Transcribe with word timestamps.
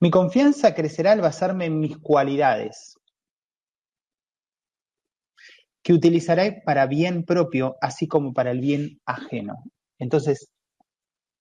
Mi 0.00 0.10
confianza 0.10 0.74
crecerá 0.74 1.12
al 1.12 1.20
basarme 1.20 1.66
en 1.66 1.78
mis 1.78 1.98
cualidades, 1.98 2.96
que 5.82 5.92
utilizaré 5.92 6.62
para 6.64 6.86
bien 6.86 7.24
propio, 7.24 7.76
así 7.82 8.08
como 8.08 8.32
para 8.32 8.50
el 8.50 8.60
bien 8.60 9.00
ajeno. 9.04 9.56
Entonces, 9.98 10.48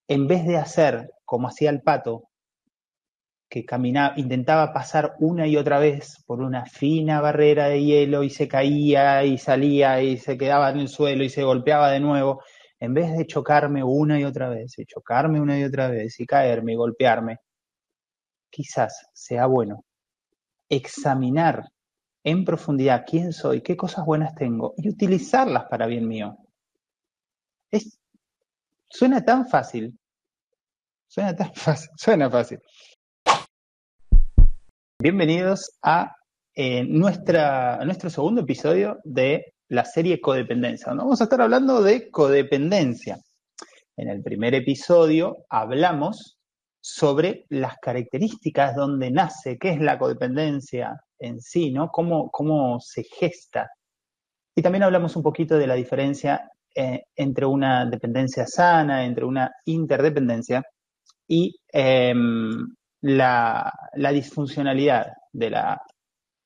en 0.10 0.28
vez 0.28 0.46
de 0.46 0.58
hacer 0.58 1.10
como 1.24 1.48
hacía 1.48 1.70
el 1.70 1.82
pato, 1.82 2.30
que 3.50 3.66
caminaba, 3.66 4.14
intentaba 4.18 4.74
pasar 4.74 5.16
una 5.20 5.48
y 5.48 5.56
otra 5.56 5.80
vez 5.80 6.22
por 6.28 6.42
una 6.42 6.66
fina 6.66 7.22
barrera 7.22 7.68
de 7.68 7.84
hielo 7.84 8.24
y 8.24 8.30
se 8.30 8.48
caía 8.48 9.24
y 9.24 9.38
salía 9.38 10.04
y 10.04 10.18
se 10.18 10.38
quedaba 10.38 10.70
en 10.70 10.80
el 10.80 10.88
suelo 10.90 11.24
y 11.24 11.30
se 11.30 11.44
golpeaba 11.44 11.92
de 11.92 12.00
nuevo, 12.00 12.44
en 12.80 12.94
vez 12.94 13.18
de 13.18 13.26
chocarme 13.26 13.84
una 13.84 14.20
y 14.20 14.26
otra 14.26 14.50
vez 14.50 14.78
y 14.78 14.86
chocarme 14.86 15.40
una 15.42 15.58
y 15.58 15.64
otra 15.64 15.88
vez 15.88 16.20
y 16.20 16.26
caerme 16.26 16.74
y 16.74 16.76
golpearme, 16.76 17.38
quizás 18.50 19.08
sea 19.14 19.46
bueno 19.46 19.86
examinar 20.70 21.64
en 22.24 22.46
profundidad 22.46 23.06
quién 23.08 23.34
soy, 23.34 23.62
qué 23.62 23.76
cosas 23.76 24.06
buenas 24.06 24.36
tengo 24.36 24.74
y 24.78 24.90
utilizarlas 24.90 25.66
para 25.70 25.88
bien 25.88 26.08
mío. 26.08 26.38
Es, 27.72 28.00
suena 28.90 29.24
tan 29.24 29.48
fácil, 29.48 29.98
suena 31.08 31.36
tan 31.36 31.54
fácil, 31.56 31.90
suena 31.96 32.30
fácil. 32.30 32.60
Bienvenidos 35.02 35.78
a 35.82 36.14
eh, 36.54 36.84
nuestra, 36.84 37.84
nuestro 37.86 38.10
segundo 38.10 38.42
episodio 38.42 39.00
de 39.06 39.54
la 39.70 39.86
serie 39.86 40.20
Codependencia. 40.20 40.94
Vamos 40.94 41.22
a 41.22 41.24
estar 41.24 41.42
hablando 41.42 41.82
de 41.82 42.10
codependencia. 42.12 43.18
En 43.96 44.10
el 44.10 44.22
primer 44.22 44.56
episodio 44.56 45.46
hablamos 45.50 46.39
sobre 46.82 47.46
las 47.50 47.78
características 47.80 48.76
donde 48.76 49.12
nace, 49.12 49.58
qué 49.58 49.70
es 49.72 49.82
la 49.82 50.00
codependencia 50.00 51.00
en 51.20 51.42
sí, 51.42 51.72
¿no? 51.72 51.90
Cómo, 51.90 52.30
cómo 52.32 52.80
se 52.80 53.04
gesta. 53.04 53.70
Y 54.56 54.62
también 54.62 54.84
hablamos 54.84 55.16
un 55.16 55.24
poquito 55.24 55.58
de 55.58 55.68
la 55.68 55.76
diferencia 55.76 56.50
eh, 56.76 57.04
entre 57.16 57.46
una 57.46 57.86
dependencia 57.86 58.46
sana, 58.46 59.04
entre 59.06 59.26
una 59.26 59.52
interdependencia 59.66 60.64
y 61.28 61.56
em, 61.72 62.76
la, 63.02 63.74
disfuncionalidad 64.14 65.14
de 65.32 65.50
la, 65.50 65.82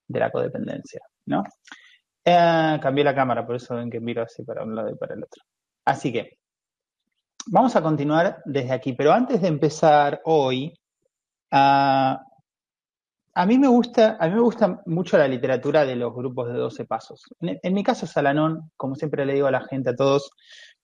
de 0.07 0.19
la 0.19 0.31
codependencia, 0.31 1.01
¿no? 1.25 1.43
Eh, 2.25 2.79
cambié 2.81 3.03
la 3.03 3.15
cámara, 3.15 3.45
por 3.45 3.55
eso 3.57 3.75
ven 3.75 3.89
que 3.89 3.99
miro 3.99 4.23
así 4.23 4.43
para 4.43 4.63
un 4.63 4.75
lado 4.75 4.89
y 4.89 4.95
para 4.95 5.15
el 5.15 5.23
otro. 5.23 5.43
Así 5.85 6.11
que 6.11 6.37
vamos 7.47 7.75
a 7.75 7.81
continuar 7.81 8.41
desde 8.45 8.73
aquí, 8.73 8.93
pero 8.93 9.11
antes 9.11 9.41
de 9.41 9.47
empezar 9.47 10.21
hoy, 10.25 10.73
ah, 11.51 12.21
a 13.35 13.45
mí 13.45 13.57
me 13.57 13.67
gusta, 13.67 14.17
a 14.19 14.27
mí 14.27 14.35
me 14.35 14.41
gusta 14.41 14.81
mucho 14.85 15.17
la 15.17 15.27
literatura 15.27 15.85
de 15.85 15.95
los 15.95 16.13
grupos 16.13 16.47
de 16.49 16.53
12 16.53 16.85
pasos. 16.85 17.23
En, 17.41 17.59
en, 17.61 17.73
mi 17.73 17.83
caso, 17.83 18.05
Salanón, 18.05 18.71
como 18.77 18.95
siempre 18.95 19.25
le 19.25 19.33
digo 19.33 19.47
a 19.47 19.51
la 19.51 19.65
gente, 19.65 19.91
a 19.91 19.95
todos, 19.95 20.31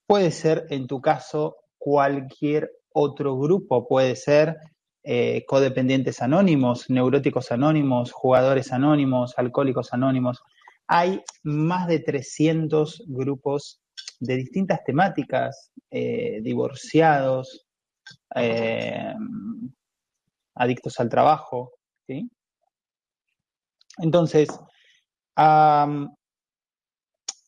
puede 0.07 0.31
ser 0.31 0.65
en 0.69 0.87
tu 0.87 1.01
caso 1.01 1.57
cualquier 1.77 2.71
otro 2.91 3.37
grupo, 3.37 3.87
puede 3.87 4.15
ser 4.15 4.57
eh, 5.03 5.45
codependientes 5.47 6.21
anónimos, 6.21 6.89
neuróticos 6.89 7.51
anónimos, 7.51 8.11
jugadores 8.11 8.73
anónimos, 8.73 9.33
alcohólicos 9.37 9.93
anónimos. 9.93 10.43
Hay 10.87 11.23
más 11.43 11.87
de 11.87 11.99
300 11.99 13.03
grupos 13.07 13.81
de 14.19 14.35
distintas 14.35 14.83
temáticas, 14.83 15.71
eh, 15.89 16.39
divorciados, 16.41 17.65
eh, 18.35 19.13
adictos 20.55 20.99
al 20.99 21.09
trabajo. 21.09 21.73
Entonces, 23.97 24.49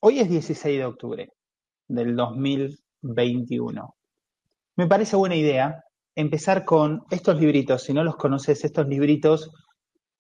hoy 0.02 0.20
es 0.20 0.30
16 0.30 0.78
de 0.78 0.86
octubre 0.86 1.30
del 1.88 2.16
2021. 2.16 3.96
Me 4.78 4.88
parece 4.88 5.16
buena 5.16 5.36
idea 5.36 5.84
empezar 6.16 6.66
con 6.66 7.04
estos 7.10 7.40
libritos. 7.40 7.84
Si 7.84 7.94
no 7.94 8.04
los 8.04 8.16
conoces, 8.16 8.64
estos 8.64 8.88
libritos 8.88 9.52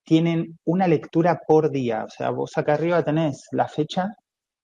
tienen 0.04 0.60
una 0.66 0.88
lectura 0.88 1.40
por 1.48 1.72
día. 1.72 2.04
O 2.06 2.10
sea, 2.10 2.32
vos 2.32 2.58
acá 2.58 2.74
arriba 2.74 3.04
tenés 3.04 3.48
la 3.52 3.68
fecha 3.68 4.10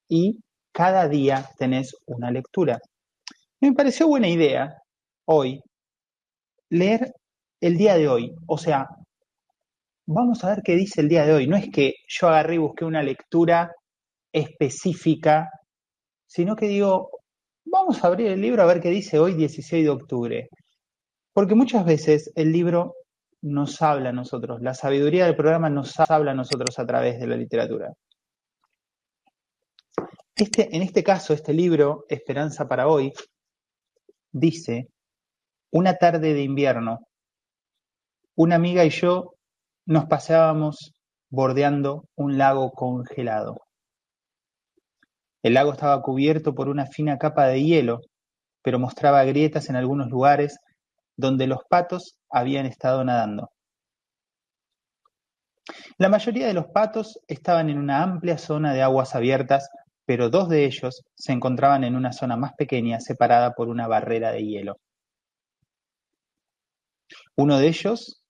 y 0.10 0.40
cada 0.78 1.08
día 1.08 1.44
tenés 1.58 1.96
una 2.06 2.30
lectura. 2.30 2.80
Me 3.60 3.74
pareció 3.74 4.08
buena 4.08 4.30
idea 4.30 4.78
hoy 5.26 5.60
leer 6.70 7.14
el 7.60 7.78
día 7.78 7.98
de 7.98 8.08
hoy. 8.08 8.36
O 8.46 8.60
sea, 8.60 8.88
vamos 10.06 10.44
a 10.44 10.50
ver 10.50 10.62
qué 10.64 10.76
dice 10.76 11.02
el 11.02 11.10
día 11.10 11.26
de 11.26 11.34
hoy. 11.34 11.48
No 11.48 11.58
es 11.58 11.72
que 11.74 11.96
yo 12.08 12.28
agarré 12.28 12.56
y 12.56 12.60
busqué 12.60 12.86
una 12.86 13.02
lectura 13.02 13.72
específica, 14.32 15.50
sino 16.28 16.56
que 16.56 16.68
digo, 16.68 17.10
vamos 17.66 18.04
a 18.04 18.08
abrir 18.08 18.28
el 18.28 18.40
libro 18.40 18.62
a 18.62 18.68
ver 18.68 18.80
qué 18.80 18.92
dice 18.92 19.18
hoy 19.18 19.34
16 19.34 19.84
de 19.84 19.90
octubre. 19.90 20.48
Porque 21.34 21.56
muchas 21.56 21.86
veces 21.86 22.32
el 22.36 22.52
libro 22.52 22.94
nos 23.42 23.82
habla 23.82 24.10
a 24.10 24.14
nosotros, 24.14 24.62
la 24.62 24.76
sabiduría 24.76 25.26
del 25.26 25.36
programa 25.36 25.72
nos 25.72 26.00
habla 26.00 26.34
a 26.34 26.36
nosotros 26.36 26.78
a 26.78 26.86
través 26.86 27.20
de 27.20 27.26
la 27.26 27.36
literatura. 27.36 27.96
Este, 30.38 30.76
en 30.76 30.84
este 30.84 31.04
caso, 31.04 31.34
este 31.34 31.52
libro, 31.52 32.06
Esperanza 32.10 32.68
para 32.68 32.88
hoy, 32.88 33.12
dice, 34.32 34.88
una 35.72 35.96
tarde 35.96 36.36
de 36.36 36.44
invierno, 36.44 37.00
una 38.36 38.54
amiga 38.54 38.86
y 38.86 38.92
yo 38.92 39.34
nos 39.88 40.06
paseábamos 40.06 40.94
bordeando 41.32 42.04
un 42.16 42.38
lago 42.38 42.72
congelado. 42.72 43.62
El 45.42 45.56
lago 45.56 45.72
estaba 45.72 46.04
cubierto 46.04 46.54
por 46.54 46.70
una 46.70 46.86
fina 46.86 47.18
capa 47.18 47.48
de 47.48 47.64
hielo, 47.64 48.02
pero 48.62 48.78
mostraba 48.78 49.24
grietas 49.24 49.70
en 49.70 49.76
algunos 49.76 50.08
lugares 50.10 50.60
donde 51.16 51.48
los 51.48 51.62
patos 51.68 52.16
habían 52.30 52.68
estado 52.68 53.04
nadando. 53.04 53.50
La 55.98 56.10
mayoría 56.10 56.46
de 56.46 56.54
los 56.54 56.68
patos 56.68 57.20
estaban 57.28 57.72
en 57.72 57.80
una 57.80 58.04
amplia 58.04 58.38
zona 58.38 58.74
de 58.74 58.84
aguas 58.84 59.16
abiertas, 59.16 59.68
pero 60.08 60.30
dos 60.30 60.48
de 60.48 60.64
ellos 60.64 61.04
se 61.16 61.34
encontraban 61.34 61.84
en 61.84 61.94
una 61.94 62.14
zona 62.14 62.38
más 62.38 62.54
pequeña 62.54 63.02
separada 63.02 63.54
por 63.54 63.68
una 63.68 63.88
barrera 63.88 64.32
de 64.32 64.46
hielo. 64.46 64.78
Uno 67.36 67.60
de 67.60 67.68
ellos 67.68 68.24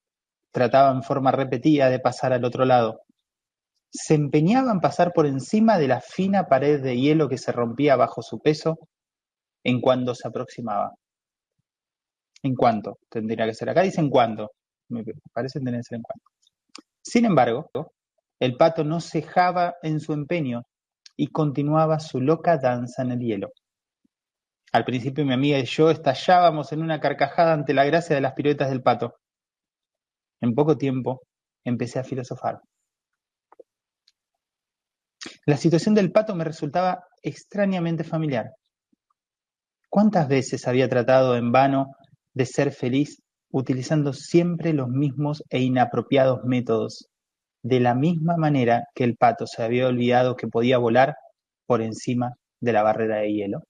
trataba 0.52 0.92
en 0.92 1.04
forma 1.04 1.32
repetida 1.32 1.92
de 1.92 2.00
pasar 2.00 2.34
al 2.34 2.44
otro 2.46 2.66
lado. 2.66 3.02
Se 3.92 4.16
empeñaba 4.16 4.72
en 4.72 4.80
pasar 4.80 5.14
por 5.14 5.28
encima 5.28 5.78
de 5.78 5.88
la 5.88 6.02
fina 6.02 6.48
pared 6.48 6.82
de 6.82 6.98
hielo 6.98 7.30
que 7.30 7.38
se 7.38 7.52
rompía 7.52 7.96
bajo 7.96 8.24
su 8.24 8.40
peso 8.40 8.80
en 9.64 9.80
cuando 9.80 10.16
se 10.16 10.28
aproximaba. 10.28 10.96
En 12.42 12.56
cuanto, 12.56 12.98
tendría 13.08 13.46
que 13.46 13.54
ser 13.54 13.70
acá, 13.70 13.84
dice 13.84 14.02
en 14.02 14.10
cuanto. 14.10 14.52
Me 14.90 15.04
parece 15.32 15.60
tener 15.60 15.82
que 15.82 15.84
ser 15.84 15.98
en 15.98 16.02
cuanto. 16.02 16.26
Sin 17.04 17.26
embargo, 17.26 17.70
el 18.40 18.58
pato 18.58 18.84
no 18.84 19.00
cejaba 19.00 19.76
en 19.84 20.00
su 20.00 20.14
empeño 20.14 20.64
y 21.18 21.28
continuaba 21.28 22.00
su 22.00 22.22
loca 22.22 22.58
danza 22.58 23.02
en 23.02 23.12
el 23.12 23.20
hielo. 23.20 23.52
Al 24.72 24.86
principio 24.86 25.26
mi 25.26 25.34
amiga 25.34 25.60
y 25.60 25.66
yo 25.66 25.90
estallábamos 25.90 26.72
en 26.72 26.82
una 26.82 27.00
carcajada 27.00 27.54
ante 27.54 27.74
la 27.74 27.84
gracia 27.84 28.16
de 28.16 28.22
las 28.22 28.34
piruetas 28.34 28.70
del 28.70 28.84
pato. 28.84 29.16
En 30.40 30.54
poco 30.54 30.78
tiempo 30.78 31.24
empecé 31.66 32.00
a 32.00 32.04
filosofar. 32.04 32.62
La 35.46 35.58
situación 35.58 35.96
del 35.96 36.12
pato 36.12 36.36
me 36.36 36.44
resultaba 36.44 37.04
extrañamente 37.22 38.04
familiar. 38.04 38.52
¿Cuántas 39.90 40.28
veces 40.28 40.68
había 40.68 40.88
tratado 40.88 41.36
en 41.36 41.52
vano 41.52 41.96
de 42.34 42.46
ser 42.46 42.72
feliz 42.72 43.22
utilizando 43.50 44.14
siempre 44.14 44.74
los 44.74 44.90
mismos 44.90 45.44
e 45.50 45.60
inapropiados 45.60 46.44
métodos, 46.44 47.10
de 47.64 47.80
la 47.80 47.96
misma 47.96 48.38
manera 48.38 48.86
que 48.96 49.04
el 49.04 49.16
pato 49.18 49.48
se 49.48 49.64
había 49.64 49.88
olvidado 49.88 50.36
que 50.36 50.48
podía 50.48 50.78
volar 50.78 51.16
por 51.66 51.82
encima 51.82 52.34
de 52.62 52.74
la 52.74 52.84
barrera 52.84 53.18
de 53.18 53.34
hielo? 53.34 53.64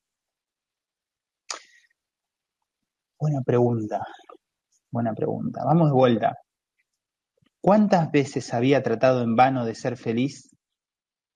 Buena 3.19 3.42
pregunta, 3.42 4.06
buena 4.92 5.13
pregunta. 5.13 5.63
Vamos 5.66 5.89
de 5.89 5.94
vuelta. 5.94 6.38
¿Cuántas 7.62 8.12
veces 8.12 8.54
había 8.54 8.84
tratado 8.84 9.24
en 9.24 9.36
vano 9.36 9.66
de 9.66 9.75
ser 9.75 9.98
feliz 9.98 10.50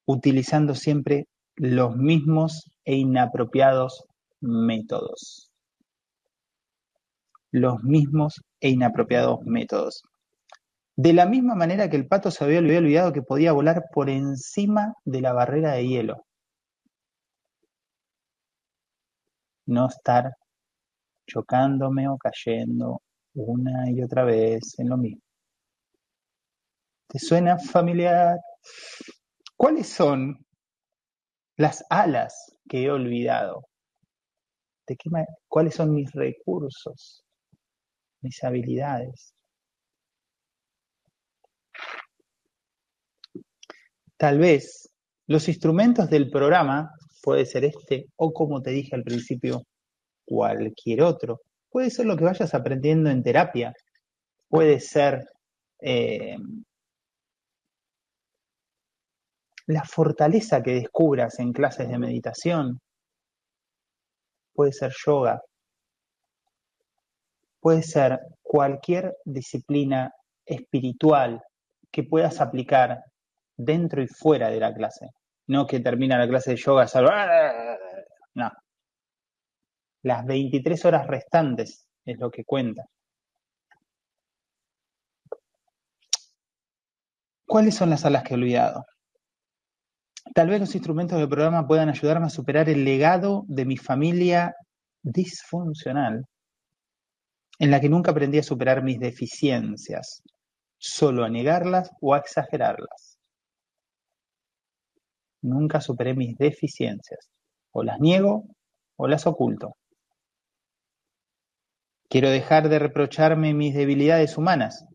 utilizando 0.06 0.76
siempre 0.76 1.26
los 1.56 1.96
mismos 1.96 2.72
e 2.86 2.96
inapropiados 2.96 4.06
métodos? 4.40 5.52
los 7.52 7.84
mismos 7.84 8.42
e 8.62 8.70
inapropiados 8.70 9.42
métodos. 9.46 10.04
De 11.04 11.14
la 11.14 11.26
misma 11.26 11.56
manera 11.56 11.90
que 11.90 11.96
el 11.96 12.08
pato 12.08 12.30
se 12.30 12.44
había 12.44 12.60
olvidado 12.60 13.12
que 13.12 13.24
podía 13.24 13.54
volar 13.54 13.86
por 13.92 14.08
encima 14.08 14.94
de 15.04 15.22
la 15.22 15.34
barrera 15.34 15.72
de 15.74 15.88
hielo. 15.88 16.28
No 19.66 19.88
estar 19.88 20.32
chocándome 21.26 22.08
o 22.08 22.20
cayendo 22.20 23.02
una 23.34 23.90
y 23.90 24.04
otra 24.04 24.26
vez 24.26 24.78
en 24.78 24.90
lo 24.90 24.98
mismo, 24.98 25.24
¿Te 27.08 27.18
suena 27.18 27.58
familiar? 27.58 28.38
¿Cuáles 29.58 29.90
son 29.90 30.46
las 31.58 31.84
alas 31.90 32.56
que 32.70 32.84
he 32.84 32.92
olvidado? 32.92 33.66
¿De 34.86 34.96
qué 34.96 35.10
¿Cuáles 35.48 35.74
son 35.74 35.96
mis 35.96 36.12
recursos? 36.12 37.26
Mis 38.22 38.44
habilidades. 38.44 39.34
Tal 44.22 44.38
vez 44.38 44.88
los 45.26 45.48
instrumentos 45.48 46.08
del 46.08 46.30
programa 46.30 46.92
puede 47.24 47.44
ser 47.44 47.66
este 47.66 48.06
o 48.18 48.32
como 48.32 48.62
te 48.62 48.70
dije 48.70 48.96
al 48.96 49.02
principio, 49.02 49.64
cualquier 50.24 51.02
otro. 51.02 51.42
Puede 51.72 51.90
ser 51.90 52.06
lo 52.06 52.16
que 52.16 52.26
vayas 52.26 52.54
aprendiendo 52.54 53.10
en 53.10 53.24
terapia. 53.24 53.74
Puede 54.48 54.80
ser 54.80 55.28
eh, 55.80 56.38
la 59.66 59.84
fortaleza 59.86 60.62
que 60.62 60.76
descubras 60.76 61.40
en 61.40 61.52
clases 61.52 61.90
de 61.90 61.98
meditación. 61.98 62.80
Puede 64.54 64.74
ser 64.74 64.94
yoga. 65.04 65.42
Puede 67.60 67.82
ser 67.82 68.20
cualquier 68.44 69.16
disciplina 69.26 70.14
espiritual 70.46 71.42
que 71.90 72.04
puedas 72.04 72.40
aplicar 72.40 73.00
dentro 73.64 74.02
y 74.02 74.08
fuera 74.08 74.50
de 74.50 74.60
la 74.60 74.74
clase. 74.74 75.10
No 75.48 75.66
que 75.68 75.80
termina 75.80 76.18
la 76.18 76.28
clase 76.28 76.52
de 76.52 76.58
yoga, 76.58 76.88
no. 78.36 78.52
Las 80.04 80.26
23 80.26 80.86
horas 80.86 81.08
restantes 81.08 81.88
es 82.06 82.20
lo 82.20 82.32
que 82.32 82.44
cuenta. 82.44 82.86
¿Cuáles 87.46 87.76
son 87.76 87.90
las 87.90 88.06
alas 88.06 88.24
que 88.24 88.34
he 88.34 88.38
olvidado? 88.38 88.86
Tal 90.34 90.48
vez 90.48 90.62
los 90.62 90.74
instrumentos 90.76 91.20
del 91.20 91.28
programa 91.28 91.68
puedan 91.68 91.90
ayudarme 91.90 92.28
a 92.28 92.30
superar 92.30 92.70
el 92.70 92.86
legado 92.86 93.44
de 93.48 93.66
mi 93.66 93.76
familia 93.76 94.56
disfuncional, 95.04 96.26
en 97.60 97.72
la 97.72 97.82
que 97.82 97.90
nunca 97.90 98.12
aprendí 98.12 98.38
a 98.40 98.44
superar 98.44 98.84
mis 98.84 99.00
deficiencias, 99.00 100.24
solo 100.78 101.26
a 101.26 101.30
negarlas 101.30 101.92
o 102.00 102.14
a 102.14 102.20
exagerarlas. 102.20 103.11
Nunca 105.42 105.82
superé 105.82 106.14
mis 106.14 106.38
deficiencias. 106.38 107.30
O 107.72 107.84
las 107.84 108.00
niego 108.00 108.46
o 108.98 109.08
las 109.08 109.26
oculto. 109.28 109.76
Quiero 112.10 112.30
dejar 112.30 112.70
de 112.70 112.80
reprocharme 112.80 113.54
mis 113.54 113.74
debilidades 113.74 114.38
humanas. 114.38 114.86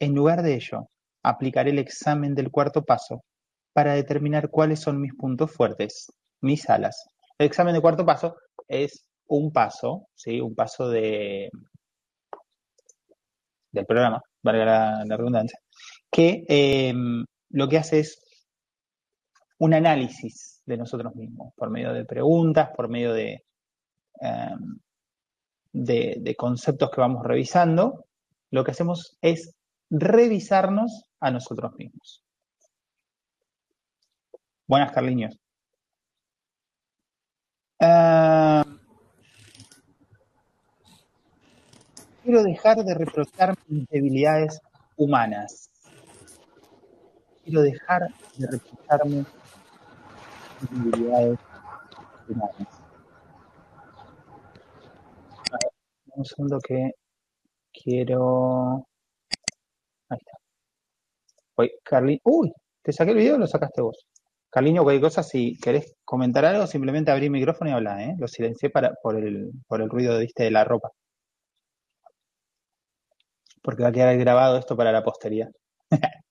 En 0.00 0.14
lugar 0.14 0.42
de 0.42 0.54
ello, 0.54 0.88
aplicaré 1.22 1.70
el 1.70 1.78
examen 1.78 2.34
del 2.34 2.50
cuarto 2.50 2.82
paso 2.84 3.22
para 3.72 3.94
determinar 3.94 4.50
cuáles 4.50 4.80
son 4.80 5.00
mis 5.00 5.14
puntos 5.14 5.52
fuertes, 5.52 6.12
mis 6.40 6.68
alas. 6.68 7.06
El 7.38 7.46
examen 7.46 7.72
del 7.72 7.82
cuarto 7.82 8.04
paso 8.04 8.36
es 8.66 9.04
un 9.28 9.52
paso, 9.52 10.08
¿sí? 10.14 10.40
un 10.40 10.54
paso 10.54 10.88
de, 10.88 11.50
del 13.70 13.86
programa, 13.86 14.20
valga 14.42 14.64
la, 15.04 15.16
redundancia, 15.16 15.58
que 16.10 16.44
eh, 16.48 16.94
lo 17.50 17.68
que 17.68 17.78
hace 17.78 18.00
es 18.00 18.27
un 19.58 19.74
análisis 19.74 20.62
de 20.64 20.76
nosotros 20.76 21.14
mismos, 21.14 21.52
por 21.56 21.70
medio 21.70 21.92
de 21.92 22.04
preguntas, 22.04 22.70
por 22.76 22.88
medio 22.88 23.12
de, 23.12 23.44
em, 24.20 24.78
de, 25.72 26.34
conceptos 26.36 26.90
que 26.90 27.00
vamos 27.00 27.24
revisando, 27.24 28.04
lo 28.50 28.64
que 28.64 28.70
hacemos 28.70 29.16
es 29.20 29.54
revisarnos 29.90 31.04
a 31.20 31.30
nosotros 31.30 31.72
mismos. 31.76 32.24
Buenas, 34.66 34.92
Carliños. 34.92 35.36
Em, 37.80 38.78
quiero 42.22 42.42
dejar 42.42 42.84
de 42.84 42.94
reprochar 42.94 43.54
mis 43.66 43.86
debilidades 43.88 44.60
humanas. 44.96 45.70
Quiero 47.42 47.62
dejar 47.62 48.08
de 48.36 48.46
reprocharme 48.46 49.24
habilidades 50.70 51.38
humanas. 52.28 52.88
un 56.18 56.24
segundo 56.24 56.58
que 56.60 56.92
quiero. 57.72 58.86
Ahí 60.08 60.18
está. 60.18 60.38
Oye, 61.56 61.72
Carlin. 61.84 62.18
Uy, 62.24 62.52
te 62.82 62.92
saqué 62.92 63.12
el 63.12 63.18
video 63.18 63.36
o 63.36 63.38
lo 63.38 63.46
sacaste 63.46 63.82
vos. 63.82 64.06
Carliño, 64.50 64.82
cualquier 64.82 65.02
cosa, 65.02 65.22
si 65.22 65.58
querés 65.58 65.94
comentar 66.04 66.44
algo, 66.44 66.66
simplemente 66.66 67.10
abrí 67.10 67.26
el 67.26 67.32
micrófono 67.32 67.70
y 67.70 67.74
habla, 67.74 68.02
¿eh? 68.02 68.14
Lo 68.18 68.26
silencié 68.28 68.70
para, 68.70 68.94
por, 69.02 69.16
el, 69.16 69.50
por 69.66 69.82
el 69.82 69.90
ruido 69.90 70.18
¿viste, 70.18 70.44
de 70.44 70.50
la 70.50 70.64
ropa. 70.64 70.90
Porque 73.62 73.82
va 73.82 73.90
a 73.90 73.92
quedar 73.92 74.16
grabado 74.16 74.58
esto 74.58 74.76
para 74.76 74.92
la 74.92 75.04
posteridad. 75.04 75.48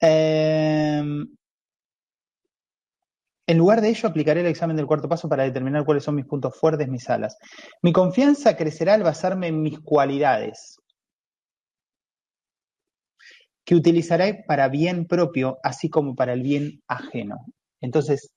eh, 0.00 1.02
en 3.46 3.58
lugar 3.58 3.80
de 3.80 3.88
ello, 3.88 4.08
aplicaré 4.08 4.40
el 4.40 4.46
examen 4.46 4.76
del 4.76 4.86
cuarto 4.86 5.08
paso 5.08 5.28
para 5.28 5.42
determinar 5.42 5.84
cuáles 5.84 6.04
son 6.04 6.14
mis 6.14 6.26
puntos 6.26 6.56
fuertes, 6.58 6.88
mis 6.88 7.08
alas. 7.10 7.36
Mi 7.82 7.92
confianza 7.92 8.56
crecerá 8.56 8.94
al 8.94 9.02
basarme 9.02 9.48
en 9.48 9.62
mis 9.62 9.80
cualidades, 9.80 10.78
que 13.64 13.74
utilizaré 13.74 14.44
para 14.46 14.68
bien 14.68 15.06
propio, 15.06 15.58
así 15.62 15.88
como 15.88 16.14
para 16.14 16.32
el 16.32 16.42
bien 16.42 16.82
ajeno. 16.86 17.36
Entonces, 17.80 18.30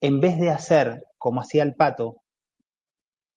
en 0.00 0.20
vez 0.20 0.38
de 0.38 0.50
hacer 0.50 1.04
como 1.18 1.40
hacía 1.40 1.62
el 1.62 1.74
pato, 1.74 2.22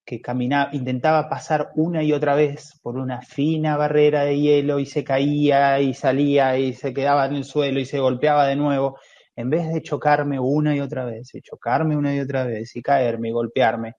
que 0.05 0.21
caminaba, 0.21 0.69
intentaba 0.73 1.29
pasar 1.29 1.71
una 1.75 2.03
y 2.03 2.13
otra 2.13 2.35
vez 2.35 2.79
por 2.83 2.97
una 2.97 3.21
fina 3.21 3.75
barrera 3.75 4.23
de 4.23 4.39
hielo 4.39 4.79
y 4.79 4.85
se 4.85 5.03
caía 5.03 5.79
y 5.79 5.93
salía 5.95 6.57
y 6.59 6.73
se 6.73 6.93
quedaba 6.93 7.25
en 7.25 7.35
el 7.35 7.43
suelo 7.43 7.79
y 7.79 7.85
se 7.85 7.99
golpeaba 7.99 8.45
de 8.45 8.55
nuevo, 8.55 8.99
en 9.35 9.49
vez 9.49 9.67
de 9.73 9.81
chocarme 9.81 10.39
una 10.39 10.75
y 10.75 10.79
otra 10.79 11.05
vez, 11.05 11.33
y 11.35 11.41
chocarme 11.41 11.97
una 11.97 12.15
y 12.15 12.19
otra 12.19 12.45
vez, 12.45 12.75
y 12.75 12.81
caerme 12.81 13.29
y 13.29 13.31
golpearme, 13.31 13.95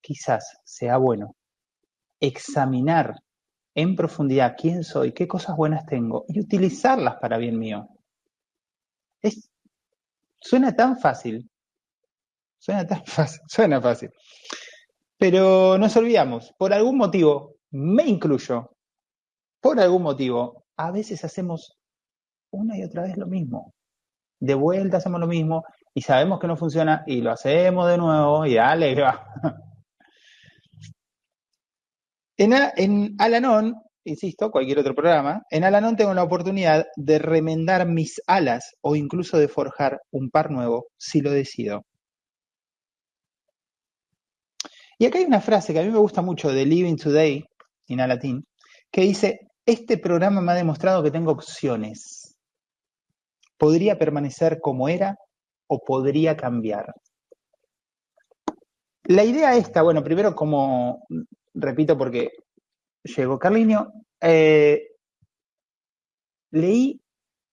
quizás 0.00 0.58
sea 0.64 0.96
bueno 0.96 1.36
examinar 2.20 3.16
en 3.74 3.96
profundidad 3.96 4.56
quién 4.58 4.84
soy, 4.84 5.12
qué 5.12 5.26
cosas 5.26 5.56
buenas 5.56 5.86
tengo 5.86 6.24
y 6.28 6.40
utilizarlas 6.40 7.16
para 7.16 7.38
bien 7.38 7.58
mío. 7.58 7.88
Es, 9.22 9.50
suena 10.40 10.74
tan 10.74 10.98
fácil, 10.98 11.50
suena 12.58 12.86
tan 12.86 13.04
fácil, 13.06 13.40
suena 13.48 13.80
fácil. 13.80 14.10
Pero 15.16 15.76
nos 15.76 15.96
olvidamos, 15.96 16.54
por 16.56 16.72
algún 16.72 16.96
motivo, 16.96 17.56
me 17.70 18.04
incluyo, 18.04 18.76
por 19.60 19.78
algún 19.80 20.02
motivo, 20.02 20.64
a 20.76 20.90
veces 20.90 21.24
hacemos 21.24 21.78
una 22.50 22.78
y 22.78 22.84
otra 22.84 23.02
vez 23.02 23.16
lo 23.16 23.26
mismo 23.26 23.74
de 24.40 24.54
vuelta 24.54 24.96
hacemos 24.96 25.20
lo 25.20 25.26
mismo 25.26 25.64
y 25.94 26.02
sabemos 26.02 26.40
que 26.40 26.46
no 26.46 26.56
funciona 26.56 27.04
y 27.06 27.20
lo 27.20 27.30
hacemos 27.30 27.88
de 27.88 27.98
nuevo 27.98 28.46
y 28.46 28.54
dale, 28.54 29.00
va. 29.00 29.26
En, 32.36 32.54
en 32.76 33.16
Alanon, 33.18 33.74
insisto, 34.02 34.50
cualquier 34.50 34.78
otro 34.78 34.94
programa, 34.94 35.42
en 35.50 35.62
Alanon 35.62 35.94
tengo 35.94 36.14
la 36.14 36.22
oportunidad 36.22 36.86
de 36.96 37.18
remendar 37.18 37.86
mis 37.86 38.18
alas 38.26 38.76
o 38.80 38.96
incluso 38.96 39.36
de 39.36 39.46
forjar 39.46 40.00
un 40.10 40.30
par 40.30 40.50
nuevo 40.50 40.86
si 40.96 41.20
lo 41.20 41.30
decido. 41.30 41.84
Y 44.98 45.04
acá 45.04 45.18
hay 45.18 45.24
una 45.24 45.42
frase 45.42 45.74
que 45.74 45.80
a 45.80 45.82
mí 45.82 45.90
me 45.90 45.98
gusta 45.98 46.22
mucho 46.22 46.50
de 46.50 46.64
Living 46.64 46.96
Today, 46.96 47.44
en 47.88 48.00
Alatín, 48.00 48.46
que 48.90 49.02
dice, 49.02 49.40
este 49.66 49.98
programa 49.98 50.40
me 50.40 50.52
ha 50.52 50.54
demostrado 50.54 51.02
que 51.02 51.10
tengo 51.10 51.32
opciones 51.32 52.19
podría 53.60 53.98
permanecer 53.98 54.58
como 54.58 54.88
era 54.88 55.18
o 55.68 55.84
podría 55.84 56.34
cambiar. 56.34 56.94
La 59.04 59.22
idea 59.22 59.54
esta, 59.54 59.82
bueno, 59.82 60.02
primero 60.02 60.34
como, 60.34 61.06
repito 61.52 61.98
porque 61.98 62.30
llegó 63.04 63.38
Carliño, 63.38 63.92
eh, 64.22 64.92
leí 66.52 67.02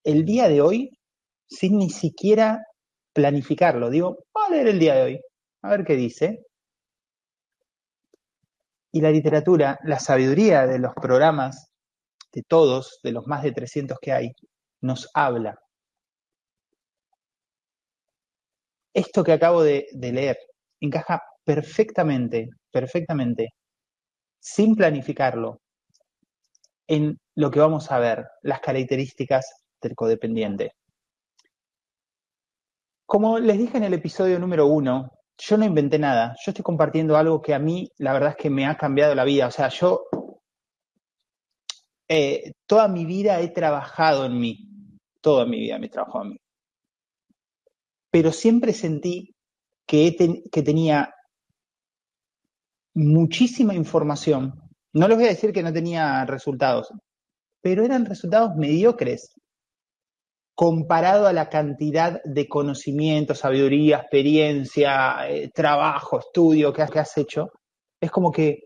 el 0.05 0.23
día 0.23 0.47
de 0.47 0.61
hoy 0.61 0.97
sin 1.45 1.77
ni 1.77 1.89
siquiera 1.89 2.63
planificarlo. 3.11 3.89
Digo, 3.89 4.17
voy 4.33 4.45
a 4.47 4.49
leer 4.51 4.67
el 4.67 4.79
día 4.79 4.95
de 4.95 5.03
hoy, 5.03 5.21
a 5.61 5.69
ver 5.71 5.83
qué 5.83 5.97
dice. 5.97 6.45
Y 8.93 9.01
la 9.01 9.11
literatura, 9.11 9.77
la 9.83 9.99
sabiduría 9.99 10.65
de 10.65 10.79
los 10.79 10.93
programas, 10.95 11.69
de 12.31 12.43
todos, 12.43 13.01
de 13.03 13.11
los 13.11 13.27
más 13.27 13.43
de 13.43 13.51
300 13.51 13.97
que 13.99 14.13
hay, 14.13 14.31
nos 14.81 15.09
habla 15.13 15.59
esto 18.97 19.23
que 19.23 19.31
acabo 19.31 19.61
de, 19.61 19.87
leer 19.93 20.39
encaja 20.79 21.21
perfectamente, 21.43 22.49
perfectamente, 22.71 23.53
sin 24.39 24.75
planificarlo, 24.75 25.61
en 26.87 27.19
lo 27.35 27.51
que 27.51 27.59
vamos 27.59 27.91
a 27.91 27.99
ver, 27.99 28.25
las 28.41 28.59
características 28.59 29.45
del 29.81 29.93
codependiente. 29.93 30.71
Como 33.05 33.37
les 33.37 33.59
dije 33.59 33.77
en 33.77 33.83
el 33.83 33.93
episodio 33.93 34.39
número 34.39 34.65
uno, 34.65 35.11
yo 35.37 35.57
no 35.57 35.65
inventé 35.65 35.99
nada, 35.99 36.35
yo 36.43 36.49
estoy 36.49 36.63
compartiendo 36.63 37.17
algo 37.17 37.39
que 37.39 37.53
a 37.53 37.59
mí 37.59 37.87
la 37.99 38.13
verdad 38.13 38.31
es 38.31 38.37
que 38.37 38.49
me 38.49 38.65
ha 38.65 38.77
cambiado 38.77 39.13
la 39.13 39.25
vida. 39.25 39.45
O 39.45 39.51
sea, 39.51 39.69
yo 39.69 40.05
eh, 42.07 42.53
toda 42.65 42.87
mi 42.87 43.05
vida 43.05 43.39
he 43.41 43.49
trabajado 43.49 44.25
en 44.25 44.39
mí, 44.39 44.57
toda 45.21 45.45
mi 45.45 45.59
vida 45.59 45.77
me 45.77 45.85
he 45.85 45.89
trabajado 45.89 46.23
en 46.23 46.29
mí. 46.31 46.37
Pero 48.17 48.31
siempre 48.31 48.73
sentí 48.73 49.35
que, 49.85 50.41
que 50.51 50.63
tenía 50.63 51.13
muchísima 52.95 53.75
información. 53.75 54.59
No 54.93 55.07
les 55.07 55.17
voy 55.17 55.27
a 55.27 55.35
decir 55.35 55.53
que 55.53 55.61
no 55.61 55.71
tenía 55.71 56.25
resultados, 56.25 56.91
pero 57.61 57.85
eran 57.85 58.07
resultados 58.07 58.55
mediocres 58.55 59.35
comparado 60.55 61.27
a 61.27 61.33
la 61.33 61.47
cantidad 61.47 62.19
de 62.23 62.47
conocimiento, 62.47 63.35
sabiduría, 63.35 63.97
experiencia, 63.97 65.29
eh, 65.29 65.51
trabajo, 65.53 66.17
estudio 66.17 66.73
que 66.73 66.81
has, 66.81 67.17
hecho, 67.19 67.51
es 68.01 68.09
como 68.09 68.31
que 68.31 68.63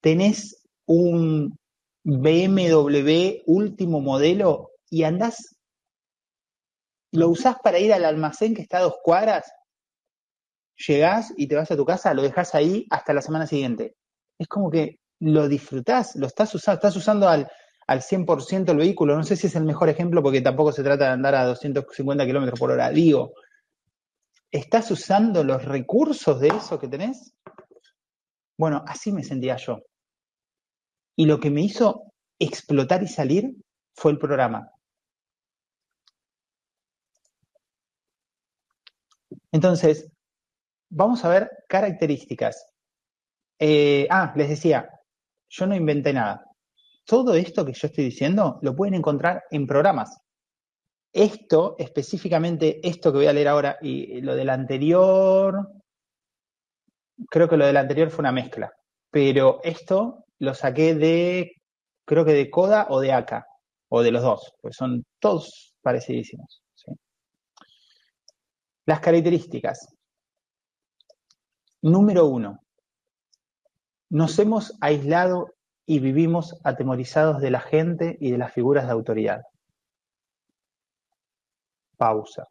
tenés 0.00 0.62
un 0.86 1.58
BMW 2.04 3.42
último 3.46 4.00
modelo 4.00 4.70
y 4.88 5.02
andás, 5.02 5.56
lo 7.12 7.28
usás 7.28 7.56
para 7.62 7.78
ir 7.78 7.92
al 7.92 8.04
almacén 8.04 8.54
que 8.54 8.62
está 8.62 8.78
a 8.78 8.82
dos 8.82 8.96
cuadras, 9.02 9.52
llegás 10.86 11.32
y 11.36 11.46
te 11.46 11.56
vas 11.56 11.70
a 11.70 11.76
tu 11.76 11.84
casa, 11.84 12.14
lo 12.14 12.22
dejas 12.22 12.54
ahí 12.54 12.86
hasta 12.90 13.12
la 13.12 13.22
semana 13.22 13.46
siguiente. 13.46 13.96
Es 14.38 14.48
como 14.48 14.70
que 14.70 15.00
lo 15.20 15.48
disfrutás, 15.48 16.16
lo 16.16 16.26
estás 16.26 16.54
usando, 16.54 16.76
estás 16.76 16.96
usando 16.96 17.28
al 17.28 17.50
al 17.90 18.02
100% 18.02 18.70
el 18.70 18.76
vehículo. 18.76 19.16
No 19.16 19.24
sé 19.24 19.34
si 19.34 19.48
es 19.48 19.56
el 19.56 19.64
mejor 19.64 19.88
ejemplo 19.88 20.22
porque 20.22 20.40
tampoco 20.40 20.70
se 20.70 20.84
trata 20.84 21.06
de 21.06 21.10
andar 21.10 21.34
a 21.34 21.44
250 21.44 22.24
kilómetros 22.24 22.56
por 22.56 22.70
hora. 22.70 22.88
Digo, 22.90 23.32
¿estás 24.48 24.92
usando 24.92 25.42
los 25.42 25.64
recursos 25.64 26.38
de 26.38 26.48
eso 26.48 26.78
que 26.78 26.86
tenés? 26.86 27.34
Bueno, 28.56 28.84
así 28.86 29.10
me 29.10 29.24
sentía 29.24 29.56
yo. 29.56 29.80
Y 31.16 31.26
lo 31.26 31.40
que 31.40 31.50
me 31.50 31.62
hizo 31.62 32.12
explotar 32.38 33.02
y 33.02 33.08
salir 33.08 33.56
fue 33.96 34.12
el 34.12 34.18
programa. 34.18 34.70
Entonces, 39.52 40.10
vamos 40.90 41.24
a 41.24 41.28
ver 41.28 41.50
características. 41.68 42.66
Eh, 43.58 44.06
ah, 44.10 44.32
les 44.36 44.48
decía, 44.48 44.88
yo 45.48 45.66
no 45.66 45.74
inventé 45.74 46.12
nada 46.12 46.50
todo 47.10 47.34
esto 47.34 47.66
que 47.66 47.72
yo 47.72 47.88
estoy 47.88 48.04
diciendo 48.04 48.60
lo 48.62 48.76
pueden 48.76 48.94
encontrar 48.94 49.42
en 49.50 49.66
programas. 49.66 50.16
Esto, 51.12 51.74
específicamente 51.76 52.78
esto 52.88 53.10
que 53.10 53.18
voy 53.18 53.26
a 53.26 53.32
leer 53.32 53.48
ahora 53.48 53.78
y 53.82 54.20
lo 54.20 54.36
del 54.36 54.48
anterior, 54.48 55.72
creo 57.28 57.48
que 57.48 57.56
lo 57.56 57.66
del 57.66 57.78
anterior 57.78 58.10
fue 58.10 58.22
una 58.22 58.30
mezcla, 58.30 58.72
pero 59.10 59.58
esto 59.64 60.24
lo 60.38 60.54
saqué 60.54 60.94
de, 60.94 61.52
creo 62.04 62.24
que 62.24 62.32
de 62.32 62.48
Coda 62.48 62.86
o 62.90 63.00
de 63.00 63.12
ACA, 63.12 63.44
o 63.88 64.02
de 64.02 64.12
los 64.12 64.22
dos, 64.22 64.52
pues 64.60 64.76
son 64.76 65.04
todos 65.18 65.74
parecidísimos. 65.82 66.62
Las 68.86 69.00
características. 69.00 69.94
Número 71.82 72.26
uno, 72.26 72.60
nos 74.10 74.38
hemos 74.38 74.76
aislado 74.80 75.54
y 75.86 76.00
vivimos 76.00 76.58
atemorizados 76.64 77.40
de 77.40 77.50
la 77.50 77.60
gente 77.60 78.16
y 78.20 78.30
de 78.32 78.38
las 78.38 78.52
figuras 78.52 78.86
de 78.86 78.92
autoridad. 78.92 79.42
Pausa. 81.96 82.48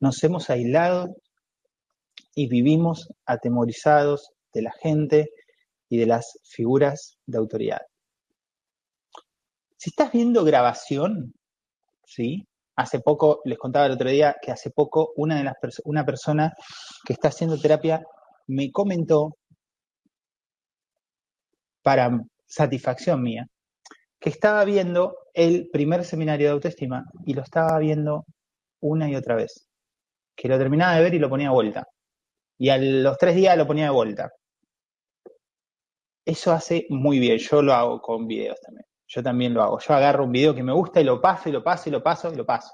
Nos 0.00 0.22
hemos 0.22 0.48
aislado 0.48 1.16
y 2.34 2.48
vivimos 2.48 3.08
atemorizados 3.26 4.30
de 4.52 4.62
la 4.62 4.72
gente 4.72 5.30
y 5.88 5.98
de 5.98 6.06
las 6.06 6.38
figuras 6.44 7.18
de 7.26 7.38
autoridad. 7.38 7.82
Si 9.78 9.90
estás 9.90 10.12
viendo 10.12 10.44
grabación, 10.44 11.32
¿sí? 12.04 12.46
Hace 12.76 13.00
poco, 13.00 13.40
les 13.44 13.58
contaba 13.58 13.86
el 13.86 13.92
otro 13.92 14.10
día 14.10 14.36
que 14.42 14.50
hace 14.52 14.70
poco 14.70 15.12
una, 15.16 15.36
de 15.38 15.44
las 15.44 15.54
una 15.84 16.04
persona 16.04 16.52
que 17.06 17.12
está 17.12 17.28
haciendo 17.28 17.58
terapia 17.58 18.04
me 18.48 18.72
comentó, 18.72 19.36
para 21.82 22.10
satisfacción 22.46 23.22
mía, 23.22 23.46
que 24.20 24.30
estaba 24.30 24.64
viendo 24.64 25.16
el 25.32 25.68
primer 25.70 26.04
seminario 26.04 26.48
de 26.48 26.52
autoestima 26.54 27.04
y 27.24 27.34
lo 27.34 27.42
estaba 27.42 27.78
viendo 27.78 28.24
una 28.80 29.08
y 29.08 29.14
otra 29.14 29.36
vez. 29.36 29.68
Que 30.36 30.48
lo 30.48 30.58
terminaba 30.58 30.96
de 30.96 31.02
ver 31.02 31.14
y 31.14 31.18
lo 31.20 31.30
ponía 31.30 31.48
de 31.48 31.54
vuelta. 31.54 31.84
Y 32.58 32.70
a 32.70 32.78
los 32.78 33.16
tres 33.18 33.36
días 33.36 33.56
lo 33.56 33.66
ponía 33.66 33.84
de 33.84 33.90
vuelta. 33.90 34.30
Eso 36.24 36.52
hace 36.52 36.86
muy 36.90 37.18
bien. 37.18 37.38
Yo 37.38 37.62
lo 37.62 37.72
hago 37.72 38.00
con 38.00 38.26
videos 38.26 38.60
también. 38.60 38.87
Yo 39.08 39.22
también 39.22 39.54
lo 39.54 39.62
hago. 39.62 39.78
Yo 39.80 39.94
agarro 39.94 40.24
un 40.24 40.32
video 40.32 40.54
que 40.54 40.62
me 40.62 40.72
gusta 40.72 41.00
y 41.00 41.04
lo 41.04 41.20
paso 41.20 41.48
y 41.48 41.52
lo 41.52 41.64
paso 41.64 41.88
y 41.88 41.92
lo 41.92 42.02
paso 42.02 42.32
y 42.32 42.36
lo 42.36 42.44
paso. 42.44 42.72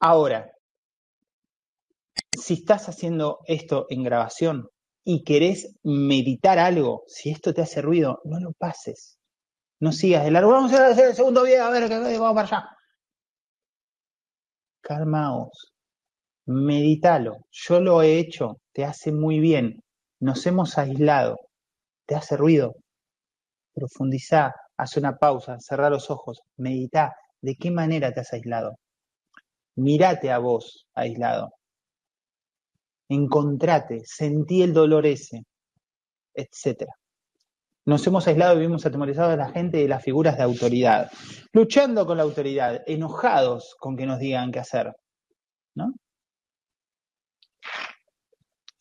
Ahora, 0.00 0.50
si 2.36 2.54
estás 2.54 2.88
haciendo 2.88 3.38
esto 3.46 3.86
en 3.88 4.02
grabación 4.02 4.68
y 5.04 5.22
querés 5.22 5.76
meditar 5.84 6.58
algo, 6.58 7.04
si 7.06 7.30
esto 7.30 7.54
te 7.54 7.62
hace 7.62 7.80
ruido, 7.82 8.20
no 8.24 8.40
lo 8.40 8.52
pases. 8.52 9.18
No 9.78 9.92
sigas 9.92 10.24
de 10.24 10.30
largo. 10.30 10.50
Vamos 10.52 10.72
a 10.72 10.88
hacer 10.88 11.08
el 11.08 11.14
segundo 11.14 11.44
video, 11.44 11.64
a 11.64 11.70
ver, 11.70 11.88
vamos 11.88 12.34
para 12.34 12.42
allá. 12.42 12.68
Calmaos. 14.82 15.72
Meditalo. 16.46 17.46
Yo 17.50 17.80
lo 17.80 18.02
he 18.02 18.18
hecho. 18.18 18.60
Te 18.72 18.84
hace 18.84 19.12
muy 19.12 19.38
bien. 19.38 19.82
Nos 20.18 20.46
hemos 20.46 20.78
aislado. 20.78 21.36
¿Te 22.06 22.14
hace 22.14 22.36
ruido? 22.36 22.74
Profundizá, 23.74 24.54
haz 24.76 24.96
una 24.96 25.16
pausa, 25.16 25.58
cerrá 25.60 25.90
los 25.90 26.10
ojos, 26.10 26.42
meditá. 26.56 27.16
¿De 27.40 27.56
qué 27.56 27.70
manera 27.70 28.12
te 28.12 28.20
has 28.20 28.32
aislado? 28.32 28.78
Mirate 29.76 30.30
a 30.30 30.38
vos 30.38 30.86
aislado. 30.94 31.54
Encontrate, 33.08 34.02
sentí 34.04 34.62
el 34.62 34.72
dolor 34.72 35.06
ese, 35.06 35.44
etc. 36.34 36.84
Nos 37.86 38.06
hemos 38.06 38.26
aislado 38.28 38.54
y 38.54 38.58
vivimos 38.58 38.84
atemorizados 38.84 39.32
de 39.32 39.36
la 39.38 39.50
gente 39.50 39.78
y 39.78 39.82
de 39.82 39.88
las 39.88 40.02
figuras 40.02 40.36
de 40.36 40.42
autoridad, 40.42 41.10
luchando 41.52 42.06
con 42.06 42.18
la 42.18 42.22
autoridad, 42.24 42.82
enojados 42.86 43.74
con 43.78 43.96
que 43.96 44.06
nos 44.06 44.18
digan 44.18 44.52
qué 44.52 44.60
hacer. 44.60 44.92
¿no? 45.74 45.94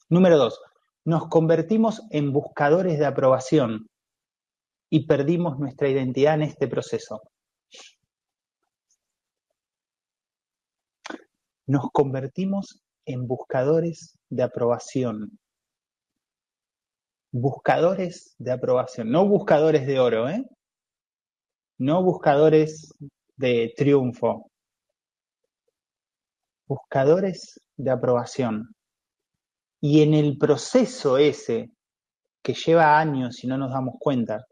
Número 0.10 0.38
dos, 0.38 0.60
nos 1.05 1.27
convertimos 1.27 2.01
en 2.10 2.34
buscadores 2.34 3.00
de 3.00 3.05
aprobación 3.05 3.88
y 4.89 5.05
perdimos 5.05 5.60
nuestra 5.60 5.88
identidad 5.88 6.36
en 6.36 6.43
este 6.43 6.67
proceso. 6.67 7.22
Nos 11.67 11.91
convertimos 11.91 12.81
en 13.05 13.27
buscadores 13.27 14.17
de 14.29 14.43
aprobación. 14.43 15.39
Buscadores 17.31 18.34
de 18.39 18.51
aprobación, 18.51 19.12
no 19.12 19.27
buscadores 19.27 19.86
de 19.86 20.00
oro, 20.00 20.27
¿eh? 20.29 20.43
No 21.77 22.03
buscadores 22.03 22.91
de 23.36 23.72
triunfo. 23.77 24.50
Buscadores 26.67 27.62
de 27.77 27.91
aprobación. 27.91 28.75
Y 29.79 30.01
en 30.01 30.15
el 30.15 30.38
proceso 30.39 31.19
ese, 31.19 31.72
que 32.41 32.53
lleva 32.53 33.00
años 33.00 33.43
y 33.43 33.48
no 33.48 33.58
nos 33.58 33.72
damos 33.72 33.96
cuenta, 34.00 34.46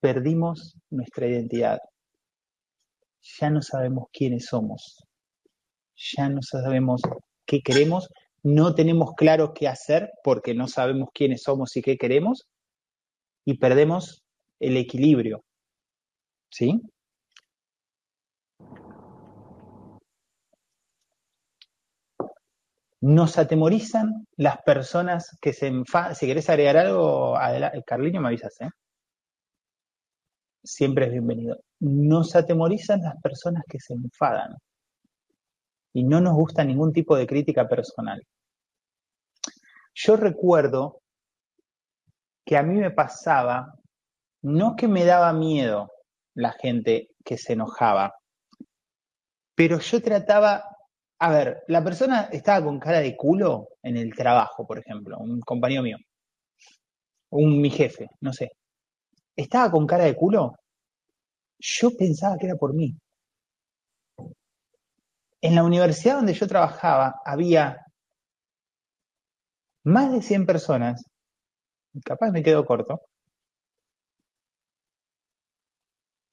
perdimos 0.00 0.76
nuestra 0.90 1.26
identidad. 1.26 1.78
Ya 3.38 3.50
no 3.50 3.62
sabemos 3.62 4.06
quiénes 4.12 4.46
somos. 4.46 5.04
Ya 5.94 6.28
no 6.28 6.40
sabemos 6.42 7.02
qué 7.46 7.60
queremos. 7.60 8.08
No 8.42 8.74
tenemos 8.74 9.12
claro 9.16 9.52
qué 9.52 9.68
hacer 9.68 10.10
porque 10.24 10.54
no 10.54 10.66
sabemos 10.66 11.10
quiénes 11.12 11.42
somos 11.42 11.76
y 11.76 11.82
qué 11.82 11.96
queremos. 11.98 12.48
Y 13.44 13.58
perdemos 13.58 14.22
el 14.58 14.76
equilibrio. 14.76 15.44
¿Sí? 16.50 16.80
Nos 23.02 23.38
atemorizan 23.38 24.26
las 24.36 24.58
personas 24.62 25.36
que 25.40 25.54
se 25.54 25.68
enfadan. 25.68 26.14
Si 26.14 26.26
querés 26.26 26.50
agregar 26.50 26.76
algo, 26.76 27.34
Carliño, 27.86 28.20
me 28.20 28.28
avisas, 28.28 28.60
¿eh? 28.60 28.68
Siempre 30.62 31.06
es 31.06 31.12
bienvenido. 31.12 31.58
Nos 31.80 32.36
atemorizan 32.36 33.00
las 33.02 33.20
personas 33.22 33.64
que 33.68 33.80
se 33.80 33.94
enfadan 33.94 34.56
y 35.92 36.04
no 36.04 36.20
nos 36.20 36.34
gusta 36.34 36.64
ningún 36.64 36.92
tipo 36.92 37.16
de 37.16 37.26
crítica 37.26 37.68
personal. 37.68 38.22
yo 39.94 40.16
recuerdo 40.16 41.02
que 42.44 42.56
a 42.56 42.62
mí 42.62 42.74
me 42.74 42.90
pasaba, 42.90 43.74
no 44.42 44.76
que 44.76 44.88
me 44.88 45.04
daba 45.04 45.32
miedo 45.32 45.90
la 46.34 46.52
gente 46.52 47.10
que 47.24 47.36
se 47.36 47.52
enojaba, 47.54 48.14
pero 49.54 49.78
yo 49.78 50.00
trataba, 50.00 50.64
a 51.18 51.30
ver, 51.30 51.64
la 51.68 51.84
persona 51.84 52.28
estaba 52.32 52.64
con 52.64 52.78
cara 52.78 53.00
de 53.00 53.16
culo 53.16 53.68
en 53.82 53.96
el 53.96 54.14
trabajo, 54.14 54.66
por 54.66 54.78
ejemplo, 54.78 55.18
un 55.18 55.40
compañero 55.40 55.82
mío, 55.82 55.98
un 57.30 57.60
mi 57.60 57.70
jefe, 57.70 58.08
no 58.20 58.32
sé, 58.32 58.52
estaba 59.36 59.70
con 59.70 59.86
cara 59.86 60.04
de 60.04 60.16
culo, 60.16 60.56
yo 61.58 61.96
pensaba 61.96 62.36
que 62.38 62.46
era 62.46 62.56
por 62.56 62.74
mí. 62.74 62.96
En 65.42 65.54
la 65.54 65.64
universidad 65.64 66.16
donde 66.16 66.34
yo 66.34 66.46
trabajaba 66.46 67.20
había 67.24 67.86
más 69.84 70.12
de 70.12 70.22
100 70.22 70.46
personas, 70.46 71.04
capaz 72.04 72.30
me 72.30 72.42
quedo 72.42 72.64
corto, 72.64 73.00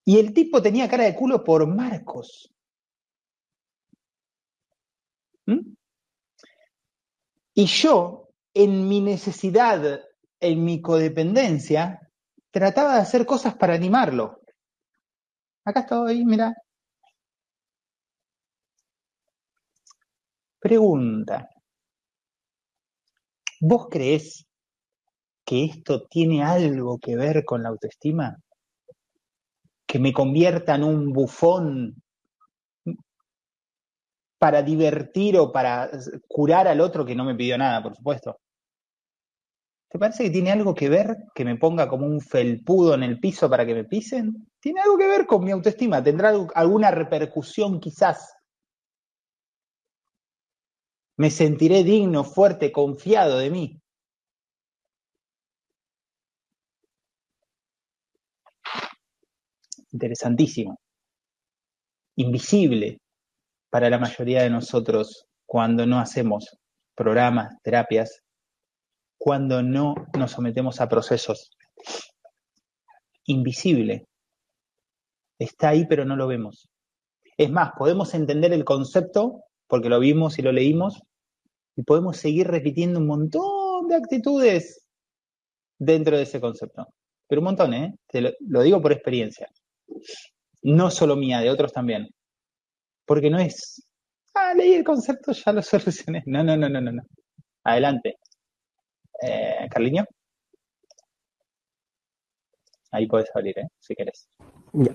y 0.05 0.19
el 0.19 0.33
tipo 0.33 0.61
tenía 0.61 0.87
cara 0.87 1.03
de 1.03 1.13
culo 1.13 1.43
por 1.43 1.67
Marcos. 1.67 2.53
¿Mm? 5.45 5.75
Y 7.53 7.65
yo, 7.65 8.29
en 8.53 8.87
mi 8.87 9.01
necesidad, 9.01 10.01
en 10.39 10.63
mi 10.63 10.81
codependencia, 10.81 12.06
trataba 12.51 12.95
de 12.95 13.01
hacer 13.01 13.25
cosas 13.25 13.55
para 13.55 13.73
animarlo. 13.73 14.41
Acá 15.65 15.81
estoy, 15.81 16.25
mira. 16.25 16.53
Pregunta. 20.59 21.49
¿Vos 23.59 23.87
creés 23.89 24.45
que 25.45 25.65
esto 25.65 26.03
tiene 26.07 26.43
algo 26.43 26.99
que 26.99 27.15
ver 27.15 27.43
con 27.45 27.63
la 27.63 27.69
autoestima? 27.69 28.37
¿Que 29.85 29.99
me 29.99 30.13
convierta 30.13 30.75
en 30.75 30.83
un 30.83 31.13
bufón 31.13 31.95
para 34.37 34.61
divertir 34.61 35.37
o 35.37 35.51
para 35.51 35.89
curar 36.27 36.67
al 36.67 36.81
otro 36.81 37.05
que 37.05 37.15
no 37.15 37.23
me 37.23 37.35
pidió 37.35 37.57
nada, 37.57 37.81
por 37.81 37.95
supuesto? 37.95 38.39
¿Te 39.89 39.97
parece 39.97 40.23
que 40.23 40.29
tiene 40.29 40.51
algo 40.51 40.75
que 40.75 40.89
ver 40.89 41.15
que 41.33 41.45
me 41.45 41.55
ponga 41.55 41.87
como 41.87 42.05
un 42.05 42.19
felpudo 42.19 42.93
en 42.93 43.03
el 43.03 43.19
piso 43.19 43.49
para 43.49 43.65
que 43.65 43.73
me 43.73 43.85
pisen? 43.85 44.47
¿Tiene 44.59 44.81
algo 44.81 44.97
que 44.97 45.07
ver 45.07 45.25
con 45.25 45.43
mi 45.43 45.51
autoestima? 45.51 46.03
¿Tendrá 46.03 46.33
alguna 46.55 46.91
repercusión 46.91 47.79
quizás? 47.79 48.33
Me 51.17 51.29
sentiré 51.31 51.83
digno, 51.83 52.23
fuerte, 52.23 52.71
confiado 52.71 53.37
de 53.37 53.49
mí. 53.49 53.81
Interesantísimo. 59.91 60.79
Invisible 62.17 62.99
para 63.69 63.89
la 63.89 63.99
mayoría 63.99 64.43
de 64.43 64.49
nosotros 64.49 65.25
cuando 65.45 65.85
no 65.85 65.99
hacemos 65.99 66.57
programas, 66.95 67.55
terapias, 67.63 68.21
cuando 69.17 69.63
no 69.63 69.95
nos 70.17 70.31
sometemos 70.31 70.79
a 70.81 70.89
procesos. 70.89 71.51
Invisible. 73.25 74.07
Está 75.39 75.69
ahí 75.69 75.85
pero 75.87 76.05
no 76.05 76.15
lo 76.15 76.27
vemos. 76.27 76.69
Es 77.37 77.51
más, 77.51 77.71
podemos 77.77 78.13
entender 78.13 78.53
el 78.53 78.65
concepto 78.65 79.43
porque 79.67 79.89
lo 79.89 79.99
vimos 79.99 80.39
y 80.39 80.41
lo 80.41 80.51
leímos 80.51 81.01
y 81.75 81.83
podemos 81.83 82.17
seguir 82.17 82.47
repitiendo 82.47 82.99
un 82.99 83.07
montón 83.07 83.87
de 83.87 83.95
actitudes 83.95 84.87
dentro 85.77 86.17
de 86.17 86.23
ese 86.23 86.41
concepto. 86.41 86.87
Pero 87.27 87.41
un 87.41 87.45
montón, 87.45 87.73
¿eh? 87.73 87.93
Te 88.07 88.35
lo, 88.39 88.61
digo 88.63 88.81
por 88.81 88.91
experiencia. 88.91 89.47
No 90.63 90.89
solo 90.89 91.15
mía, 91.15 91.39
de 91.39 91.51
otros 91.51 91.71
también. 91.71 92.09
Porque 93.05 93.29
no 93.29 93.37
es, 93.37 93.85
ah, 94.33 94.53
leí 94.55 94.73
el 94.73 94.83
concepto, 94.83 95.31
ya 95.33 95.53
lo 95.53 95.61
solucioné. 95.61 96.23
No, 96.25 96.43
no, 96.43 96.57
no, 96.57 96.67
no, 96.69 96.81
no. 96.81 96.91
no. 96.91 97.03
Adelante. 97.63 98.17
Eh, 99.21 99.67
Carliño. 99.69 100.05
Ahí 102.91 103.07
puedes 103.07 103.29
abrir, 103.35 103.57
¿eh? 103.59 103.67
si 103.79 103.95
quieres. 103.95 104.29
Ya. 104.73 104.91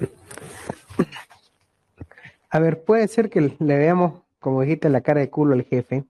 A 2.50 2.58
ver, 2.58 2.84
puede 2.84 3.08
ser 3.08 3.30
que 3.30 3.40
le 3.58 3.78
veamos, 3.78 4.22
como 4.38 4.62
dijiste, 4.62 4.88
la 4.88 5.00
cara 5.00 5.20
de 5.20 5.30
culo 5.30 5.54
al 5.54 5.64
jefe. 5.64 6.04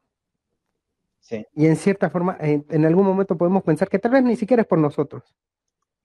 Sí. 1.21 1.47
Y 1.55 1.67
en 1.67 1.77
cierta 1.77 2.11
forma, 2.11 2.37
en, 2.41 2.67
en 2.69 2.85
algún 2.85 3.07
momento 3.07 3.37
podemos 3.37 3.63
pensar 3.63 3.89
que 3.89 3.99
tal 3.99 4.13
vez 4.13 4.23
ni 4.23 4.37
siquiera 4.37 4.63
es 4.63 4.69
por 4.69 4.79
nosotros. 4.79 5.23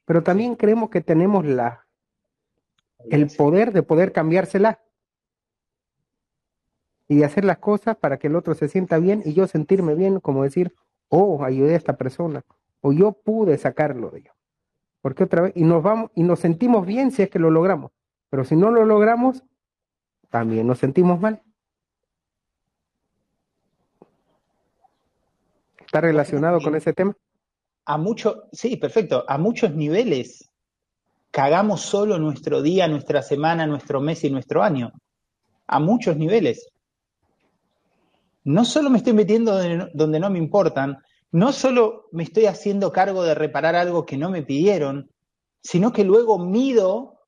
Pero 0.05 0.23
también 0.23 0.55
creemos 0.55 0.89
que 0.89 1.01
tenemos 1.01 1.45
la, 1.45 1.85
el 3.09 3.27
poder 3.27 3.71
de 3.71 3.83
poder 3.83 4.11
cambiársela. 4.11 4.81
Y 7.09 7.17
de 7.17 7.25
hacer 7.25 7.45
las 7.45 7.59
cosas 7.59 7.95
para 7.95 8.17
que 8.17 8.27
el 8.27 8.35
otro 8.35 8.53
se 8.53 8.67
sienta 8.67 8.97
bien 8.99 9.21
y 9.23 9.33
yo 9.33 9.47
sentirme 9.47 9.95
bien, 9.95 10.19
como 10.19 10.43
decir, 10.43 10.75
oh, 11.09 11.43
ayudé 11.43 11.73
a 11.73 11.77
esta 11.77 11.97
persona, 11.97 12.43
o 12.81 12.91
yo 12.91 13.11
pude 13.11 13.57
sacarlo 13.57 14.09
de 14.09 14.19
ello. 14.19 14.31
Porque 15.01 15.23
otra 15.23 15.43
vez, 15.43 15.53
y 15.55 15.63
nos 15.63 15.83
vamos, 15.83 16.11
y 16.15 16.23
nos 16.23 16.39
sentimos 16.39 16.85
bien 16.85 17.11
si 17.11 17.23
es 17.23 17.29
que 17.29 17.39
lo 17.39 17.49
logramos, 17.49 17.91
pero 18.29 18.43
si 18.43 18.55
no 18.55 18.71
lo 18.71 18.85
logramos, 18.85 19.43
también 20.29 20.67
nos 20.67 20.79
sentimos 20.79 21.19
mal. 21.19 21.41
¿Está 25.79 26.01
relacionado 26.01 26.59
con 26.59 26.75
ese 26.75 26.93
tema? 26.93 27.15
A 27.85 27.97
muchos, 27.97 28.43
sí, 28.51 28.75
perfecto, 28.75 29.23
a 29.27 29.37
muchos 29.37 29.73
niveles 29.73 30.47
cagamos 31.31 31.81
solo 31.81 32.17
nuestro 32.17 32.63
día, 32.63 32.87
nuestra 32.87 33.21
semana, 33.21 33.67
nuestro 33.67 34.01
mes 34.01 34.23
y 34.23 34.31
nuestro 34.31 34.63
año. 34.63 34.91
A 35.67 35.79
muchos 35.79 36.17
niveles. 36.17 36.67
No 38.47 38.63
solo 38.63 38.89
me 38.89 38.97
estoy 38.99 39.11
metiendo 39.11 39.51
donde, 39.51 39.91
donde 39.93 40.21
no 40.21 40.29
me 40.29 40.39
importan, 40.39 40.99
no 41.31 41.51
solo 41.51 42.07
me 42.13 42.23
estoy 42.23 42.45
haciendo 42.45 42.93
cargo 42.93 43.23
de 43.23 43.35
reparar 43.35 43.75
algo 43.75 44.05
que 44.05 44.15
no 44.15 44.29
me 44.29 44.41
pidieron, 44.41 45.11
sino 45.61 45.91
que 45.91 46.05
luego 46.05 46.39
mido 46.39 47.19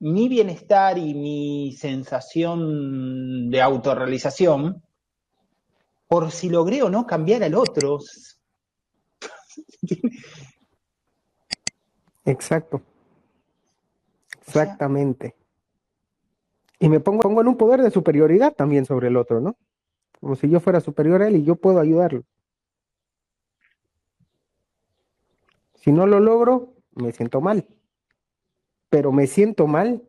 mi 0.00 0.28
bienestar 0.28 0.98
y 0.98 1.14
mi 1.14 1.76
sensación 1.78 3.50
de 3.52 3.62
autorrealización 3.62 4.82
por 6.08 6.32
si 6.32 6.48
logré 6.48 6.82
o 6.82 6.90
no 6.90 7.06
cambiar 7.06 7.44
al 7.44 7.54
otro. 7.54 8.00
Exacto. 12.24 12.82
Exactamente. 14.44 15.36
Y 16.80 16.88
me 16.88 16.98
pongo, 16.98 17.20
pongo 17.20 17.42
en 17.42 17.46
un 17.46 17.56
poder 17.56 17.80
de 17.80 17.92
superioridad 17.92 18.54
también 18.54 18.86
sobre 18.86 19.06
el 19.06 19.16
otro, 19.16 19.40
¿no? 19.40 19.56
Como 20.24 20.36
si 20.36 20.48
yo 20.48 20.58
fuera 20.58 20.80
superior 20.80 21.20
a 21.20 21.28
él 21.28 21.36
y 21.36 21.44
yo 21.44 21.54
puedo 21.56 21.78
ayudarlo. 21.78 22.24
Si 25.74 25.92
no 25.92 26.06
lo 26.06 26.18
logro, 26.18 26.72
me 26.94 27.12
siento 27.12 27.42
mal. 27.42 27.68
Pero 28.88 29.12
me 29.12 29.26
siento 29.26 29.66
mal 29.66 30.02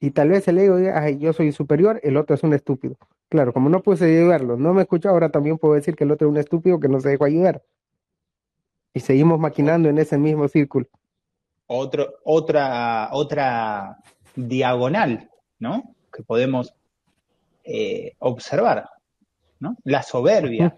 y 0.00 0.10
tal 0.10 0.30
vez 0.30 0.48
el 0.48 0.58
ego 0.58 0.76
diga, 0.76 1.00
ay, 1.00 1.18
yo 1.18 1.32
soy 1.32 1.52
superior, 1.52 2.00
el 2.02 2.16
otro 2.16 2.34
es 2.34 2.42
un 2.42 2.52
estúpido. 2.52 2.96
Claro, 3.28 3.52
como 3.52 3.68
no 3.68 3.80
pude 3.80 4.04
ayudarlo, 4.06 4.56
no 4.56 4.74
me 4.74 4.82
escucha, 4.82 5.10
ahora 5.10 5.30
también 5.30 5.56
puedo 5.56 5.74
decir 5.74 5.94
que 5.94 6.02
el 6.02 6.10
otro 6.10 6.26
es 6.26 6.32
un 6.32 6.38
estúpido 6.38 6.80
que 6.80 6.88
no 6.88 6.98
se 6.98 7.10
dejó 7.10 7.26
ayudar. 7.26 7.62
Y 8.92 8.98
seguimos 8.98 9.38
maquinando 9.38 9.88
en 9.88 9.98
ese 9.98 10.18
mismo 10.18 10.48
círculo. 10.48 10.88
Otra, 11.68 12.08
otra 13.12 13.98
diagonal, 14.34 15.30
¿no? 15.60 15.94
Que 16.12 16.24
podemos 16.24 16.74
eh, 17.62 18.16
observar, 18.18 18.88
¿no? 19.60 19.76
La 19.84 20.02
soberbia. 20.02 20.76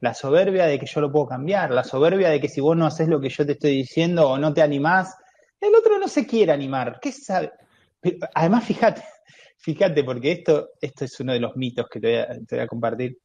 La 0.00 0.14
soberbia 0.14 0.66
de 0.66 0.78
que 0.78 0.86
yo 0.86 1.00
lo 1.00 1.12
puedo 1.12 1.26
cambiar, 1.26 1.72
la 1.72 1.84
soberbia 1.84 2.30
de 2.30 2.40
que 2.40 2.48
si 2.48 2.60
vos 2.60 2.76
no 2.76 2.86
haces 2.86 3.08
lo 3.08 3.20
que 3.20 3.28
yo 3.28 3.44
te 3.44 3.52
estoy 3.52 3.72
diciendo 3.72 4.30
o 4.30 4.38
no 4.38 4.54
te 4.54 4.62
animás, 4.62 5.14
el 5.60 5.74
otro 5.74 5.98
no 5.98 6.08
se 6.08 6.26
quiere 6.26 6.52
animar. 6.52 6.98
¿Qué 7.00 7.12
sabe? 7.12 7.52
Pero, 8.00 8.26
además, 8.34 8.64
fíjate, 8.64 9.02
fíjate, 9.58 10.04
porque 10.04 10.32
esto, 10.32 10.70
esto 10.80 11.04
es 11.04 11.20
uno 11.20 11.32
de 11.32 11.40
los 11.40 11.54
mitos 11.56 11.86
que 11.90 12.00
te 12.00 12.06
voy 12.06 12.16
a, 12.16 12.28
te 12.46 12.56
voy 12.56 12.64
a 12.64 12.66
compartir. 12.66 13.18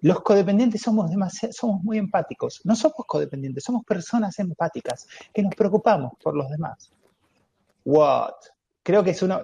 Los 0.00 0.20
codependientes 0.22 0.82
somos 0.82 1.08
demasiado, 1.08 1.52
somos 1.52 1.84
muy 1.84 1.98
empáticos. 1.98 2.60
No 2.64 2.74
somos 2.74 3.06
codependientes, 3.06 3.62
somos 3.62 3.84
personas 3.84 4.36
empáticas 4.40 5.06
que 5.32 5.42
nos 5.42 5.54
preocupamos 5.54 6.14
por 6.20 6.34
los 6.34 6.48
demás. 6.48 6.92
What? 7.84 8.34
Creo 8.82 9.04
que 9.04 9.10
es 9.10 9.22
uno. 9.22 9.40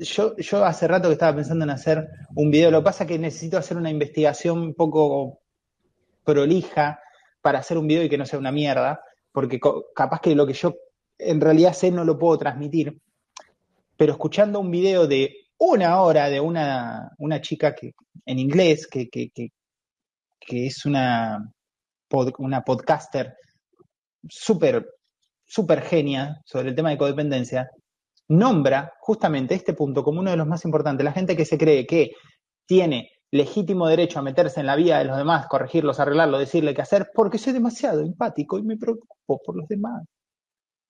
Yo, 0.00 0.64
hace 0.64 0.88
rato 0.88 1.08
que 1.08 1.12
estaba 1.12 1.36
pensando 1.36 1.64
en 1.64 1.70
hacer 1.70 2.08
un 2.34 2.50
video. 2.50 2.70
Lo 2.70 2.80
que 2.80 2.84
pasa 2.84 3.04
es 3.04 3.08
que 3.08 3.18
necesito 3.18 3.58
hacer 3.58 3.76
una 3.76 3.90
investigación 3.90 4.58
un 4.58 4.74
poco 4.74 5.40
prolija 6.24 6.98
para 7.42 7.58
hacer 7.58 7.76
un 7.76 7.86
video 7.86 8.02
y 8.02 8.08
que 8.08 8.18
no 8.18 8.24
sea 8.24 8.38
una 8.38 8.52
mierda, 8.52 9.00
porque 9.32 9.60
capaz 9.94 10.20
que 10.20 10.34
lo 10.34 10.46
que 10.46 10.54
yo 10.54 10.74
en 11.18 11.40
realidad 11.40 11.74
sé 11.74 11.90
no 11.90 12.04
lo 12.04 12.18
puedo 12.18 12.38
transmitir. 12.38 12.98
Pero 13.96 14.12
escuchando 14.12 14.60
un 14.60 14.70
video 14.70 15.06
de 15.06 15.34
una 15.58 16.00
hora 16.00 16.30
de 16.30 16.40
una, 16.40 17.10
una 17.18 17.40
chica 17.40 17.74
que, 17.74 17.92
en 18.24 18.38
inglés 18.38 18.86
que, 18.86 19.08
que, 19.08 19.30
que, 19.30 20.66
es 20.66 20.86
una 20.86 21.52
una 22.38 22.62
podcaster 22.62 23.36
súper, 24.28 24.86
súper 25.44 25.82
genia 25.82 26.40
sobre 26.44 26.70
el 26.70 26.74
tema 26.74 26.90
de 26.90 26.96
codependencia, 26.96 27.68
nombra 28.28 28.94
justamente 29.00 29.54
este 29.54 29.74
punto 29.74 30.02
como 30.04 30.20
uno 30.20 30.30
de 30.30 30.36
los 30.36 30.46
más 30.46 30.64
importantes. 30.64 31.04
La 31.04 31.12
gente 31.12 31.36
que 31.36 31.44
se 31.44 31.58
cree 31.58 31.86
que 31.86 32.12
tiene 32.66 33.10
legítimo 33.30 33.86
derecho 33.88 34.18
a 34.18 34.22
meterse 34.22 34.60
en 34.60 34.66
la 34.66 34.76
vida 34.76 34.98
de 34.98 35.04
los 35.04 35.16
demás, 35.16 35.46
corregirlos, 35.48 36.00
arreglarlo, 36.00 36.38
decirle 36.38 36.74
qué 36.74 36.82
hacer, 36.82 37.10
porque 37.14 37.38
soy 37.38 37.52
demasiado 37.52 38.00
empático 38.00 38.58
y 38.58 38.62
me 38.62 38.76
preocupo 38.76 39.40
por 39.44 39.56
los 39.56 39.68
demás. 39.68 40.04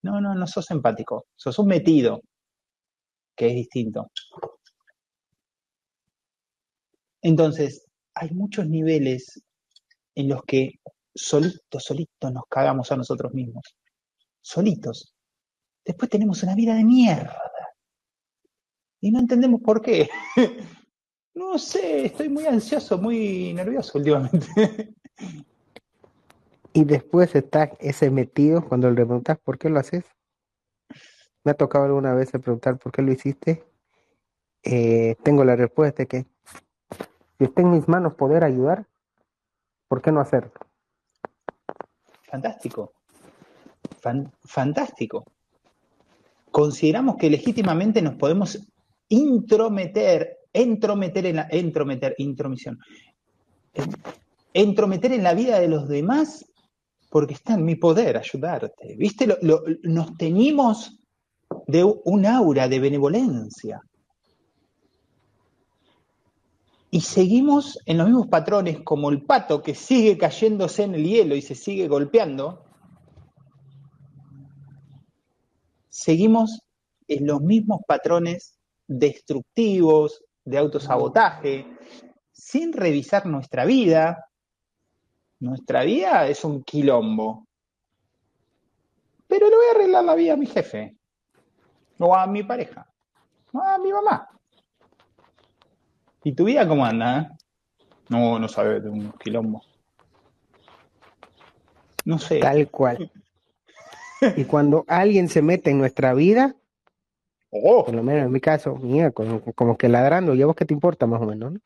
No, 0.02 0.20
no, 0.20 0.34
no 0.34 0.46
sos 0.46 0.70
empático, 0.70 1.26
sos 1.36 1.58
un 1.58 1.66
metido, 1.66 2.20
que 3.36 3.48
es 3.48 3.54
distinto. 3.54 4.10
Entonces, 7.22 7.86
hay 8.14 8.30
muchos 8.30 8.68
niveles 8.68 9.40
en 10.14 10.28
los 10.28 10.42
que 10.42 10.72
solitos, 11.14 11.84
solitos 11.84 12.32
nos 12.32 12.44
cagamos 12.48 12.90
a 12.92 12.96
nosotros 12.96 13.32
mismos. 13.32 13.64
Solitos. 14.40 15.14
Después 15.88 16.10
tenemos 16.10 16.42
una 16.42 16.54
vida 16.54 16.74
de 16.74 16.84
mierda. 16.84 17.40
Y 19.00 19.10
no 19.10 19.20
entendemos 19.20 19.62
por 19.62 19.82
qué. 19.82 20.08
No 21.34 21.56
sé, 21.56 22.06
estoy 22.06 22.28
muy 22.28 22.46
ansioso, 22.46 22.98
muy 22.98 23.54
nervioso 23.54 23.96
últimamente. 23.96 24.46
Y 26.74 26.84
después 26.84 27.34
está 27.34 27.72
ese 27.80 28.10
metido 28.10 28.64
cuando 28.68 28.88
le 28.88 28.96
preguntas 28.96 29.38
por 29.38 29.56
qué 29.56 29.68
lo 29.68 29.80
haces. 29.80 30.04
Me 31.42 31.52
ha 31.52 31.54
tocado 31.54 31.86
alguna 31.86 32.12
vez 32.12 32.30
preguntar 32.30 32.78
por 32.78 32.92
qué 32.92 33.02
lo 33.02 33.10
hiciste. 33.10 33.64
Eh, 34.62 35.16
tengo 35.22 35.44
la 35.44 35.56
respuesta 35.56 36.04
que 36.06 36.26
si 37.38 37.44
está 37.44 37.62
en 37.62 37.70
mis 37.70 37.88
manos 37.88 38.14
poder 38.14 38.44
ayudar, 38.44 38.86
¿por 39.88 40.02
qué 40.02 40.12
no 40.12 40.20
hacerlo? 40.20 40.52
Fantástico. 42.24 42.92
fantástico. 44.44 45.24
Consideramos 46.50 47.16
que 47.16 47.30
legítimamente 47.30 48.02
nos 48.02 48.16
podemos 48.16 48.58
intrometer 49.08 50.38
entrometer 50.52 51.26
en 51.26 51.36
la, 51.36 51.48
entrometer, 51.50 52.14
intromisión, 52.18 52.78
entrometer 54.52 55.12
en 55.12 55.22
la 55.22 55.34
vida 55.34 55.60
de 55.60 55.68
los 55.68 55.88
demás 55.88 56.44
porque 57.10 57.34
está 57.34 57.54
en 57.54 57.64
mi 57.64 57.76
poder 57.76 58.16
ayudarte. 58.16 58.96
¿Viste? 58.96 59.26
nos 59.82 60.16
teñimos 60.16 60.98
de 61.66 61.84
un 61.84 62.26
aura 62.26 62.68
de 62.68 62.80
benevolencia. 62.80 63.80
Y 66.90 67.00
seguimos 67.00 67.78
en 67.84 67.98
los 67.98 68.06
mismos 68.06 68.28
patrones 68.28 68.80
como 68.80 69.10
el 69.10 69.22
pato 69.22 69.62
que 69.62 69.74
sigue 69.74 70.16
cayéndose 70.16 70.84
en 70.84 70.94
el 70.94 71.04
hielo 71.04 71.36
y 71.36 71.42
se 71.42 71.54
sigue 71.54 71.86
golpeando. 71.86 72.64
Seguimos 75.98 76.62
en 77.08 77.26
los 77.26 77.40
mismos 77.40 77.80
patrones 77.84 78.56
destructivos, 78.86 80.22
de 80.44 80.56
autosabotaje, 80.56 81.66
sin 82.30 82.72
revisar 82.72 83.26
nuestra 83.26 83.64
vida. 83.64 84.30
Nuestra 85.40 85.82
vida 85.82 86.28
es 86.28 86.44
un 86.44 86.62
quilombo. 86.62 87.48
Pero 89.26 89.50
le 89.50 89.56
voy 89.56 89.66
a 89.66 89.74
arreglar 89.74 90.04
la 90.04 90.14
vida 90.14 90.34
a 90.34 90.36
mi 90.36 90.46
jefe, 90.46 90.96
o 91.98 92.14
a 92.14 92.28
mi 92.28 92.44
pareja, 92.44 92.88
o 93.52 93.60
a 93.60 93.76
mi 93.78 93.92
mamá. 93.92 94.28
¿Y 96.22 96.32
tu 96.32 96.44
vida 96.44 96.66
cómo 96.68 96.86
anda? 96.86 97.22
Eh? 97.22 97.28
No, 98.08 98.38
no 98.38 98.46
sabes 98.46 98.84
de 98.84 98.88
un 98.88 99.10
quilombo. 99.14 99.62
No 102.04 102.20
sé. 102.20 102.38
Tal 102.38 102.70
cual. 102.70 103.10
Y 104.36 104.44
cuando 104.44 104.84
alguien 104.88 105.28
se 105.28 105.42
mete 105.42 105.70
en 105.70 105.78
nuestra 105.78 106.14
vida, 106.14 106.56
Oh. 107.50 107.84
Por 107.84 107.94
lo 107.94 108.02
menos 108.02 108.26
en 108.26 108.32
mi 108.32 108.40
caso, 108.40 108.76
mía, 108.76 109.10
como, 109.10 109.76
que 109.76 109.88
ladrando, 109.88 110.34
¿y 110.34 110.42
a 110.42 110.46
vos 110.46 110.56
qué 110.56 110.64
te 110.64 110.74
importa 110.74 111.06
más 111.06 111.20
o 111.22 111.26
menos? 111.26 111.52
¿no? 111.52 111.60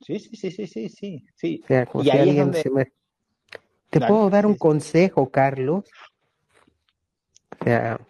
Sí, 0.00 0.18
sí, 0.18 0.36
sí, 0.36 0.50
sí, 0.50 0.66
sí, 0.66 0.88
sí. 0.88 1.24
sí. 1.34 1.64
y 2.02 2.10
ahí 2.10 2.50
¿Te 3.90 4.00
puedo 4.00 4.30
dar 4.30 4.46
un 4.46 4.56
consejo, 4.56 5.28
Carlos? 5.30 5.84
O 7.60 7.64
sea, 7.64 8.00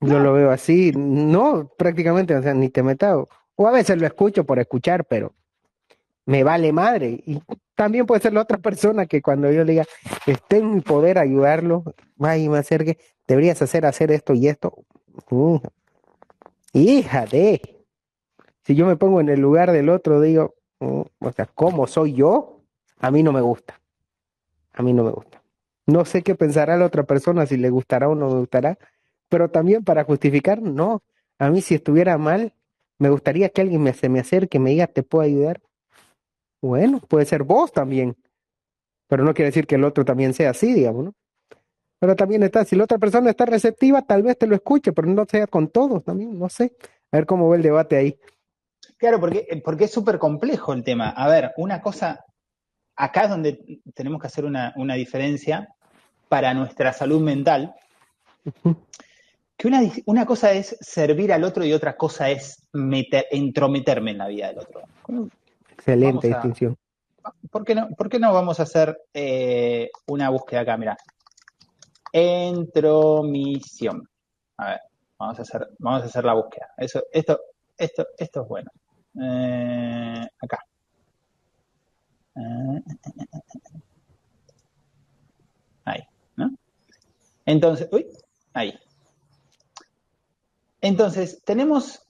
yo 0.00 0.18
lo 0.18 0.32
veo 0.32 0.50
así, 0.50 0.92
no, 0.92 1.70
prácticamente, 1.76 2.34
o 2.34 2.42
sea, 2.42 2.54
ni 2.54 2.70
te 2.70 2.82
metas, 2.82 3.18
o 3.54 3.66
a 3.66 3.70
veces 3.70 3.98
lo 3.98 4.06
escucho 4.06 4.44
por 4.44 4.58
escuchar, 4.58 5.04
pero 5.04 5.34
me 6.26 6.44
vale 6.44 6.72
madre. 6.72 7.22
Y 7.26 7.40
también 7.74 8.06
puede 8.06 8.20
ser 8.20 8.34
la 8.34 8.42
otra 8.42 8.58
persona 8.58 9.06
que 9.06 9.22
cuando 9.22 9.50
yo 9.50 9.64
le 9.64 9.72
diga, 9.72 9.84
esté 10.26 10.58
en 10.58 10.74
mi 10.74 10.80
poder 10.80 11.18
ayudarlo, 11.18 11.84
vaya 12.16 12.42
y 12.42 12.48
me 12.48 12.58
acerque, 12.58 12.98
deberías 13.26 13.62
hacer, 13.62 13.86
hacer 13.86 14.10
esto 14.12 14.34
y 14.34 14.48
esto. 14.48 14.84
Uh, 15.30 15.60
Hija 16.72 17.24
de. 17.24 17.86
Si 18.64 18.74
yo 18.74 18.84
me 18.84 18.96
pongo 18.96 19.20
en 19.20 19.30
el 19.30 19.40
lugar 19.40 19.72
del 19.72 19.88
otro, 19.88 20.20
digo, 20.20 20.56
mm, 20.80 21.02
o 21.20 21.32
sea, 21.32 21.46
¿cómo 21.46 21.86
soy 21.86 22.12
yo? 22.12 22.60
A 22.98 23.10
mí 23.10 23.22
no 23.22 23.32
me 23.32 23.40
gusta. 23.40 23.80
A 24.74 24.82
mí 24.82 24.92
no 24.92 25.04
me 25.04 25.10
gusta. 25.10 25.42
No 25.86 26.04
sé 26.04 26.22
qué 26.22 26.34
pensará 26.34 26.76
la 26.76 26.84
otra 26.84 27.04
persona, 27.04 27.46
si 27.46 27.56
le 27.56 27.70
gustará 27.70 28.08
o 28.08 28.14
no 28.14 28.28
me 28.28 28.40
gustará, 28.40 28.76
pero 29.28 29.50
también 29.50 29.84
para 29.84 30.04
justificar, 30.04 30.60
no. 30.60 31.02
A 31.38 31.48
mí 31.48 31.62
si 31.62 31.76
estuviera 31.76 32.18
mal, 32.18 32.52
me 32.98 33.08
gustaría 33.08 33.48
que 33.48 33.62
alguien 33.62 33.82
me, 33.82 33.94
se 33.94 34.08
me 34.08 34.20
acerque 34.20 34.58
y 34.58 34.60
me 34.60 34.70
diga, 34.70 34.86
¿te 34.86 35.02
puedo 35.02 35.24
ayudar? 35.24 35.62
Bueno, 36.66 37.00
puede 37.00 37.26
ser 37.26 37.44
vos 37.44 37.72
también, 37.72 38.16
pero 39.08 39.24
no 39.24 39.34
quiere 39.34 39.50
decir 39.50 39.66
que 39.66 39.76
el 39.76 39.84
otro 39.84 40.04
también 40.04 40.34
sea 40.34 40.50
así, 40.50 40.72
digamos, 40.72 41.04
¿no? 41.04 41.14
Pero 41.98 42.14
también 42.14 42.42
está, 42.42 42.64
si 42.64 42.76
la 42.76 42.84
otra 42.84 42.98
persona 42.98 43.30
está 43.30 43.46
receptiva, 43.46 44.02
tal 44.02 44.22
vez 44.22 44.36
te 44.36 44.46
lo 44.46 44.54
escuche, 44.54 44.92
pero 44.92 45.08
no 45.08 45.24
sea 45.28 45.46
con 45.46 45.68
todos 45.68 46.04
también, 46.04 46.38
no 46.38 46.48
sé. 46.48 46.72
A 47.10 47.18
ver 47.18 47.26
cómo 47.26 47.48
va 47.48 47.56
el 47.56 47.62
debate 47.62 47.96
ahí. 47.96 48.18
Claro, 48.98 49.20
porque, 49.20 49.62
porque 49.64 49.84
es 49.84 49.92
súper 49.92 50.18
complejo 50.18 50.72
el 50.72 50.84
tema. 50.84 51.10
A 51.10 51.28
ver, 51.28 51.52
una 51.56 51.80
cosa, 51.80 52.24
acá 52.96 53.24
es 53.24 53.30
donde 53.30 53.80
tenemos 53.94 54.20
que 54.20 54.26
hacer 54.26 54.44
una, 54.44 54.72
diferencia 54.94 55.68
para 56.28 56.52
nuestra 56.52 56.92
salud 56.92 57.20
mental, 57.20 57.74
que 59.56 59.68
una, 59.68 59.80
una, 60.04 60.26
cosa 60.26 60.52
es 60.52 60.76
servir 60.80 61.32
al 61.32 61.44
otro 61.44 61.64
y 61.64 61.72
otra 61.72 61.96
cosa 61.96 62.28
es 62.30 62.68
meter, 62.72 63.26
entrometerme 63.30 64.10
en 64.10 64.18
la 64.18 64.28
vida 64.28 64.48
del 64.48 64.58
otro. 64.58 64.82
Excelente 65.86 66.26
distinción. 66.26 66.76
¿por 67.50 67.64
qué, 67.64 67.74
no, 67.74 67.88
¿Por 67.90 68.08
qué 68.08 68.18
no 68.18 68.32
vamos 68.32 68.58
a 68.58 68.64
hacer 68.64 68.96
eh, 69.14 69.88
una 70.06 70.30
búsqueda 70.30 70.62
acá? 70.62 70.76
Mira, 70.76 70.96
Entromisión. 72.12 74.08
A 74.56 74.70
ver, 74.70 74.80
vamos 75.16 75.38
a 75.38 75.42
hacer, 75.42 75.68
vamos 75.78 76.02
a 76.02 76.06
hacer 76.06 76.24
la 76.24 76.34
búsqueda. 76.34 76.70
Eso, 76.76 77.04
esto, 77.12 77.38
esto, 77.76 78.06
esto 78.18 78.42
es 78.42 78.48
bueno. 78.48 78.70
Eh, 79.20 80.26
acá. 80.40 80.58
Ahí, 85.84 86.02
¿no? 86.36 86.50
Entonces, 87.44 87.88
uy, 87.92 88.06
ahí. 88.54 88.76
Entonces, 90.80 91.42
tenemos 91.44 92.02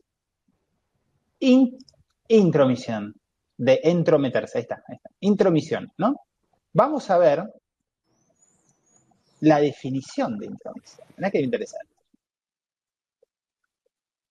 intromisión, 2.29 3.15
de 3.57 3.81
entrometerse, 3.83 4.59
ahí 4.59 4.63
está, 4.63 4.83
intromisión, 5.21 5.93
¿no? 5.99 6.15
Vamos 6.73 7.11
a 7.11 7.19
ver 7.19 7.45
la 9.41 9.61
definición 9.61 10.39
de 10.39 10.47
intromisión. 10.47 11.07
Mirá 11.17 11.31
que 11.31 11.41
interesante. 11.41 11.95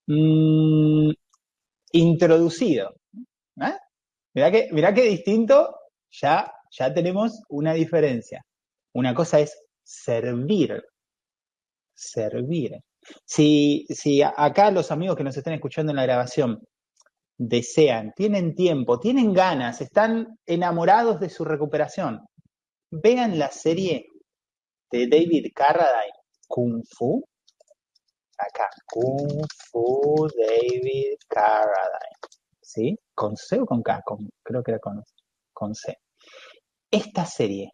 Mm, 0.07 1.11
introducido. 1.93 2.95
¿eh? 3.61 3.77
Mirá 4.33 4.93
que 4.93 5.03
distinto, 5.03 5.75
ya, 6.11 6.51
ya 6.71 6.93
tenemos 6.93 7.41
una 7.49 7.73
diferencia. 7.73 8.45
Una 8.93 9.13
cosa 9.13 9.39
es 9.39 9.57
servir. 9.83 10.83
Servir. 11.93 12.77
Si, 13.25 13.85
si 13.89 14.21
acá 14.21 14.71
los 14.71 14.91
amigos 14.91 15.15
que 15.15 15.23
nos 15.23 15.37
están 15.37 15.53
escuchando 15.53 15.91
en 15.91 15.97
la 15.97 16.03
grabación 16.03 16.61
desean, 17.37 18.13
tienen 18.15 18.55
tiempo, 18.55 18.99
tienen 18.99 19.33
ganas, 19.33 19.81
están 19.81 20.39
enamorados 20.45 21.19
de 21.19 21.29
su 21.29 21.43
recuperación, 21.43 22.25
vean 22.91 23.37
la 23.37 23.51
serie 23.51 24.07
de 24.91 25.07
David 25.07 25.51
Carradine, 25.53 26.13
Kung 26.47 26.83
Fu. 26.89 27.23
Acá, 28.37 28.69
Kung 28.85 29.45
Fu 29.69 30.27
David 30.37 31.17
Carradine. 31.27 32.15
¿Sí? 32.61 32.97
¿Con 33.13 33.37
C 33.37 33.59
o 33.59 33.65
con 33.65 33.81
K? 33.81 34.01
creo 34.43 34.63
que 34.63 34.71
era 34.71 34.79
con, 34.79 35.03
con 35.53 35.73
C. 35.75 35.97
Esta 36.91 37.25
serie. 37.25 37.71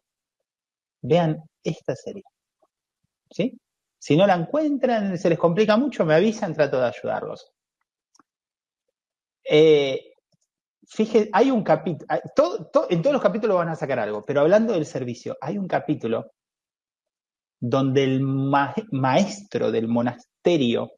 Vean 1.02 1.38
esta 1.64 1.96
serie. 1.96 2.24
¿Sí? 3.30 3.58
Si 3.98 4.16
no 4.18 4.28
la 4.28 4.36
encuentran, 4.36 5.18
se 5.18 5.30
les 5.30 5.40
complica 5.40 5.78
mucho, 5.78 6.06
me 6.06 6.16
avisan, 6.16 6.54
trato 6.54 6.80
de 6.80 6.88
ayudarlos. 6.88 7.52
Eh, 9.44 10.14
hay 11.34 11.52
un 11.52 11.64
capítulo, 11.64 12.08
en 12.90 13.02
todos 13.02 13.14
los 13.14 13.22
capítulos 13.22 13.58
van 13.58 13.70
a 13.70 13.76
sacar 13.76 14.00
algo, 14.00 14.24
pero 14.24 14.42
hablando 14.42 14.74
del 14.74 14.86
servicio, 14.86 15.38
hay 15.40 15.58
un 15.58 15.68
capítulo 15.68 16.32
donde 17.60 18.04
el 18.04 18.22
maestro 18.22 19.72
del 19.72 19.88
monasterio, 19.88 20.92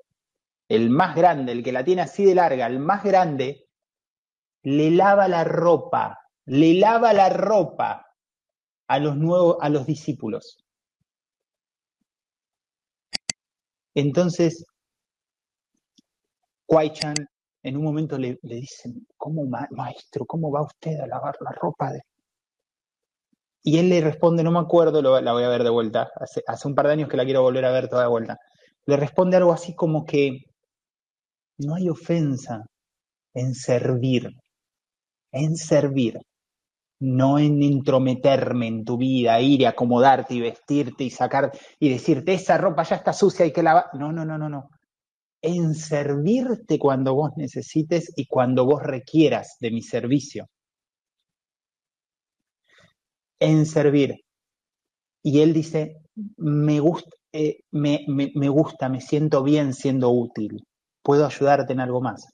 el 0.70 0.90
más 0.90 1.16
grande, 1.16 1.52
el 1.52 1.64
que 1.64 1.72
la 1.72 1.84
tiene 1.84 2.02
así 2.02 2.26
de 2.26 2.36
larga, 2.36 2.68
el 2.68 2.80
más 2.80 3.04
grande, 3.04 3.68
le 4.64 4.90
lava 4.92 5.28
la 5.28 5.44
ropa, 5.44 6.20
le 6.46 6.74
lava 6.76 7.14
la 7.14 7.30
ropa 7.30 8.08
a 8.88 9.00
los 9.00 9.18
nuevos, 9.18 9.58
a 9.62 9.70
los 9.70 9.86
discípulos. 9.86 10.58
Entonces, 13.94 14.66
Kwai-chan 16.66 17.16
en 17.64 17.78
un 17.78 17.84
momento 17.84 18.18
le, 18.18 18.38
dicen, 18.44 19.08
¿cómo 19.18 19.46
maestro, 19.72 20.26
cómo 20.26 20.52
va 20.52 20.64
usted 20.64 21.00
a 21.00 21.08
lavar 21.08 21.36
la 21.42 21.52
ropa 21.52 21.92
de, 21.92 22.02
y 23.64 23.78
él 23.80 23.90
le 23.90 24.02
responde, 24.02 24.44
no 24.44 24.52
me 24.52 24.60
acuerdo, 24.60 25.02
la 25.02 25.32
voy 25.32 25.44
a 25.44 25.50
ver 25.50 25.64
de 25.64 25.70
vuelta, 25.70 26.10
hace, 26.20 26.44
hace 26.46 26.68
un 26.68 26.76
par 26.76 26.88
de 26.88 26.94
años 26.94 27.10
que 27.10 27.18
la 27.18 27.24
quiero 27.26 27.42
volver 27.42 27.64
a 27.66 27.72
ver 27.72 27.88
toda 27.88 28.04
de 28.04 28.10
vuelta. 28.10 28.38
Le 28.86 28.98
responde 28.98 29.38
algo 29.38 29.54
así 29.54 29.74
como 29.74 30.04
que 30.06 30.40
no 31.60 31.76
hay 31.76 31.90
ofensa 31.90 32.66
en 33.34 33.54
servir, 33.56 34.30
en 35.32 35.56
servir, 35.56 36.20
no 37.00 37.40
en 37.40 37.62
intrometerme 37.64 38.68
en 38.68 38.86
tu 38.86 38.98
vida, 38.98 39.40
ir 39.42 39.62
y 39.62 39.66
acomodarte 39.66 40.36
y 40.36 40.42
vestirte 40.42 41.06
y 41.06 41.10
sacar 41.10 41.52
y 41.80 41.90
decirte 41.90 42.34
esa 42.34 42.58
ropa 42.58 42.84
ya 42.84 42.98
está 42.98 43.14
sucia 43.14 43.46
y 43.46 43.54
que 43.54 43.64
lavar. 43.64 43.86
No, 43.94 44.12
no, 44.12 44.26
no, 44.26 44.38
no, 44.38 44.50
no. 44.50 44.70
En 45.44 45.76
servirte 45.76 46.80
cuando 46.80 47.14
vos 47.14 47.32
necesites 47.36 48.12
y 48.16 48.26
cuando 48.26 48.66
vos 48.66 48.82
requieras 48.82 49.58
de 49.60 49.70
mi 49.70 49.84
servicio 49.84 50.50
en 53.44 53.66
servir. 53.66 54.24
Y 55.22 55.42
él 55.42 55.54
dice, 55.54 55.98
me 56.38 56.80
gusta, 56.80 57.10
eh, 57.32 57.64
me, 57.72 58.06
me, 58.08 58.50
gusta, 58.50 58.90
me 58.90 59.02
siento 59.02 59.44
bien 59.44 59.74
siendo 59.74 60.10
útil, 60.10 60.66
puedo 61.02 61.26
ayudarte 61.26 61.74
en 61.74 61.82
algo 61.82 62.02
más. 62.02 62.28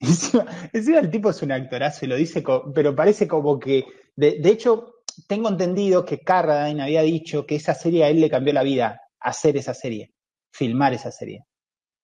Encima, 0.00 0.98
el 1.00 1.10
tipo 1.10 1.30
es 1.30 1.42
un 1.42 1.52
actorazo 1.52 2.04
y 2.04 2.08
lo 2.08 2.16
dice, 2.16 2.44
pero 2.74 2.94
parece 2.94 3.26
como 3.26 3.58
que, 3.58 3.84
de, 4.14 4.38
hecho, 4.44 4.96
tengo 5.26 5.48
entendido 5.48 6.04
que 6.04 6.20
Carradine 6.20 6.82
había 6.82 7.02
dicho 7.02 7.46
que 7.46 7.56
esa 7.56 7.74
serie 7.74 8.04
a 8.04 8.08
él 8.10 8.20
le 8.20 8.30
cambió 8.30 8.52
la 8.52 8.62
vida, 8.62 9.00
hacer 9.20 9.56
esa 9.56 9.72
serie, 9.72 10.12
filmar 10.52 10.92
esa 10.92 11.10
serie, 11.10 11.45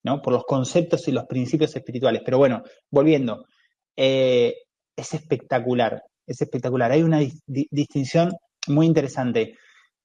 ¿no? 0.05 0.21
Por 0.23 0.33
los 0.33 0.45
conceptos 0.45 1.07
y 1.09 1.13
los 1.13 1.27
principios 1.27 1.75
espirituales. 1.77 2.23
Pero 2.25 2.39
bueno, 2.39 2.63
volviendo, 2.91 3.47
eh, 3.97 4.55
es 4.97 5.15
espectacular 5.15 6.03
es 6.27 6.41
espectacular. 6.41 6.91
Hay 6.93 7.03
una 7.03 7.21
distinción 7.47 8.33
muy 8.69 8.87
interesante. 8.87 9.57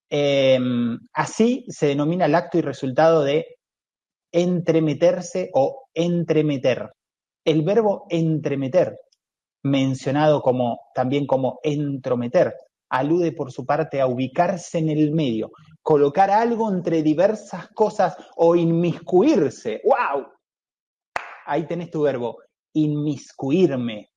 Em, 0.09 0.97
así 1.13 1.65
se 1.69 1.87
denomina 1.87 2.25
el 2.25 2.35
acto 2.35 2.57
y 2.57 2.61
resultado 2.61 3.23
de 3.23 3.45
entremeterse 4.31 5.49
o 5.53 5.87
entremeter. 5.93 6.89
El 7.45 7.61
verbo 7.63 8.05
entremeter, 8.09 8.97
mencionado 9.63 10.41
como, 10.41 10.79
también 10.93 11.25
como 11.25 11.59
entrometer, 11.63 12.53
alude 12.89 13.31
por 13.31 13.51
su 13.51 13.65
parte 13.65 13.99
a 13.99 14.07
ubicarse 14.07 14.77
en 14.79 14.89
el 14.89 15.11
medio, 15.11 15.51
colocar 15.87 16.29
algo 16.29 16.69
entre 16.69 17.01
diversas 17.01 17.69
cosas 17.69 18.17
o 18.35 18.57
inmiscuirse. 18.57 19.79
¡Wow! 19.85 20.27
Ahí 21.45 21.65
tenés 21.65 21.89
tu 21.89 22.01
verbo, 22.01 22.39
inmiscuirme, 22.73 24.11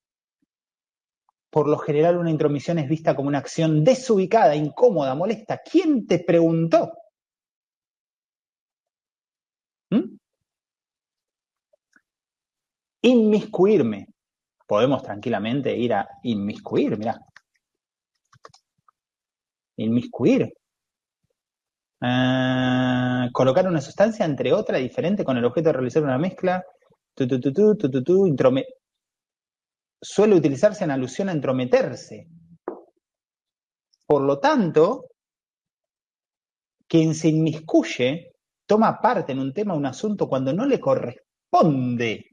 por 1.48 1.68
lo 1.68 1.78
general 1.78 2.16
una 2.16 2.32
intromisión 2.32 2.80
es 2.80 2.88
vista 2.88 3.14
como 3.14 3.28
una 3.28 3.38
acción 3.38 3.84
desubicada, 3.84 4.56
incómoda, 4.56 5.14
molesta. 5.14 5.60
¿Quién 5.62 6.08
te 6.08 6.18
preguntó? 6.18 6.92
¿Mm? 9.90 10.16
Inmiscuirme. 13.02 14.08
Podemos 14.66 15.04
tranquilamente 15.04 15.76
ir 15.76 15.94
a 15.94 16.08
inmiscuir, 16.24 16.98
mirá. 16.98 17.16
Inmiscuir. 19.76 20.52
Ah, 22.00 23.28
colocar 23.32 23.66
una 23.68 23.80
sustancia 23.80 24.24
entre 24.24 24.52
otra 24.52 24.78
diferente 24.78 25.24
con 25.24 25.36
el 25.36 25.44
objeto 25.44 25.68
de 25.68 25.72
realizar 25.74 26.02
una 26.02 26.18
mezcla. 26.18 26.64
Suele 30.02 30.34
utilizarse 30.34 30.84
en 30.84 30.90
alusión 30.90 31.28
a 31.28 31.32
entrometerse. 31.32 32.26
Por 34.06 34.22
lo 34.22 34.38
tanto, 34.38 35.06
quien 36.88 37.14
se 37.14 37.28
inmiscuye 37.28 38.32
toma 38.66 39.00
parte 39.00 39.32
en 39.32 39.40
un 39.40 39.52
tema, 39.52 39.74
un 39.74 39.86
asunto, 39.86 40.28
cuando 40.28 40.52
no 40.52 40.64
le 40.64 40.80
corresponde. 40.80 42.30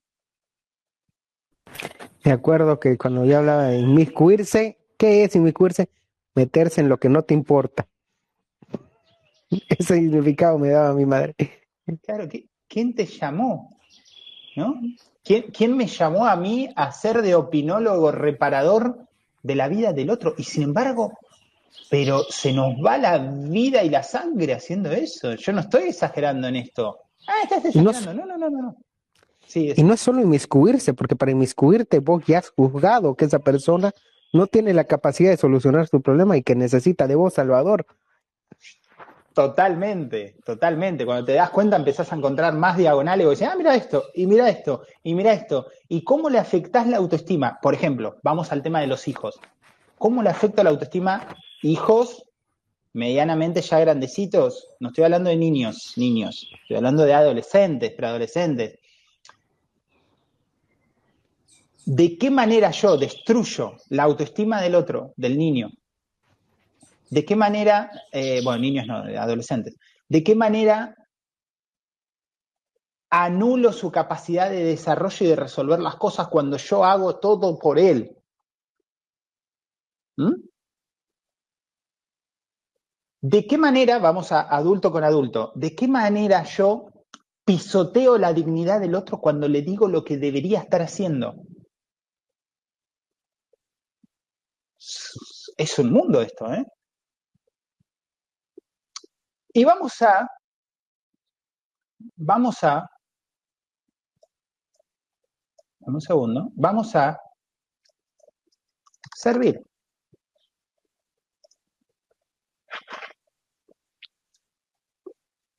Me 2.23 2.31
acuerdo 2.31 2.79
que 2.79 2.97
cuando 2.97 3.25
yo 3.25 3.37
hablaba 3.39 3.65
de 3.65 3.79
inmiscuirse, 3.79 4.77
¿qué 4.97 5.23
es 5.23 5.35
inmiscuirse? 5.35 5.89
Meterse 6.35 6.81
en 6.81 6.89
lo 6.89 6.97
que 6.99 7.09
no 7.09 7.23
te 7.23 7.33
importa. 7.33 7.87
Ese 9.69 9.95
significado 9.95 10.57
me 10.57 10.69
daba 10.69 10.93
mi 10.93 11.05
madre. 11.05 11.35
Claro, 12.03 12.27
¿quién 12.67 12.93
te 12.93 13.05
llamó? 13.05 13.77
¿No? 14.55 14.79
¿Quién, 15.23 15.75
me 15.75 15.87
llamó 15.87 16.25
a 16.25 16.37
mí 16.37 16.69
a 16.75 16.91
ser 16.91 17.21
de 17.21 17.35
opinólogo 17.35 18.11
reparador 18.11 19.07
de 19.43 19.55
la 19.55 19.67
vida 19.67 19.91
del 19.91 20.09
otro? 20.09 20.33
Y 20.37 20.43
sin 20.43 20.63
embargo, 20.63 21.17
pero 21.89 22.23
se 22.23 22.53
nos 22.53 22.75
va 22.75 22.97
la 22.97 23.17
vida 23.17 23.83
y 23.83 23.89
la 23.89 24.03
sangre 24.03 24.53
haciendo 24.53 24.91
eso. 24.91 25.35
Yo 25.35 25.51
no 25.51 25.61
estoy 25.61 25.89
exagerando 25.89 26.47
en 26.47 26.55
esto. 26.55 26.99
Ah, 27.27 27.43
estás 27.43 27.65
exagerando. 27.65 28.13
No, 28.13 28.25
no, 28.25 28.37
no, 28.37 28.49
no. 28.49 28.77
y 29.53 29.83
no 29.83 29.93
es 29.93 29.99
solo 29.99 30.21
inmiscuirse, 30.21 30.93
porque 30.93 31.17
para 31.17 31.31
inmiscuirte 31.31 31.99
vos 31.99 32.23
ya 32.25 32.39
has 32.39 32.49
juzgado 32.49 33.15
que 33.15 33.25
esa 33.25 33.39
persona 33.39 33.91
no 34.31 34.47
tiene 34.47 34.73
la 34.73 34.85
capacidad 34.85 35.31
de 35.31 35.37
solucionar 35.37 35.87
su 35.87 36.01
problema 36.01 36.37
y 36.37 36.43
que 36.43 36.55
necesita 36.55 37.05
de 37.05 37.15
vos, 37.15 37.33
Salvador. 37.33 37.85
Totalmente, 39.37 40.35
totalmente. 40.43 41.05
Cuando 41.05 41.23
te 41.23 41.33
das 41.33 41.51
cuenta 41.51 41.75
empezás 41.75 42.11
a 42.11 42.15
encontrar 42.15 42.55
más 42.55 42.75
diagonales 42.75 43.23
y 43.23 43.29
decís, 43.29 43.47
ah, 43.47 43.53
mira 43.55 43.75
esto, 43.75 44.05
y 44.15 44.25
mira 44.25 44.49
esto, 44.49 44.81
y 45.03 45.13
mira 45.13 45.31
esto. 45.31 45.67
¿Y 45.87 46.03
cómo 46.03 46.27
le 46.31 46.39
afectás 46.39 46.87
la 46.87 46.97
autoestima? 46.97 47.59
Por 47.61 47.75
ejemplo, 47.75 48.17
vamos 48.23 48.51
al 48.51 48.63
tema 48.63 48.81
de 48.81 48.87
los 48.87 49.07
hijos. 49.07 49.39
¿Cómo 49.99 50.23
le 50.23 50.31
afecta 50.31 50.63
la 50.63 50.71
autoestima 50.71 51.35
hijos 51.61 52.25
medianamente 52.93 53.61
ya 53.61 53.79
grandecitos? 53.79 54.69
No 54.79 54.87
estoy 54.87 55.03
hablando 55.03 55.29
de 55.29 55.37
niños, 55.37 55.93
niños. 55.97 56.49
Estoy 56.63 56.77
hablando 56.77 57.03
de 57.03 57.13
adolescentes, 57.13 57.91
preadolescentes. 57.91 58.79
¿De 61.85 62.17
qué 62.17 62.31
manera 62.31 62.71
yo 62.71 62.97
destruyo 62.97 63.73
la 63.89 64.01
autoestima 64.01 64.63
del 64.63 64.73
otro, 64.73 65.13
del 65.15 65.37
niño, 65.37 65.69
¿De 67.09 67.25
qué 67.25 67.35
manera, 67.35 67.89
eh, 68.11 68.41
bueno, 68.43 68.59
niños 68.59 68.85
no, 68.87 68.95
adolescentes, 68.97 69.77
de 70.09 70.23
qué 70.23 70.35
manera 70.35 70.95
anulo 73.09 73.71
su 73.71 73.91
capacidad 73.91 74.49
de 74.49 74.63
desarrollo 74.63 75.25
y 75.25 75.29
de 75.29 75.35
resolver 75.35 75.79
las 75.79 75.95
cosas 75.95 76.27
cuando 76.27 76.57
yo 76.57 76.83
hago 76.83 77.19
todo 77.19 77.57
por 77.57 77.79
él? 77.79 78.17
¿Mm? 80.17 80.33
¿De 83.21 83.47
qué 83.47 83.57
manera, 83.57 83.99
vamos 83.99 84.31
a 84.31 84.41
adulto 84.41 84.91
con 84.91 85.03
adulto, 85.03 85.51
de 85.55 85.75
qué 85.75 85.87
manera 85.87 86.43
yo 86.43 86.91
pisoteo 87.45 88.17
la 88.17 88.33
dignidad 88.33 88.79
del 88.79 88.95
otro 88.95 89.19
cuando 89.19 89.47
le 89.47 89.61
digo 89.61 89.87
lo 89.87 90.03
que 90.03 90.17
debería 90.17 90.59
estar 90.59 90.81
haciendo? 90.81 91.35
Es 95.57 95.79
un 95.79 95.91
mundo 95.91 96.21
esto, 96.21 96.53
¿eh? 96.53 96.65
Y 99.57 99.65
vamos 99.65 99.99
a, 100.03 100.29
vamos 102.15 102.63
a, 102.63 102.87
un 105.79 105.99
segundo, 105.99 106.51
vamos 106.53 106.95
a 106.95 107.19
servir. 109.15 109.59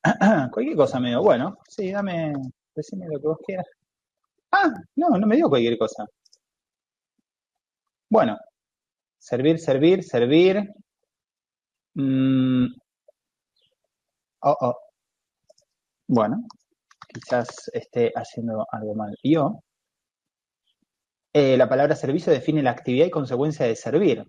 cualquier 0.52 0.76
cosa 0.76 1.00
me 1.00 1.08
dio. 1.08 1.20
Bueno, 1.20 1.58
sí, 1.68 1.90
dame, 1.90 2.34
decime 2.76 3.06
lo 3.08 3.18
que 3.20 3.26
vos 3.26 3.38
quieras. 3.44 3.66
Ah, 4.52 4.70
no, 4.94 5.08
no 5.18 5.26
me 5.26 5.34
dio 5.34 5.48
cualquier 5.48 5.76
cosa. 5.76 6.06
Bueno, 8.08 8.38
servir, 9.18 9.58
servir, 9.58 10.04
servir. 10.04 10.72
Mm, 11.94 12.68
Oh, 14.40 14.56
oh. 14.60 14.76
Bueno, 16.08 16.44
quizás 17.08 17.70
esté 17.72 18.12
haciendo 18.14 18.66
algo 18.70 18.94
mal 18.94 19.14
yo. 19.22 19.62
Eh, 21.32 21.56
la 21.56 21.68
palabra 21.68 21.94
servicio 21.96 22.32
define 22.32 22.62
la 22.62 22.70
actividad 22.70 23.06
y 23.06 23.10
consecuencia 23.10 23.66
de 23.66 23.76
servir, 23.76 24.24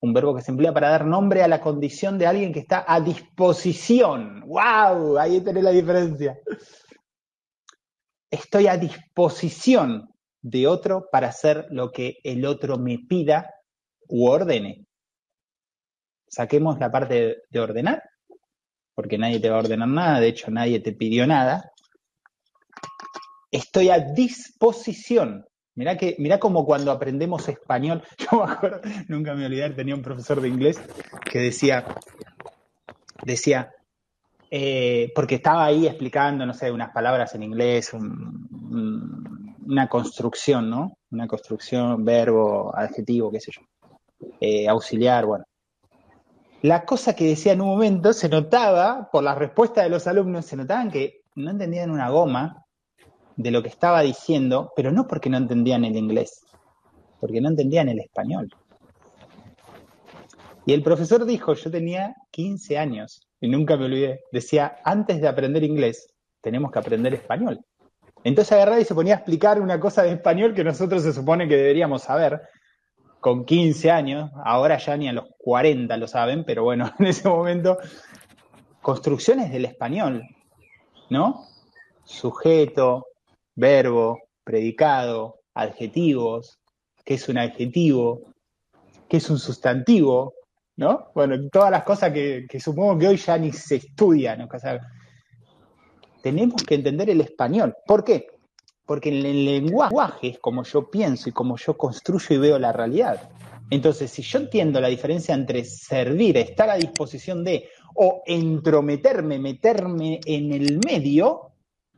un 0.00 0.12
verbo 0.12 0.34
que 0.34 0.42
se 0.42 0.50
emplea 0.50 0.72
para 0.72 0.90
dar 0.90 1.04
nombre 1.04 1.42
a 1.42 1.48
la 1.48 1.60
condición 1.60 2.18
de 2.18 2.26
alguien 2.26 2.52
que 2.52 2.60
está 2.60 2.84
a 2.86 3.00
disposición. 3.00 4.40
¡Wow! 4.46 5.18
Ahí 5.18 5.40
tenés 5.40 5.64
la 5.64 5.70
diferencia. 5.70 6.38
Estoy 8.30 8.68
a 8.68 8.76
disposición 8.76 10.08
de 10.42 10.66
otro 10.66 11.08
para 11.10 11.28
hacer 11.28 11.66
lo 11.70 11.90
que 11.90 12.18
el 12.22 12.44
otro 12.44 12.78
me 12.78 12.98
pida 12.98 13.52
u 14.08 14.26
ordene. 14.28 14.86
Saquemos 16.28 16.78
la 16.78 16.90
parte 16.90 17.42
de 17.48 17.60
ordenar, 17.60 18.02
porque 18.96 19.18
nadie 19.18 19.38
te 19.38 19.48
va 19.48 19.56
a 19.56 19.60
ordenar 19.60 19.86
nada, 19.86 20.18
de 20.18 20.26
hecho 20.26 20.50
nadie 20.50 20.80
te 20.80 20.92
pidió 20.92 21.24
nada. 21.24 21.70
Estoy 23.52 23.90
a 23.90 24.00
disposición 24.00 25.44
Mirá, 25.76 25.98
que, 25.98 26.16
mirá 26.18 26.40
como 26.40 26.64
cuando 26.64 26.90
aprendemos 26.90 27.48
español, 27.50 28.02
yo 28.18 28.44
me 28.44 28.50
acuerdo, 28.50 28.80
nunca 29.08 29.34
me 29.34 29.44
olvidé, 29.44 29.68
tenía 29.70 29.94
un 29.94 30.02
profesor 30.02 30.40
de 30.40 30.48
inglés 30.48 30.80
que 31.30 31.38
decía, 31.38 31.84
decía, 33.22 33.74
eh, 34.50 35.12
porque 35.14 35.34
estaba 35.34 35.66
ahí 35.66 35.86
explicando, 35.86 36.46
no 36.46 36.54
sé, 36.54 36.72
unas 36.72 36.92
palabras 36.92 37.34
en 37.34 37.42
inglés, 37.42 37.92
una 37.92 39.86
construcción, 39.88 40.70
¿no? 40.70 40.96
Una 41.10 41.26
construcción, 41.26 42.02
verbo, 42.06 42.74
adjetivo, 42.74 43.30
qué 43.30 43.40
sé 43.40 43.52
yo, 43.52 43.60
eh, 44.40 44.66
auxiliar, 44.66 45.26
bueno. 45.26 45.44
La 46.62 46.84
cosa 46.84 47.14
que 47.14 47.26
decía 47.26 47.52
en 47.52 47.60
un 47.60 47.68
momento 47.68 48.12
se 48.12 48.28
notaba, 48.28 49.08
por 49.12 49.22
la 49.22 49.34
respuesta 49.34 49.82
de 49.82 49.90
los 49.90 50.06
alumnos, 50.06 50.46
se 50.46 50.56
notaban 50.56 50.90
que 50.90 51.20
no 51.34 51.50
entendían 51.50 51.90
una 51.90 52.08
goma 52.08 52.64
de 53.36 53.50
lo 53.50 53.62
que 53.62 53.68
estaba 53.68 54.00
diciendo, 54.00 54.72
pero 54.74 54.90
no 54.90 55.06
porque 55.06 55.28
no 55.28 55.36
entendían 55.36 55.84
el 55.84 55.96
inglés, 55.96 56.44
porque 57.20 57.40
no 57.40 57.50
entendían 57.50 57.88
el 57.88 58.00
español. 58.00 58.48
Y 60.64 60.72
el 60.72 60.82
profesor 60.82 61.24
dijo, 61.26 61.54
yo 61.54 61.70
tenía 61.70 62.16
15 62.30 62.78
años 62.78 63.28
y 63.40 63.48
nunca 63.48 63.76
me 63.76 63.84
olvidé, 63.84 64.20
decía, 64.32 64.78
antes 64.84 65.20
de 65.20 65.28
aprender 65.28 65.62
inglés, 65.62 66.08
tenemos 66.40 66.72
que 66.72 66.78
aprender 66.78 67.14
español. 67.14 67.60
Entonces 68.24 68.52
agarraba 68.52 68.80
y 68.80 68.84
se 68.84 68.94
ponía 68.94 69.14
a 69.14 69.16
explicar 69.18 69.60
una 69.60 69.78
cosa 69.78 70.02
de 70.02 70.12
español 70.12 70.54
que 70.54 70.64
nosotros 70.64 71.02
se 71.02 71.12
supone 71.12 71.46
que 71.46 71.56
deberíamos 71.56 72.02
saber 72.02 72.40
con 73.26 73.44
15 73.44 73.90
años, 73.90 74.30
ahora 74.44 74.78
ya 74.78 74.96
ni 74.96 75.08
a 75.08 75.12
los 75.12 75.24
40 75.38 75.96
lo 75.96 76.06
saben, 76.06 76.44
pero 76.44 76.62
bueno, 76.62 76.92
en 77.00 77.06
ese 77.06 77.28
momento, 77.28 77.76
construcciones 78.80 79.50
del 79.50 79.64
español, 79.64 80.22
¿no? 81.10 81.44
Sujeto, 82.04 83.08
verbo, 83.56 84.20
predicado, 84.44 85.40
adjetivos, 85.54 86.60
qué 87.04 87.14
es 87.14 87.28
un 87.28 87.38
adjetivo, 87.38 88.20
qué 89.08 89.16
es 89.16 89.28
un 89.28 89.40
sustantivo, 89.40 90.34
¿no? 90.76 91.10
Bueno, 91.12 91.36
todas 91.50 91.72
las 91.72 91.82
cosas 91.82 92.12
que, 92.12 92.46
supongo 92.60 92.96
que 92.96 93.08
hoy 93.08 93.16
ya 93.16 93.36
ni 93.38 93.50
se 93.50 93.74
estudian. 93.74 94.48
tenemos 96.22 96.62
que 96.62 96.76
entender 96.76 97.10
el 97.10 97.22
español. 97.22 97.74
¿Por 97.88 98.04
qué? 98.04 98.35
Porque 98.86 99.08
en 99.08 99.26
el 99.26 99.44
lenguaje 99.44 100.28
es 100.28 100.38
como 100.38 100.62
yo 100.62 100.90
pienso 100.90 101.28
y 101.28 101.32
como 101.32 101.56
yo 101.56 101.76
construyo 101.76 102.36
y 102.36 102.38
veo 102.38 102.58
la 102.58 102.72
realidad. 102.72 103.28
Entonces, 103.68 104.10
si 104.12 104.22
yo 104.22 104.38
entiendo 104.38 104.80
la 104.80 104.88
diferencia 104.88 105.34
entre 105.34 105.64
servir, 105.64 106.36
estar 106.36 106.70
a 106.70 106.76
disposición 106.76 107.42
de, 107.42 107.68
o 107.94 108.22
entrometerme, 108.24 109.38
meterme 109.40 110.20
en 110.24 110.52
el 110.52 110.78
medio, 110.86 111.50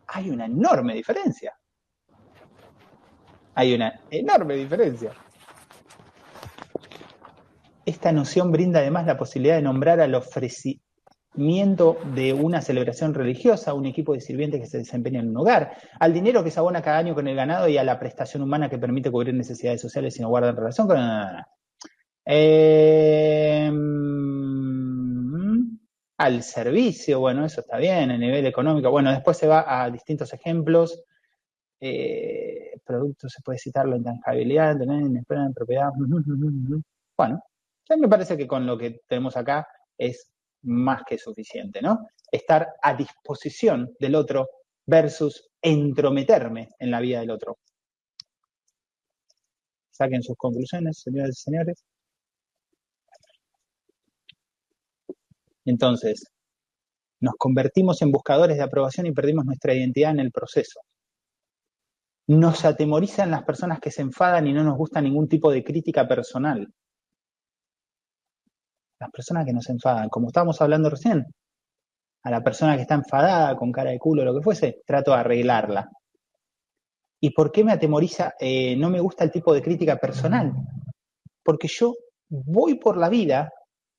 hay 0.07 0.31
una 0.31 0.47
enorme 0.47 0.95
diferencia. 0.95 1.55
Hay 3.55 3.75
una 3.75 4.01
enorme 4.11 4.57
diferencia. 4.57 5.13
Esta 7.85 8.13
noción 8.13 8.51
brinda 8.51 8.81
además 8.81 9.07
la 9.07 9.19
posibilidad 9.19 9.57
de 9.57 9.63
nombrar 9.63 10.01
al 10.01 10.15
ofrecimiento 11.39 11.99
de 12.17 12.33
una 12.33 12.61
celebración 12.61 13.15
religiosa, 13.15 13.73
un 13.73 13.87
equipo 13.87 14.13
de 14.13 14.21
sirvientes 14.21 14.61
que 14.61 14.67
se 14.67 14.79
desempeña 14.79 15.21
en 15.21 15.29
un 15.29 15.37
hogar, 15.37 15.77
al 16.01 16.13
dinero 16.13 16.43
que 16.43 16.51
se 16.51 16.59
abona 16.59 16.83
cada 16.83 16.99
año 16.99 17.15
con 17.15 17.29
el 17.29 17.37
ganado 17.37 17.69
y 17.69 17.79
a 17.79 17.85
la 17.85 18.01
prestación 18.01 18.43
humana 18.43 18.69
que 18.69 18.77
permite 18.77 19.09
cubrir 19.09 19.35
necesidades 19.35 19.81
sociales 19.81 20.19
y 20.19 20.23
no 20.23 20.31
guardan 20.31 20.57
relación 20.57 20.89
con... 20.89 20.99
Eh, 22.27 23.71
al 26.19 26.43
servicio, 26.43 27.21
bueno, 27.21 27.45
eso 27.45 27.61
está 27.61 27.79
bien, 27.79 28.11
a 28.11 28.19
nivel 28.19 28.45
económico. 28.45 28.91
Bueno, 28.91 29.13
después 29.13 29.37
se 29.37 29.47
va 29.47 29.65
a 29.85 29.89
distintos 29.91 30.33
ejemplos. 30.33 31.01
Eh, 31.81 32.81
productos, 32.85 33.33
se 33.33 33.43
puede 33.43 33.61
citar 33.61 33.87
la 33.87 33.97
intangibilidad, 33.97 34.77
tener 34.77 35.03
en 35.03 35.55
propiedad. 35.55 35.91
Bueno, 37.17 37.43
ya 37.89 37.97
me 37.97 38.09
parece 38.09 38.37
que 38.37 38.47
con 38.47 38.65
lo 38.67 38.79
que 38.79 39.01
tenemos 39.09 39.37
acá 39.37 39.67
es 39.97 40.31
más 40.63 41.03
que 41.07 41.19
suficiente, 41.19 41.81
¿no? 41.83 42.07
Estar 42.31 42.69
a 42.83 42.95
disposición 42.95 43.95
del 43.99 44.15
otro 44.15 44.49
versus 44.87 45.51
entrometerme 45.63 46.69
en 46.79 46.91
la 46.91 47.01
vida 47.01 47.21
del 47.21 47.31
otro. 47.31 47.59
Saquen 49.91 50.23
sus 50.23 50.37
conclusiones, 50.37 51.01
señores 51.01 51.39
y 51.39 51.43
señores. 51.43 51.85
Entonces, 55.65 56.25
nos 57.21 57.35
convertimos 57.37 58.01
en 58.03 58.13
buscadores 58.13 58.57
de 58.57 58.63
aprobación 58.63 59.07
y 59.07 59.13
perdimos 59.13 59.45
nuestra 59.45 59.75
identidad 59.75 60.13
en 60.13 60.21
el 60.21 60.31
proceso. 60.31 60.81
Nos 62.29 62.65
atemorizan 62.65 63.31
las 63.31 63.43
personas 63.43 63.81
que 63.81 63.91
se 63.91 64.03
enfadan 64.03 64.47
y 64.47 64.53
no 64.53 64.63
nos 64.63 64.77
gusta 64.77 65.01
ningún 65.01 65.29
tipo 65.29 65.51
de 65.51 65.65
crítica 65.65 66.07
personal. 66.07 66.73
Las 69.01 69.11
personas 69.11 69.45
que 69.45 69.53
nos 69.53 69.69
enfadan, 69.69 70.09
como 70.09 70.29
estábamos 70.29 70.61
hablando 70.61 70.91
recién, 70.91 71.25
a 72.25 72.31
la 72.31 72.43
persona 72.43 72.75
que 72.75 72.83
está 72.83 72.95
enfadada, 72.95 73.57
con 73.57 73.71
cara 73.71 73.91
de 73.91 73.99
culo, 73.99 74.25
lo 74.25 74.35
que 74.35 74.43
fuese, 74.43 74.83
trato 74.85 75.13
de 75.13 75.19
arreglarla. 75.19 75.89
¿Y 77.21 77.31
por 77.31 77.53
qué 77.53 77.65
me 77.65 77.73
atemoriza? 77.73 78.35
Eh, 78.39 78.77
no 78.77 78.91
me 78.91 79.01
gusta 79.01 79.25
el 79.25 79.31
tipo 79.31 79.55
de 79.55 79.63
crítica 79.63 79.97
personal. 79.97 80.53
Porque 81.45 81.69
yo 81.69 81.95
voy 82.29 82.75
por 82.75 82.97
la 82.97 83.09
vida 83.09 83.51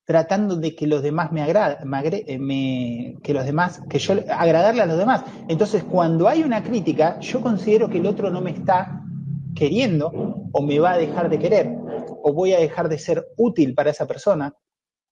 tratando 0.05 0.55
de 0.55 0.75
que 0.75 0.87
los 0.87 1.01
demás 1.01 1.31
me 1.31 1.41
agraden, 1.43 1.87
eh, 1.93 3.15
que 3.21 3.33
los 3.33 3.45
demás, 3.45 3.81
que 3.89 3.99
yo 3.99 4.15
agradarle 4.29 4.81
a 4.81 4.85
los 4.85 4.97
demás. 4.97 5.23
Entonces, 5.47 5.83
cuando 5.83 6.27
hay 6.27 6.43
una 6.43 6.63
crítica, 6.63 7.19
yo 7.19 7.41
considero 7.41 7.89
que 7.89 7.99
el 7.99 8.07
otro 8.07 8.29
no 8.29 8.41
me 8.41 8.51
está 8.51 9.03
queriendo 9.55 10.11
o 10.51 10.61
me 10.61 10.79
va 10.79 10.91
a 10.91 10.97
dejar 10.97 11.29
de 11.29 11.39
querer 11.39 11.69
o 12.21 12.33
voy 12.33 12.53
a 12.53 12.59
dejar 12.59 12.89
de 12.89 12.97
ser 12.97 13.25
útil 13.37 13.73
para 13.75 13.91
esa 13.91 14.07
persona 14.07 14.53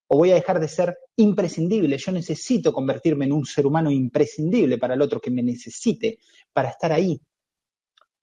o 0.08 0.18
voy 0.18 0.32
a 0.32 0.36
dejar 0.36 0.60
de 0.60 0.68
ser 0.68 0.98
imprescindible. 1.18 1.98
Yo 1.98 2.12
necesito 2.12 2.72
convertirme 2.72 3.26
en 3.26 3.34
un 3.34 3.46
ser 3.46 3.66
humano 3.66 3.92
imprescindible 3.92 4.78
para 4.78 4.94
el 4.94 5.02
otro 5.02 5.20
que 5.20 5.32
me 5.32 5.44
necesite 5.44 6.20
para 6.54 6.70
estar 6.70 6.92
ahí, 6.92 7.22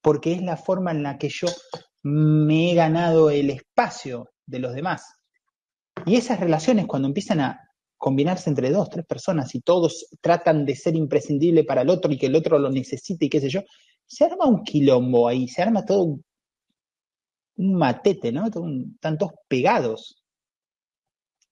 porque 0.01 0.33
es 0.33 0.41
la 0.41 0.57
forma 0.57 0.91
en 0.91 1.03
la 1.03 1.17
que 1.17 1.29
yo 1.29 1.47
me 2.03 2.71
he 2.71 2.75
ganado 2.75 3.29
el 3.29 3.49
espacio 3.49 4.29
de 4.45 4.59
los 4.59 4.73
demás. 4.73 5.15
Y 6.05 6.15
esas 6.15 6.39
relaciones, 6.39 6.85
cuando 6.85 7.07
empiezan 7.07 7.39
a 7.39 7.61
combinarse 7.97 8.49
entre 8.49 8.69
dos, 8.69 8.89
tres 8.89 9.05
personas 9.05 9.55
y 9.55 9.61
todos 9.61 10.07
tratan 10.21 10.65
de 10.65 10.75
ser 10.75 10.95
imprescindible 10.95 11.63
para 11.63 11.81
el 11.81 11.89
otro 11.89 12.11
y 12.11 12.17
que 12.17 12.27
el 12.27 12.35
otro 12.35 12.59
lo 12.59 12.69
necesite 12.69 13.25
y 13.25 13.29
qué 13.29 13.39
sé 13.39 13.49
yo, 13.49 13.61
se 14.05 14.25
arma 14.25 14.45
un 14.45 14.63
quilombo 14.63 15.27
ahí, 15.27 15.47
se 15.47 15.61
arma 15.61 15.85
todo 15.85 16.03
un, 16.03 16.23
matete, 17.57 18.31
¿no? 18.31 18.45
están 18.47 19.17
todos 19.17 19.31
pegados. 19.47 20.24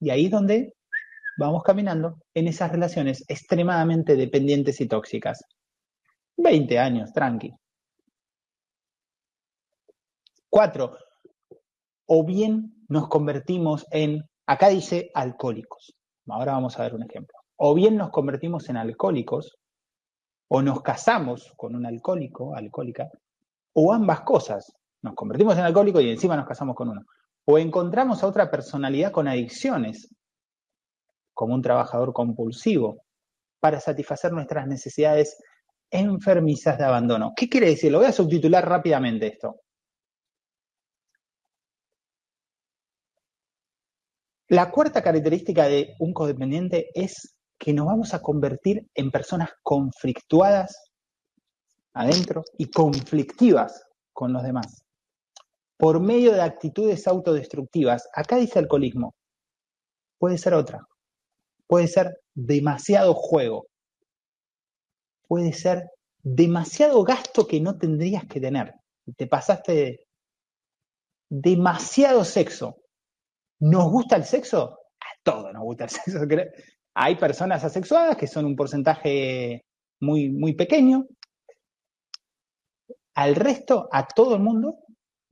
Y 0.04 0.10
ahí 0.10 0.26
es 0.26 0.32
donde 0.32 0.76
vamos 1.38 1.64
caminando 1.64 2.18
en 2.34 2.50
esas 2.50 2.70
relaciones 2.70 3.24
extremadamente 3.30 4.18
dependientes 4.18 4.82
y 4.82 4.88
tóxicas. 4.88 5.46
20 6.36 6.78
años, 6.78 7.14
tranqui. 7.14 7.54
Cuatro, 10.50 10.98
o 12.06 12.26
bien 12.26 12.86
nos 12.90 13.08
convertimos 13.08 13.88
en 13.92 14.24
Acá 14.46 14.68
dice 14.68 15.10
alcohólicos. 15.14 15.96
Ahora 16.28 16.52
vamos 16.52 16.78
a 16.78 16.84
ver 16.84 16.96
un 16.96 17.04
ejemplo. 17.04 17.38
O 17.56 17.74
bien 17.74 17.96
nos 17.96 18.10
convertimos 18.10 18.68
en 18.68 18.76
alcohólicos, 18.76 19.58
o 20.50 20.62
nos 20.62 20.82
casamos 20.82 21.54
con 21.56 21.78
un 21.78 21.86
alcohólico, 21.86 22.54
alcohólica, 22.54 23.10
o 23.72 23.94
ambas 23.94 24.22
cosas. 24.22 24.74
Nos 25.02 25.16
convertimos 25.16 25.58
en 25.58 25.64
alcohólico 25.64 26.02
y 26.02 26.10
encima 26.10 26.36
nos 26.36 26.46
casamos 26.46 26.76
con 26.76 26.90
uno. 26.90 27.06
O 27.46 27.58
encontramos 27.58 28.24
a 28.24 28.28
otra 28.28 28.50
personalidad 28.50 29.12
con 29.12 29.28
adicciones, 29.28 30.08
como 31.34 31.54
un 31.56 31.62
trabajador 31.62 32.14
compulsivo, 32.14 33.04
para 33.60 33.80
satisfacer 33.80 34.32
nuestras 34.32 34.68
necesidades 34.68 35.38
enfermizas 35.90 36.78
de 36.78 36.86
abandono. 36.86 37.34
¿Qué 37.36 37.48
quiere 37.48 37.70
decir? 37.70 37.92
Lo 37.92 38.00
voy 38.00 38.08
a 38.08 38.12
subtitular 38.12 38.68
rápidamente 38.68 39.28
esto. 39.28 39.62
La 44.50 44.70
cuarta 44.70 45.02
característica 45.02 45.68
de 45.68 45.96
un 46.00 46.14
codependiente 46.14 46.90
es 46.94 47.36
que 47.58 47.74
nos 47.74 47.86
vamos 47.86 48.14
a 48.14 48.22
convertir 48.22 48.86
en 48.94 49.10
personas 49.10 49.50
conflictuadas 49.64 50.92
adentro 51.94 52.44
y 52.58 52.70
conflictivas 52.70 53.84
con 54.12 54.34
los 54.34 54.44
demás. 54.44 54.83
Por 55.84 56.00
medio 56.00 56.32
de 56.32 56.42
actitudes 56.42 57.06
autodestructivas. 57.08 58.08
Acá 58.14 58.38
dice 58.38 58.58
alcoholismo. 58.58 59.16
Puede 60.18 60.38
ser 60.38 60.54
otra. 60.54 60.80
Puede 61.68 61.90
ser 61.90 62.22
demasiado 62.34 63.14
juego. 63.14 63.68
Puede 65.28 65.52
ser 65.52 65.84
demasiado 66.20 67.04
gasto 67.04 67.46
que 67.46 67.60
no 67.60 67.78
tendrías 67.78 68.24
que 68.28 68.40
tener. 68.40 68.74
Te 69.18 69.28
pasaste 69.28 70.08
demasiado 71.30 72.24
sexo. 72.24 72.78
¿Nos 73.60 73.92
gusta 73.92 74.16
el 74.16 74.24
sexo? 74.24 74.80
A 75.02 75.20
todos 75.22 75.52
nos 75.52 75.64
gusta 75.64 75.84
el 75.84 75.90
sexo. 75.90 76.20
Hay 76.94 77.18
personas 77.18 77.62
asexuadas 77.62 78.16
que 78.16 78.28
son 78.28 78.46
un 78.46 78.56
porcentaje 78.56 79.66
muy, 80.00 80.30
muy 80.30 80.54
pequeño. 80.54 81.06
Al 83.16 83.36
resto, 83.36 83.90
a 83.92 84.08
todo 84.08 84.36
el 84.36 84.42
mundo, 84.42 84.83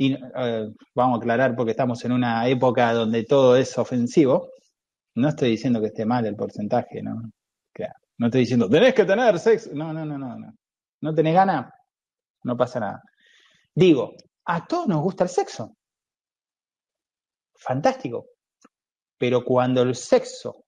y 0.01 0.13
eh, 0.13 0.67
vamos 0.95 1.15
a 1.15 1.21
aclarar 1.21 1.55
porque 1.55 1.71
estamos 1.71 2.03
en 2.05 2.13
una 2.13 2.47
época 2.47 2.91
donde 2.91 3.23
todo 3.23 3.55
es 3.55 3.77
ofensivo, 3.77 4.49
no 5.13 5.29
estoy 5.29 5.51
diciendo 5.51 5.79
que 5.79 5.87
esté 5.87 6.07
mal 6.07 6.25
el 6.25 6.35
porcentaje, 6.35 7.03
¿no? 7.03 7.21
No 8.17 8.27
estoy 8.27 8.41
diciendo, 8.41 8.67
tenés 8.69 8.95
que 8.95 9.05
tener 9.05 9.39
sexo. 9.39 9.71
No, 9.73 9.93
no, 9.93 10.05
no, 10.05 10.17
no, 10.17 10.37
no. 10.37 10.53
¿No 11.01 11.15
tenés 11.15 11.33
ganas? 11.33 11.71
No 12.43 12.55
pasa 12.55 12.79
nada. 12.79 13.01
Digo, 13.73 14.13
a 14.45 14.65
todos 14.67 14.87
nos 14.87 15.01
gusta 15.01 15.23
el 15.23 15.29
sexo. 15.29 15.75
Fantástico. 17.55 18.27
Pero 19.17 19.43
cuando 19.43 19.81
el 19.81 19.95
sexo, 19.95 20.65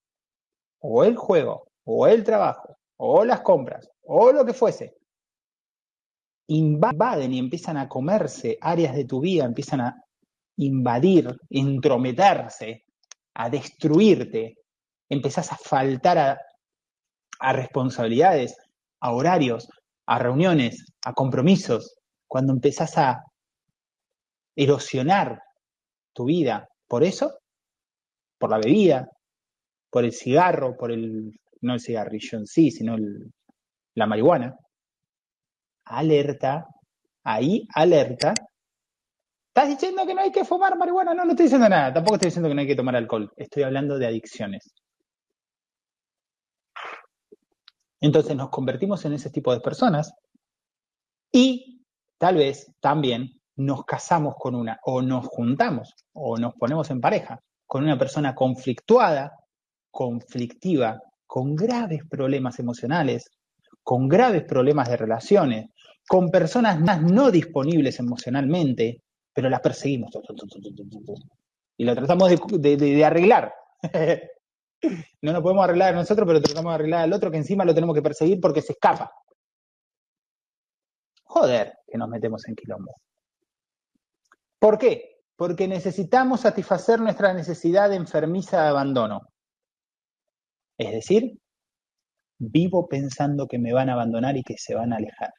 o 0.80 1.04
el 1.04 1.16
juego, 1.16 1.68
o 1.86 2.08
el 2.08 2.24
trabajo, 2.24 2.76
o 2.98 3.24
las 3.24 3.42
compras, 3.42 3.88
o 4.04 4.32
lo 4.32 4.44
que 4.46 4.54
fuese, 4.54 4.96
invaden 6.48 7.34
y 7.34 7.40
empiezan 7.40 7.78
a 7.78 7.88
comerse 7.88 8.58
áreas 8.62 8.96
de 8.96 9.06
tu 9.06 9.22
vida, 9.22 9.46
empiezan 9.46 9.82
a 9.82 9.96
invadir, 10.58 11.36
entrometerse, 11.50 12.84
a 13.36 13.50
destruirte, 13.50 14.56
empezás 15.10 15.52
a 15.52 15.58
faltar 15.58 16.18
a, 17.40 17.54
responsabilidades, 17.54 18.56
a 19.02 19.12
horarios, 19.12 19.68
a 20.06 20.20
reuniones, 20.20 20.86
a 21.04 21.14
compromisos, 21.14 21.98
cuando 22.28 22.54
empezás 22.54 22.98
a 22.98 23.22
erosionar 24.56 25.42
tu 26.14 26.26
vida. 26.26 26.70
Por 26.88 27.04
eso, 27.04 27.40
por 28.38 28.50
la 28.50 28.60
bebida, 28.60 29.10
por 29.90 30.06
el 30.06 30.14
cigarro, 30.14 30.78
por 30.78 30.92
el, 30.92 31.38
no 31.62 31.74
el 31.74 31.82
cigarrillo 31.82 32.38
en 32.38 32.48
sí, 32.48 32.72
sino 32.72 32.96
la 33.96 34.08
marihuana, 34.08 34.56
alerta, 35.86 36.68
ahí 37.24 37.68
alerta. 37.74 38.34
¿Estás 39.56 39.70
diciendo 39.70 40.06
que 40.06 40.14
no 40.14 40.22
hay 40.22 40.32
que 40.32 40.46
fumar 40.46 40.78
marihuana? 40.78 41.14
No, 41.14 41.26
no 41.26 41.32
estoy 41.32 41.46
diciendo 41.46 41.70
nada. 41.70 41.94
Tampoco 41.94 42.16
estoy 42.16 42.28
diciendo 42.28 42.50
que 42.50 42.56
no 42.56 42.62
hay 42.62 42.68
que 42.68 42.76
tomar 42.76 42.96
alcohol. 42.96 43.32
Estoy 43.38 43.64
hablando 43.64 43.98
de 43.98 44.08
adicciones. 44.08 44.74
Entonces 48.02 48.36
nos 48.36 48.50
convertimos 48.50 49.06
en 49.06 49.14
ese 49.14 49.30
tipo 49.30 49.54
de 49.54 49.62
personas 49.62 50.14
y 51.32 51.86
tal 52.18 52.36
vez 52.36 52.72
también 52.80 53.40
nos 53.56 53.86
casamos 53.86 54.36
con 54.38 54.56
una, 54.56 54.80
o 54.84 55.02
nos 55.02 55.28
juntamos, 55.28 55.94
o 56.14 56.38
nos 56.38 56.54
ponemos 56.56 56.90
en 56.90 57.00
pareja 57.00 57.40
con 57.66 57.84
una 57.84 57.98
persona 57.98 58.36
conflictuada, 58.36 59.40
conflictiva, 59.90 61.02
con 61.26 61.56
graves 61.56 62.02
problemas 62.10 62.60
emocionales, 62.60 63.32
con 63.84 64.08
graves 64.08 64.44
problemas 64.44 64.90
de 64.90 64.98
relaciones, 64.98 65.70
con 66.08 66.30
personas 66.30 66.80
más 66.80 67.02
no 67.02 67.32
disponibles 67.32 68.00
emocionalmente, 68.00 69.02
pero 69.34 69.50
las 69.50 69.62
perseguimos. 69.62 70.12
Y 71.78 71.86
lo 71.86 71.96
tratamos 71.96 72.30
de, 72.30 73.06
arreglar. 73.06 73.54
no 75.22 75.34
nos 75.34 75.42
podemos 75.42 75.64
arreglar 75.64 75.96
nosotros, 75.96 76.28
pero 76.28 76.42
tratamos 76.42 76.72
de 76.72 76.76
arreglar 76.76 77.02
al 77.02 77.14
otro 77.14 77.32
que 77.32 77.38
encima 77.38 77.66
lo 77.66 77.74
tenemos 77.74 77.96
que 77.96 78.02
perseguir 78.02 78.40
porque 78.40 78.62
se 78.62 78.74
escapa. 78.74 79.12
Joder, 81.24 81.74
que 81.88 81.98
nos 81.98 82.10
metemos 82.10 82.48
en 82.48 82.56
quilombo. 82.56 82.94
¿Por 84.60 84.78
qué? 84.78 85.18
Porque 85.36 85.68
necesitamos 85.68 86.42
satisfacer 86.42 87.00
nuestra 87.00 87.34
necesidad 87.34 87.90
de 87.90 87.96
enfermiza 87.96 88.62
de 88.62 88.70
abandono. 88.70 89.22
Es 90.78 90.92
decir, 90.92 91.40
vivo 92.52 92.88
pensando 92.88 93.48
que 93.48 93.60
me 93.60 93.74
van 93.74 93.90
a 93.90 93.94
abandonar 93.94 94.38
y 94.38 94.44
que 94.44 94.58
se 94.58 94.76
van 94.76 94.94
a 94.94 94.98
alejar. 94.98 95.32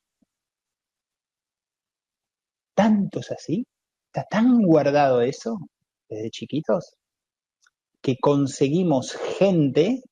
Tanto 2.74 3.20
es 3.20 3.30
así, 3.30 3.66
está 4.06 4.26
tan 4.28 4.62
guardado 4.62 5.22
eso 5.22 5.58
desde 6.08 6.30
chiquitos, 6.30 6.96
que 8.02 8.16
conseguimos 8.20 9.12
gente 9.38 10.02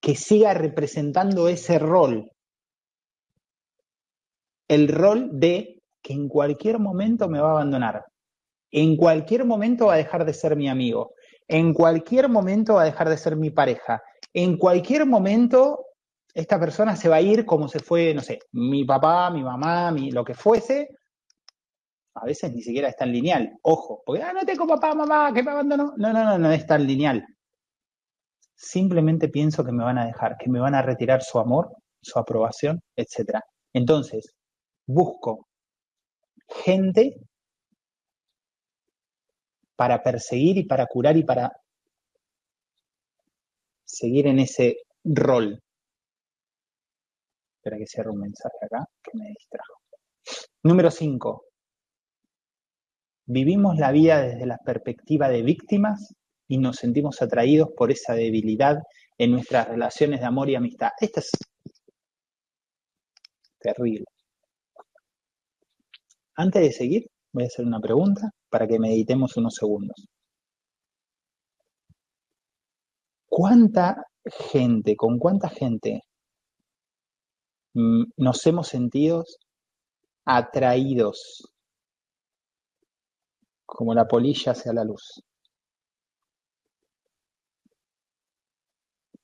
que 0.00 0.14
siga 0.14 0.52
representando 0.54 1.48
ese 1.48 1.78
rol. 1.78 2.30
El 4.68 4.88
rol 4.88 5.30
de 5.32 5.80
que 6.02 6.12
en 6.12 6.28
cualquier 6.28 6.78
momento 6.78 7.28
me 7.28 7.40
va 7.40 7.48
a 7.48 7.52
abandonar, 7.52 8.04
en 8.70 8.96
cualquier 8.96 9.44
momento 9.44 9.86
va 9.86 9.94
a 9.94 9.98
dejar 9.98 10.24
de 10.24 10.34
ser 10.34 10.56
mi 10.56 10.68
amigo, 10.68 11.14
en 11.48 11.72
cualquier 11.72 12.28
momento 12.28 12.74
va 12.74 12.82
a 12.82 12.86
dejar 12.86 13.08
de 13.08 13.16
ser 13.16 13.36
mi 13.36 13.50
pareja, 13.50 14.02
en 14.34 14.58
cualquier 14.58 15.06
momento 15.06 15.85
esta 16.36 16.60
persona 16.60 16.94
se 16.96 17.08
va 17.08 17.16
a 17.16 17.22
ir 17.22 17.46
como 17.46 17.66
se 17.66 17.78
fue, 17.78 18.12
no 18.12 18.20
sé, 18.20 18.40
mi 18.52 18.84
papá, 18.84 19.30
mi 19.30 19.42
mamá, 19.42 19.90
mi, 19.90 20.10
lo 20.10 20.22
que 20.22 20.34
fuese. 20.34 20.90
A 22.14 22.26
veces 22.26 22.52
ni 22.52 22.60
siquiera 22.60 22.88
es 22.88 22.96
tan 22.96 23.10
lineal. 23.10 23.58
Ojo, 23.62 24.02
porque 24.04 24.22
ah, 24.22 24.34
no 24.34 24.44
tengo 24.44 24.66
papá, 24.66 24.94
mamá, 24.94 25.32
que 25.32 25.42
me 25.42 25.52
abandonó. 25.52 25.94
No, 25.96 26.12
no, 26.12 26.24
no, 26.24 26.38
no 26.38 26.52
es 26.52 26.66
tan 26.66 26.86
lineal. 26.86 27.26
Simplemente 28.54 29.30
pienso 29.30 29.64
que 29.64 29.72
me 29.72 29.82
van 29.82 29.96
a 29.96 30.04
dejar, 30.04 30.36
que 30.36 30.50
me 30.50 30.60
van 30.60 30.74
a 30.74 30.82
retirar 30.82 31.22
su 31.22 31.38
amor, 31.38 31.74
su 32.02 32.18
aprobación, 32.18 32.82
etc. 32.96 33.40
Entonces, 33.72 34.34
busco 34.86 35.48
gente 36.48 37.16
para 39.74 40.02
perseguir 40.02 40.58
y 40.58 40.64
para 40.64 40.84
curar 40.84 41.16
y 41.16 41.24
para 41.24 41.50
seguir 43.86 44.26
en 44.26 44.40
ese 44.40 44.76
rol. 45.02 45.62
Espera 47.66 47.78
que 47.80 47.86
cierre 47.88 48.10
un 48.10 48.20
mensaje 48.20 48.54
acá 48.62 48.86
que 49.02 49.10
me 49.18 49.26
distrajo. 49.26 49.80
Número 50.62 50.88
5. 50.88 51.42
Vivimos 53.24 53.76
la 53.76 53.90
vida 53.90 54.22
desde 54.22 54.46
la 54.46 54.56
perspectiva 54.58 55.28
de 55.28 55.42
víctimas 55.42 56.14
y 56.46 56.58
nos 56.58 56.76
sentimos 56.76 57.20
atraídos 57.22 57.70
por 57.76 57.90
esa 57.90 58.14
debilidad 58.14 58.76
en 59.18 59.32
nuestras 59.32 59.66
relaciones 59.66 60.20
de 60.20 60.26
amor 60.26 60.48
y 60.48 60.54
amistad. 60.54 60.90
Esto 61.00 61.18
es 61.18 61.30
terrible. 63.58 64.04
Antes 66.36 66.62
de 66.62 66.70
seguir, 66.70 67.06
voy 67.32 67.42
a 67.42 67.46
hacer 67.48 67.66
una 67.66 67.80
pregunta 67.80 68.30
para 68.48 68.68
que 68.68 68.78
meditemos 68.78 69.36
unos 69.36 69.56
segundos. 69.56 70.06
¿Cuánta 73.28 74.04
gente, 74.52 74.94
con 74.94 75.18
cuánta 75.18 75.48
gente 75.48 76.02
nos 77.76 78.46
hemos 78.46 78.68
sentido 78.68 79.24
atraídos 80.24 81.52
como 83.66 83.92
la 83.92 84.08
polilla 84.08 84.52
hacia 84.52 84.72
la 84.72 84.82
luz. 84.82 85.22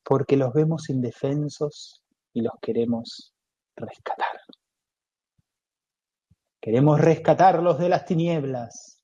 Porque 0.04 0.36
los 0.36 0.52
vemos 0.52 0.90
indefensos 0.90 2.02
y 2.34 2.42
los 2.42 2.52
queremos 2.60 3.32
rescatar. 3.74 4.38
Queremos 6.60 7.00
rescatarlos 7.00 7.78
de 7.78 7.88
las 7.88 8.04
tinieblas. 8.04 9.02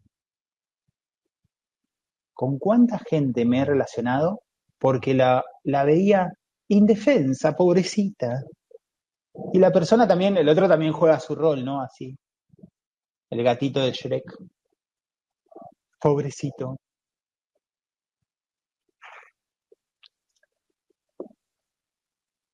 ¿Con 2.34 2.58
cuánta 2.58 2.98
gente 2.98 3.46
me 3.46 3.60
he 3.60 3.64
relacionado? 3.64 4.42
Porque 4.78 5.14
la, 5.14 5.42
la 5.64 5.84
veía 5.84 6.28
indefensa, 6.68 7.56
pobrecita, 7.56 8.42
y 9.52 9.58
la 9.58 9.72
persona 9.72 10.06
también, 10.06 10.36
el 10.36 10.48
otro 10.48 10.68
también 10.68 10.92
juega 10.92 11.20
su 11.20 11.34
rol, 11.34 11.64
¿no? 11.64 11.80
Así. 11.80 12.16
El 13.30 13.42
gatito 13.42 13.80
de 13.80 13.92
Shrek. 13.92 14.24
Pobrecito. 16.00 16.76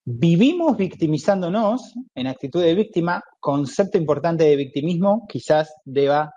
Vivimos 0.06 0.76
victimizándonos 0.76 1.94
en 2.14 2.26
actitud 2.26 2.62
de 2.62 2.74
víctima, 2.74 3.22
concepto 3.40 3.96
importante 3.96 4.44
de 4.44 4.56
victimismo, 4.56 5.26
quizás 5.26 5.74
deba 5.84 6.30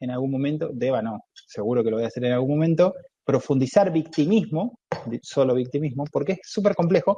en 0.00 0.10
algún 0.10 0.30
momento, 0.30 0.70
deba 0.72 1.02
no, 1.02 1.26
seguro 1.34 1.84
que 1.84 1.90
lo 1.90 1.96
voy 1.96 2.04
a 2.04 2.08
hacer 2.08 2.24
en 2.24 2.32
algún 2.32 2.50
momento, 2.50 2.94
profundizar 3.24 3.92
victimismo, 3.92 4.78
solo 5.22 5.54
victimismo, 5.54 6.04
porque 6.10 6.32
es 6.32 6.38
súper 6.44 6.74
complejo, 6.74 7.16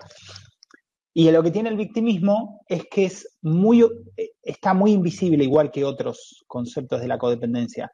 y 1.18 1.30
lo 1.30 1.42
que 1.42 1.50
tiene 1.50 1.70
el 1.70 1.78
victimismo 1.78 2.62
es 2.68 2.84
que 2.90 3.06
es 3.06 3.38
muy, 3.40 3.80
eh, 4.18 4.32
está 4.42 4.74
muy 4.74 4.92
invisible, 4.92 5.44
igual 5.44 5.70
que 5.70 5.82
otros 5.82 6.44
conceptos 6.46 7.00
de 7.00 7.08
la 7.08 7.16
codependencia. 7.16 7.90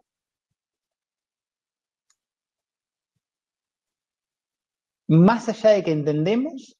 Más 5.07 5.49
allá 5.49 5.71
de 5.71 5.85
que 5.85 5.93
entendemos 5.93 6.77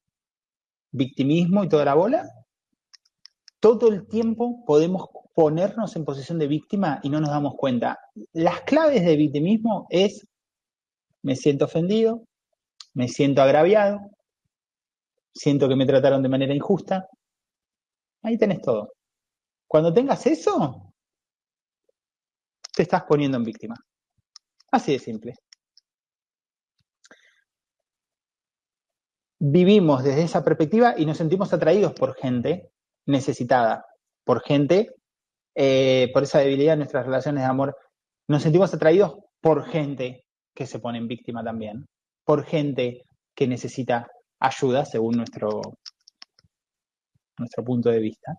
victimismo 0.91 1.63
y 1.63 1.69
toda 1.69 1.85
la 1.85 1.93
bola, 1.93 2.29
todo 3.61 3.87
el 3.87 4.05
tiempo 4.05 4.65
podemos 4.65 5.07
ponernos 5.33 5.95
en 5.95 6.03
posición 6.03 6.39
de 6.39 6.47
víctima 6.47 6.99
y 7.03 7.09
no 7.09 7.21
nos 7.21 7.29
damos 7.29 7.55
cuenta. 7.55 7.97
Las 8.33 8.63
claves 8.63 9.05
de 9.05 9.15
victimismo 9.15 9.87
es 9.89 10.27
me 11.21 11.37
siento 11.37 11.63
ofendido, 11.63 12.27
me 12.93 13.07
siento 13.07 13.41
agraviado, 13.41 14.12
siento 15.33 15.67
que 15.67 15.75
me 15.75 15.85
trataron 15.85 16.21
de 16.21 16.29
manera 16.29 16.53
injusta. 16.53 17.07
Ahí 18.23 18.37
tenés 18.37 18.61
todo. 18.61 18.93
Cuando 19.67 19.93
tengas 19.93 20.25
eso, 20.27 20.93
te 22.75 22.83
estás 22.83 23.03
poniendo 23.03 23.37
en 23.37 23.43
víctima. 23.43 23.75
Así 24.71 24.93
de 24.93 24.99
simple. 24.99 25.35
Vivimos 29.39 30.03
desde 30.03 30.23
esa 30.23 30.43
perspectiva 30.43 30.95
y 30.97 31.05
nos 31.05 31.17
sentimos 31.17 31.51
atraídos 31.51 31.93
por 31.93 32.15
gente 32.15 32.71
necesitada, 33.05 33.85
por 34.23 34.41
gente, 34.41 34.91
eh, 35.55 36.09
por 36.13 36.23
esa 36.23 36.39
debilidad 36.39 36.73
en 36.73 36.79
nuestras 36.79 37.05
relaciones 37.05 37.43
de 37.43 37.49
amor. 37.49 37.75
Nos 38.29 38.41
sentimos 38.41 38.73
atraídos 38.73 39.17
por 39.41 39.65
gente 39.65 40.23
que 40.55 40.65
se 40.65 40.79
pone 40.79 40.97
en 40.99 41.07
víctima 41.07 41.43
también, 41.43 41.85
por 42.23 42.45
gente 42.45 43.03
que 43.35 43.47
necesita 43.47 44.07
ayuda 44.43 44.83
según 44.83 45.15
nuestro, 45.15 45.61
nuestro 47.37 47.63
punto 47.63 47.89
de 47.89 47.99
vista. 47.99 48.37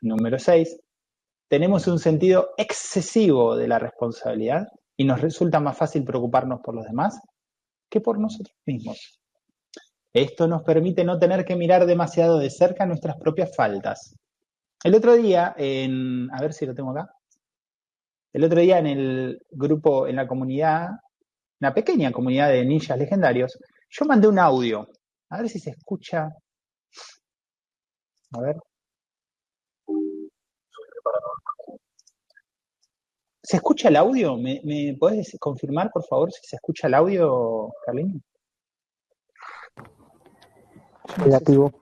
Número 0.00 0.38
6. 0.38 0.80
Tenemos 1.48 1.86
un 1.86 1.98
sentido 1.98 2.50
excesivo 2.56 3.56
de 3.56 3.68
la 3.68 3.78
responsabilidad 3.78 4.66
y 4.96 5.04
nos 5.04 5.20
resulta 5.20 5.60
más 5.60 5.76
fácil 5.76 6.04
preocuparnos 6.04 6.60
por 6.60 6.74
los 6.74 6.86
demás 6.86 7.20
que 7.90 8.00
por 8.00 8.18
nosotros 8.18 8.56
mismos. 8.64 9.20
Esto 10.12 10.48
nos 10.48 10.62
permite 10.62 11.04
no 11.04 11.18
tener 11.18 11.44
que 11.44 11.56
mirar 11.56 11.84
demasiado 11.86 12.38
de 12.38 12.48
cerca 12.48 12.86
nuestras 12.86 13.16
propias 13.16 13.54
faltas. 13.54 14.16
El 14.82 14.94
otro 14.94 15.14
día, 15.14 15.54
en, 15.58 16.30
a 16.32 16.40
ver 16.40 16.54
si 16.54 16.64
lo 16.64 16.74
tengo 16.74 16.92
acá, 16.92 17.10
el 18.32 18.44
otro 18.44 18.60
día 18.60 18.78
en 18.78 18.86
el 18.86 19.38
grupo, 19.50 20.06
en 20.06 20.16
la 20.16 20.26
comunidad, 20.26 20.88
una 21.60 21.74
pequeña 21.74 22.12
comunidad 22.12 22.50
de 22.50 22.64
ninjas 22.64 22.98
legendarios, 22.98 23.58
yo 23.94 24.04
mandé 24.06 24.26
un 24.26 24.38
audio. 24.38 24.88
A 25.30 25.38
ver 25.38 25.48
si 25.48 25.60
se 25.60 25.70
escucha. 25.70 26.28
A 28.32 28.40
ver. 28.40 28.56
¿Se 33.42 33.56
escucha 33.56 33.88
el 33.88 33.96
audio? 33.96 34.36
¿Me, 34.36 34.60
me 34.64 34.96
podés 34.98 35.36
confirmar, 35.38 35.90
por 35.92 36.04
favor, 36.04 36.32
si 36.32 36.44
se 36.44 36.56
escucha 36.56 36.88
el 36.88 36.94
audio, 36.94 37.72
Carlín? 37.86 38.22
Negativo. 41.18 41.72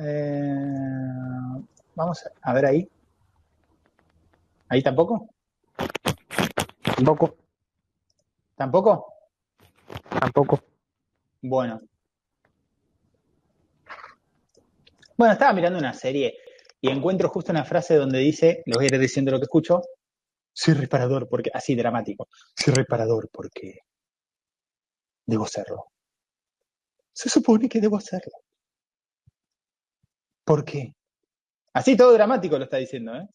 Eh, 0.00 0.56
vamos 1.96 2.24
a 2.42 2.52
ver 2.52 2.66
ahí. 2.66 2.88
¿Ahí 4.68 4.82
tampoco? 4.82 5.28
Tampoco. 6.94 7.34
¿Tampoco? 8.54 9.11
Tampoco. 10.22 10.62
Bueno. 11.40 11.80
Bueno, 15.16 15.32
estaba 15.32 15.52
mirando 15.52 15.80
una 15.80 15.92
serie 15.92 16.38
y 16.80 16.90
encuentro 16.90 17.28
justo 17.28 17.50
una 17.50 17.64
frase 17.64 17.96
donde 17.96 18.20
dice, 18.20 18.62
lo 18.66 18.76
voy 18.76 18.84
a 18.84 18.94
ir 18.94 19.00
diciendo 19.00 19.32
lo 19.32 19.38
que 19.38 19.46
escucho, 19.46 19.82
soy 20.52 20.74
reparador 20.74 21.28
porque, 21.28 21.50
así 21.52 21.74
dramático, 21.74 22.28
soy 22.56 22.72
reparador 22.72 23.30
porque 23.32 23.80
debo 25.26 25.44
serlo. 25.48 25.86
Se 27.12 27.28
supone 27.28 27.68
que 27.68 27.80
debo 27.80 27.96
hacerlo. 27.96 28.32
¿Por 30.44 30.64
qué? 30.64 30.94
Así 31.72 31.96
todo 31.96 32.12
dramático 32.12 32.58
lo 32.58 32.64
está 32.64 32.76
diciendo, 32.76 33.16
¿eh? 33.16 33.26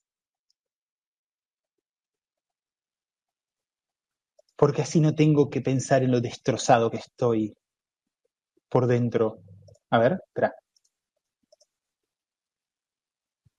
Porque 4.58 4.82
así 4.82 5.00
no 5.00 5.16
tengo 5.16 5.50
que 5.50 5.62
pensar 5.62 6.04
en 6.04 6.12
lo 6.12 6.20
destrozado 6.20 6.90
que 6.90 6.98
estoy 6.98 7.54
por 8.70 8.88
dentro. 8.88 9.40
A 9.92 10.00
ver, 10.00 10.20
espera. 10.28 10.54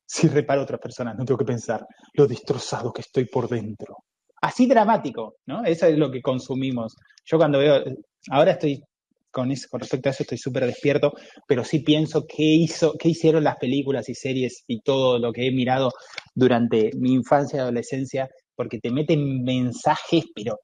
Si 0.04 0.26
reparo 0.26 0.60
a 0.60 0.64
otras 0.64 0.80
personas, 0.80 1.16
no 1.16 1.24
tengo 1.24 1.38
que 1.38 1.44
pensar 1.44 1.86
lo 2.14 2.26
destrozado 2.26 2.92
que 2.92 3.02
estoy 3.02 3.26
por 3.26 3.48
dentro. 3.48 3.98
Así 4.40 4.66
dramático, 4.66 5.36
¿no? 5.46 5.64
Eso 5.64 5.86
es 5.86 5.96
lo 5.96 6.10
que 6.10 6.20
consumimos. 6.20 6.96
Yo 7.24 7.38
cuando 7.38 7.58
veo, 7.58 7.84
ahora 8.30 8.52
estoy 8.52 8.82
con, 9.30 9.52
con 9.70 9.80
respecto 9.80 10.08
a 10.08 10.12
eso 10.12 10.22
estoy 10.22 10.38
súper 10.38 10.66
despierto, 10.66 11.12
pero 11.46 11.64
sí 11.64 11.80
pienso 11.80 12.24
qué, 12.26 12.42
hizo, 12.42 12.94
qué 12.98 13.10
hicieron 13.10 13.44
las 13.44 13.56
películas 13.56 14.08
y 14.08 14.14
series 14.14 14.64
y 14.66 14.80
todo 14.80 15.18
lo 15.18 15.32
que 15.32 15.46
he 15.46 15.52
mirado 15.52 15.92
durante 16.34 16.90
mi 16.96 17.12
infancia 17.12 17.58
y 17.58 17.60
adolescencia, 17.60 18.28
porque 18.54 18.78
te 18.80 18.90
meten 18.90 19.42
mensajes, 19.42 20.24
pero 20.34 20.60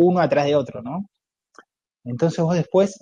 uno 0.00 0.20
atrás 0.20 0.46
de 0.46 0.56
otro, 0.56 0.82
¿no? 0.82 1.06
Entonces 2.04 2.42
vos 2.42 2.54
después 2.54 2.98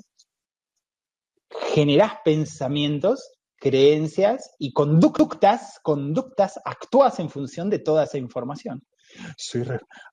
generás 1.72 2.14
pensamientos, 2.24 3.30
creencias 3.56 4.50
y 4.58 4.72
conductas, 4.72 5.78
conductas, 5.82 6.58
actúas 6.64 7.20
en 7.20 7.30
función 7.30 7.70
de 7.70 7.78
toda 7.78 8.02
esa 8.04 8.18
información. 8.18 8.82
Soy 9.36 9.64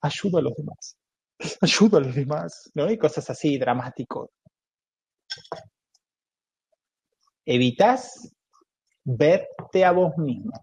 ayudo 0.01 0.37
a 0.37 0.41
los 0.41 0.53
demás, 0.55 0.95
ayudo 1.61 1.97
a 1.97 2.01
los 2.01 2.13
demás, 2.13 2.69
¿no? 2.75 2.89
Y 2.91 2.97
cosas 2.99 3.27
así 3.31 3.57
dramáticos. 3.57 4.29
Evitas 7.45 8.31
verte 9.03 9.85
a 9.85 9.91
vos 9.91 10.15
mismo. 10.17 10.53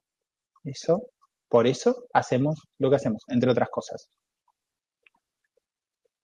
Eso, 0.63 1.03
por 1.49 1.67
eso 1.67 2.07
hacemos 2.13 2.61
lo 2.79 2.91
que 2.91 2.97
hacemos, 2.97 3.23
entre 3.27 3.51
otras 3.51 3.69
cosas. 3.71 4.09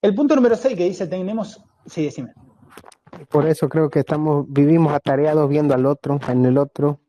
El 0.01 0.15
punto 0.15 0.37
número 0.37 0.55
6 0.55 0.77
que 0.77 0.85
dice 0.85 1.07
tenemos, 1.09 1.61
sí, 1.87 2.05
decime. 2.05 2.33
Por 3.29 3.47
eso 3.47 3.69
creo 3.69 3.91
que 3.91 4.01
estamos, 4.01 4.47
vivimos 4.49 4.93
atareados 4.93 5.49
viendo 5.49 5.75
al 5.75 5.87
otro, 5.87 6.21
en 6.29 6.47
el 6.47 6.57
otro, 6.57 7.01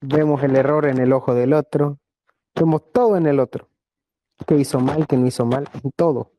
vemos 0.00 0.42
el 0.42 0.54
error 0.56 0.86
en 0.86 0.98
el 0.98 1.12
ojo 1.12 1.34
del 1.34 1.54
otro, 1.54 1.98
vemos 2.54 2.82
todo 2.92 3.16
en 3.16 3.26
el 3.26 3.40
otro. 3.40 3.68
¿Qué 4.46 4.56
hizo 4.56 4.78
mal, 4.78 5.06
qué 5.06 5.16
no 5.16 5.26
hizo 5.26 5.46
mal, 5.46 5.68
en 5.82 5.90
todo. 5.92 6.32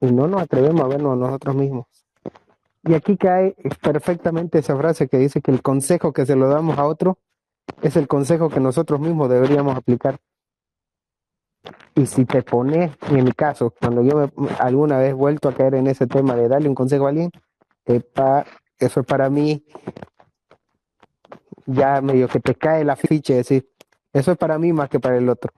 Y 0.00 0.06
no 0.06 0.26
nos 0.26 0.42
atrevemos 0.42 0.82
a 0.82 0.88
vernos 0.88 1.18
nosotros 1.18 1.54
mismos. 1.54 1.86
Y 2.84 2.94
aquí 2.94 3.16
cae 3.16 3.54
perfectamente 3.82 4.58
esa 4.58 4.76
frase 4.76 5.08
que 5.08 5.18
dice 5.18 5.42
que 5.42 5.50
el 5.50 5.60
consejo 5.60 6.12
que 6.12 6.24
se 6.24 6.34
lo 6.34 6.48
damos 6.48 6.78
a 6.78 6.86
otro 6.86 7.18
es 7.82 7.96
el 7.96 8.08
consejo 8.08 8.48
que 8.48 8.60
nosotros 8.60 9.00
mismos 9.00 9.28
deberíamos 9.28 9.76
aplicar. 9.76 10.18
Y 11.94 12.06
si 12.06 12.24
te 12.24 12.42
pones, 12.42 12.92
en 13.10 13.24
mi 13.24 13.32
caso, 13.32 13.74
cuando 13.80 14.02
yo 14.02 14.30
alguna 14.58 14.98
vez 14.98 15.10
he 15.10 15.14
vuelto 15.14 15.48
a 15.48 15.54
caer 15.54 15.74
en 15.74 15.86
ese 15.86 16.06
tema 16.06 16.36
de 16.36 16.48
darle 16.48 16.68
un 16.68 16.74
consejo 16.74 17.06
a 17.06 17.10
alguien, 17.10 17.30
eso 17.84 19.00
es 19.00 19.06
para 19.06 19.30
mí 19.30 19.64
ya 21.66 22.00
medio 22.00 22.28
que 22.28 22.40
te 22.40 22.54
cae 22.54 22.84
la 22.84 22.96
ficha, 22.96 23.34
decir, 23.34 23.68
eso 24.12 24.32
es 24.32 24.38
para 24.38 24.58
mí 24.58 24.72
más 24.72 24.88
que 24.88 25.00
para 25.00 25.16
el 25.16 25.28
otro. 25.28 25.52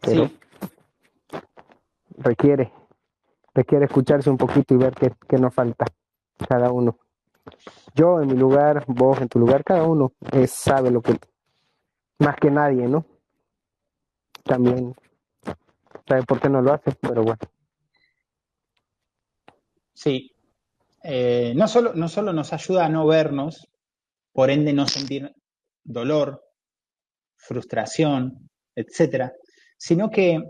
Pero 0.00 0.30
requiere, 2.18 2.72
requiere 3.54 3.86
escucharse 3.86 4.30
un 4.30 4.36
poquito 4.36 4.74
y 4.74 4.76
ver 4.76 4.94
qué, 4.94 5.12
qué 5.28 5.38
nos 5.38 5.54
falta 5.54 5.86
cada 6.48 6.70
uno. 6.70 6.98
Yo 7.94 8.20
en 8.20 8.28
mi 8.28 8.34
lugar, 8.34 8.84
vos 8.86 9.20
en 9.20 9.28
tu 9.28 9.38
lugar, 9.38 9.64
cada 9.64 9.84
uno 9.84 10.12
sabe 10.46 10.90
lo 10.90 11.00
que, 11.00 11.18
más 12.18 12.36
que 12.36 12.50
nadie, 12.50 12.86
¿no? 12.86 13.04
También 14.46 14.94
sabe 16.06 16.22
por 16.22 16.40
qué 16.40 16.48
no 16.48 16.62
lo 16.62 16.72
hace, 16.72 16.92
pero 17.00 17.22
bueno. 17.22 17.38
Sí. 19.92 20.32
Eh, 21.02 21.52
no, 21.54 21.68
solo, 21.68 21.94
no 21.94 22.08
solo 22.08 22.32
nos 22.32 22.52
ayuda 22.52 22.86
a 22.86 22.88
no 22.88 23.06
vernos, 23.06 23.68
por 24.32 24.50
ende 24.50 24.72
no 24.72 24.86
sentir 24.86 25.34
dolor, 25.84 26.42
frustración, 27.36 28.50
etcétera, 28.74 29.32
sino 29.76 30.10
que 30.10 30.42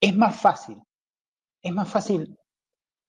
es 0.00 0.16
más 0.16 0.40
fácil, 0.40 0.78
es 1.62 1.72
más 1.72 1.88
fácil 1.88 2.36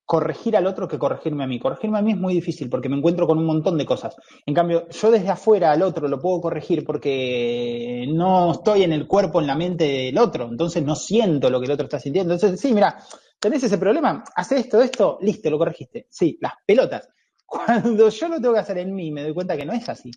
corregir 0.06 0.58
al 0.58 0.68
otro 0.68 0.88
que 0.88 1.00
corregirme 1.00 1.44
a 1.44 1.48
mí. 1.48 1.60
Corregirme 1.60 2.00
a 2.00 2.02
mí 2.02 2.12
es 2.12 2.18
muy 2.18 2.34
difícil 2.34 2.70
porque 2.70 2.90
me 2.90 2.98
encuentro 2.98 3.28
con 3.28 3.38
un 3.38 3.46
montón 3.46 3.78
de 3.78 3.86
cosas. 3.86 4.16
En 4.46 4.54
cambio, 4.54 4.88
yo 4.90 5.12
desde 5.12 5.30
afuera 5.30 5.72
al 5.72 5.82
otro 5.82 6.08
lo 6.08 6.20
puedo 6.20 6.42
corregir 6.42 6.84
porque 6.84 8.06
no 8.10 8.52
estoy 8.52 8.84
en 8.84 8.94
el 8.94 9.08
cuerpo, 9.08 9.40
en 9.40 9.48
la 9.48 9.56
mente 9.56 9.86
del 9.86 10.18
otro, 10.18 10.48
entonces 10.50 10.84
no 10.84 10.96
siento 10.96 11.50
lo 11.50 11.60
que 11.60 11.66
el 11.66 11.72
otro 11.72 11.86
está 11.86 12.00
sintiendo. 12.00 12.34
Entonces, 12.34 12.60
sí, 12.60 12.74
mira, 12.74 12.98
tenés 13.40 13.64
ese 13.64 13.78
problema, 13.78 14.24
hace 14.36 14.58
esto, 14.58 14.82
esto, 14.82 15.18
listo, 15.22 15.50
lo 15.50 15.58
corregiste. 15.58 16.08
Sí, 16.10 16.38
las 16.42 16.54
pelotas. 16.66 17.10
Cuando 17.46 18.10
yo 18.10 18.28
lo 18.28 18.42
tengo 18.42 18.54
que 18.54 18.60
hacer 18.60 18.78
en 18.80 18.96
mí, 18.96 19.12
me 19.12 19.24
doy 19.24 19.34
cuenta 19.34 19.56
que 19.56 19.66
no 19.66 19.74
es 19.74 19.88
así. 19.88 20.12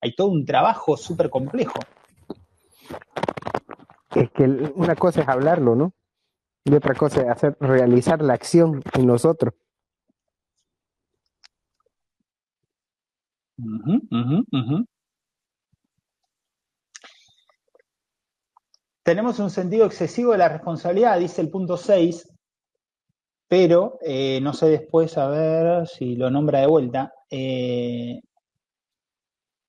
Hay 0.00 0.14
todo 0.14 0.28
un 0.28 0.44
trabajo 0.44 0.96
súper 0.96 1.30
complejo. 1.30 1.80
Es 4.14 4.30
que 4.30 4.44
una 4.44 4.94
cosa 4.94 5.22
es 5.22 5.28
hablarlo, 5.28 5.74
¿no? 5.74 5.92
Y 6.66 6.74
otra 6.74 6.94
cosa 6.94 7.22
es 7.22 7.28
hacer, 7.28 7.56
realizar 7.60 8.20
la 8.20 8.34
acción 8.34 8.82
en 8.94 9.06
nosotros. 9.06 9.54
Tenemos 19.04 19.38
un 19.38 19.50
sentido 19.50 19.86
excesivo 19.86 20.32
de 20.32 20.38
la 20.38 20.48
responsabilidad, 20.48 21.20
dice 21.20 21.40
el 21.40 21.50
punto 21.50 21.76
6, 21.76 22.34
pero 23.46 24.00
eh, 24.02 24.40
no 24.42 24.52
sé 24.52 24.66
después 24.66 25.16
a 25.18 25.28
ver 25.28 25.86
si 25.86 26.16
lo 26.16 26.32
nombra 26.32 26.58
de 26.62 26.66
vuelta. 26.66 27.12
Eh, 27.30 28.20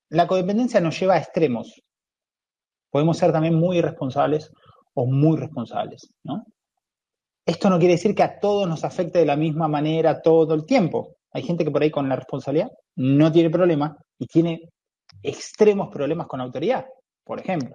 la 0.10 0.26
codependencia 0.26 0.82
nos 0.82 1.00
lleva 1.00 1.14
a 1.14 1.20
extremos. 1.20 1.80
Podemos 2.90 3.20
ser 3.20 3.32
también 3.32 3.54
muy 3.54 3.78
irresponsables 3.78 4.52
o 4.96 5.06
muy 5.06 5.38
responsables, 5.38 6.12
¿no? 6.24 6.44
Esto 7.48 7.70
no 7.70 7.80
quiere 7.80 7.94
decir 7.94 8.14
que 8.14 8.24
a 8.24 8.42
todos 8.42 8.68
nos 8.68 8.84
afecte 8.84 9.20
de 9.20 9.26
la 9.26 9.38
misma 9.38 9.70
manera 9.70 10.22
todo 10.22 10.54
el 10.54 10.66
tiempo. 10.66 11.16
Hay 11.32 11.44
gente 11.44 11.64
que 11.64 11.72
por 11.72 11.82
ahí 11.82 11.90
con 11.90 12.10
la 12.10 12.18
responsabilidad 12.18 12.70
no 12.98 13.32
tiene 13.32 13.50
problema 13.50 13.96
y 14.20 14.28
tiene 14.28 14.70
extremos 15.24 15.88
problemas 15.88 16.28
con 16.28 16.42
autoridad, 16.42 16.86
por 17.24 17.40
ejemplo. 17.40 17.74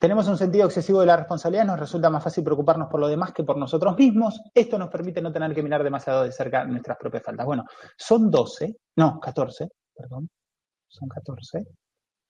Tenemos 0.00 0.26
un 0.26 0.36
sentido 0.36 0.66
excesivo 0.66 0.98
de 0.98 1.06
la 1.06 1.16
responsabilidad, 1.16 1.64
nos 1.64 1.78
resulta 1.78 2.10
más 2.10 2.24
fácil 2.24 2.42
preocuparnos 2.42 2.88
por 2.88 2.98
lo 2.98 3.06
demás 3.06 3.32
que 3.32 3.44
por 3.44 3.56
nosotros 3.56 3.96
mismos. 3.96 4.40
Esto 4.52 4.80
nos 4.80 4.90
permite 4.90 5.22
no 5.22 5.32
tener 5.32 5.54
que 5.54 5.62
mirar 5.62 5.84
demasiado 5.84 6.24
de 6.24 6.32
cerca 6.32 6.64
nuestras 6.64 6.98
propias 6.98 7.22
faltas. 7.22 7.46
Bueno, 7.46 7.64
son 7.96 8.32
12, 8.32 8.78
no, 8.96 9.20
14, 9.20 9.68
perdón, 9.94 10.28
son 10.88 11.08
14. 11.08 11.64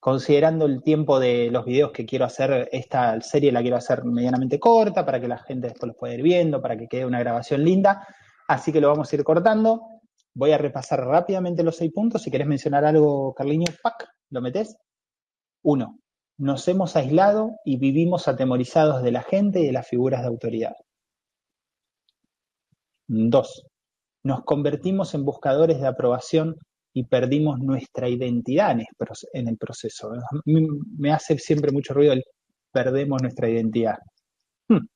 Considerando 0.06 0.66
el 0.66 0.84
tiempo 0.84 1.18
de 1.18 1.50
los 1.50 1.64
videos 1.64 1.90
que 1.90 2.06
quiero 2.06 2.26
hacer, 2.26 2.68
esta 2.70 3.20
serie 3.20 3.50
la 3.50 3.60
quiero 3.60 3.76
hacer 3.76 4.04
medianamente 4.04 4.60
corta 4.60 5.04
para 5.04 5.20
que 5.20 5.26
la 5.26 5.38
gente 5.38 5.66
después 5.66 5.88
los 5.88 5.96
pueda 5.96 6.14
ir 6.14 6.22
viendo, 6.22 6.62
para 6.62 6.76
que 6.76 6.86
quede 6.86 7.04
una 7.04 7.18
grabación 7.18 7.64
linda. 7.64 8.06
Así 8.46 8.72
que 8.72 8.80
lo 8.80 8.86
vamos 8.86 9.12
a 9.12 9.16
ir 9.16 9.24
cortando. 9.24 9.82
Voy 10.32 10.52
a 10.52 10.58
repasar 10.58 11.00
rápidamente 11.00 11.64
los 11.64 11.74
seis 11.74 11.90
puntos. 11.92 12.22
Si 12.22 12.30
querés 12.30 12.46
mencionar 12.46 12.84
algo, 12.84 13.34
Carliño, 13.34 13.66
pack, 13.82 14.06
¿lo 14.30 14.40
metés? 14.40 14.76
Uno, 15.64 15.98
nos 16.38 16.68
hemos 16.68 16.94
aislado 16.94 17.56
y 17.64 17.76
vivimos 17.76 18.28
atemorizados 18.28 19.02
de 19.02 19.10
la 19.10 19.22
gente 19.22 19.58
y 19.58 19.66
de 19.66 19.72
las 19.72 19.88
figuras 19.88 20.20
de 20.20 20.28
autoridad. 20.28 20.76
Dos, 23.08 23.66
nos 24.22 24.44
convertimos 24.44 25.14
en 25.14 25.24
buscadores 25.24 25.80
de 25.80 25.88
aprobación 25.88 26.58
y 26.96 27.04
perdimos 27.04 27.58
nuestra 27.58 28.08
identidad 28.08 28.74
en 29.34 29.48
el 29.48 29.58
proceso. 29.58 30.12
Me 30.46 31.12
hace 31.12 31.36
siempre 31.36 31.70
mucho 31.70 31.92
ruido 31.92 32.14
el 32.14 32.24
perdemos 32.72 33.20
nuestra 33.20 33.50
identidad. 33.50 33.98
Hmm. 34.66 34.86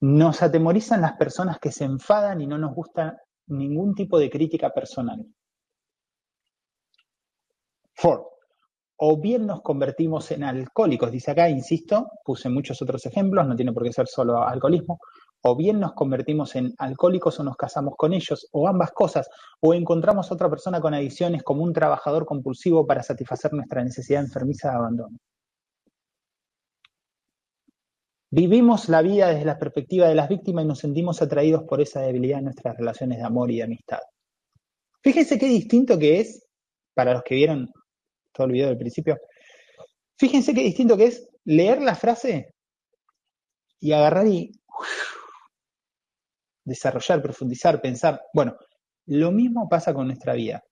Nos 0.00 0.42
atemorizan 0.42 1.00
las 1.00 1.14
personas 1.14 1.58
que 1.58 1.72
se 1.72 1.84
enfadan 1.84 2.42
y 2.42 2.46
no 2.46 2.58
nos 2.58 2.74
gusta 2.74 3.18
ningún 3.46 3.94
tipo 3.94 4.18
de 4.18 4.28
crítica 4.28 4.68
personal. 4.68 5.24
Four, 7.94 8.28
o 8.96 9.18
bien 9.18 9.46
nos 9.46 9.62
convertimos 9.62 10.30
en 10.32 10.44
alcohólicos, 10.44 11.10
dice 11.10 11.30
acá, 11.30 11.48
insisto, 11.48 12.10
puse 12.22 12.50
muchos 12.50 12.82
otros 12.82 13.06
ejemplos, 13.06 13.46
no 13.46 13.56
tiene 13.56 13.72
por 13.72 13.84
qué 13.84 13.92
ser 13.94 14.06
solo 14.06 14.46
alcoholismo, 14.46 14.98
o 15.42 15.56
bien 15.56 15.80
nos 15.80 15.94
convertimos 15.94 16.54
en 16.56 16.74
alcohólicos 16.78 17.40
o 17.40 17.44
nos 17.44 17.56
casamos 17.56 17.94
con 17.96 18.12
ellos, 18.12 18.48
o 18.52 18.68
ambas 18.68 18.92
cosas, 18.92 19.28
o 19.60 19.72
encontramos 19.74 20.30
otra 20.30 20.50
persona 20.50 20.80
con 20.80 20.94
adicciones 20.94 21.42
como 21.42 21.62
un 21.62 21.72
trabajador 21.72 22.26
compulsivo 22.26 22.86
para 22.86 23.02
satisfacer 23.02 23.52
nuestra 23.52 23.82
necesidad 23.82 24.22
enfermiza 24.22 24.70
de 24.70 24.76
abandono. 24.76 25.18
Vivimos 28.32 28.88
la 28.88 29.02
vida 29.02 29.28
desde 29.28 29.44
la 29.44 29.58
perspectiva 29.58 30.06
de 30.06 30.14
las 30.14 30.28
víctimas 30.28 30.64
y 30.64 30.68
nos 30.68 30.78
sentimos 30.78 31.20
atraídos 31.20 31.64
por 31.64 31.80
esa 31.80 32.00
debilidad 32.02 32.38
en 32.38 32.44
nuestras 32.44 32.76
relaciones 32.76 33.18
de 33.18 33.24
amor 33.24 33.50
y 33.50 33.56
de 33.56 33.64
amistad. 33.64 33.98
Fíjense 35.02 35.38
qué 35.38 35.46
distinto 35.46 35.98
que 35.98 36.20
es, 36.20 36.46
para 36.94 37.14
los 37.14 37.22
que 37.24 37.34
vieron 37.34 37.72
todo 38.32 38.46
el 38.46 38.52
video 38.52 38.68
del 38.68 38.78
principio. 38.78 39.18
Fíjense 40.16 40.54
qué 40.54 40.60
distinto 40.60 40.96
que 40.96 41.06
es 41.06 41.28
leer 41.44 41.80
la 41.82 41.96
frase 41.96 42.54
y 43.80 43.92
agarrar 43.92 44.26
y 44.28 44.52
desarrollar, 46.70 47.20
profundizar, 47.20 47.80
pensar. 47.80 48.22
Bueno, 48.32 48.56
lo 49.06 49.32
mismo 49.32 49.68
pasa 49.68 49.92
con 49.92 50.06
nuestra 50.06 50.34
vida. 50.34 50.62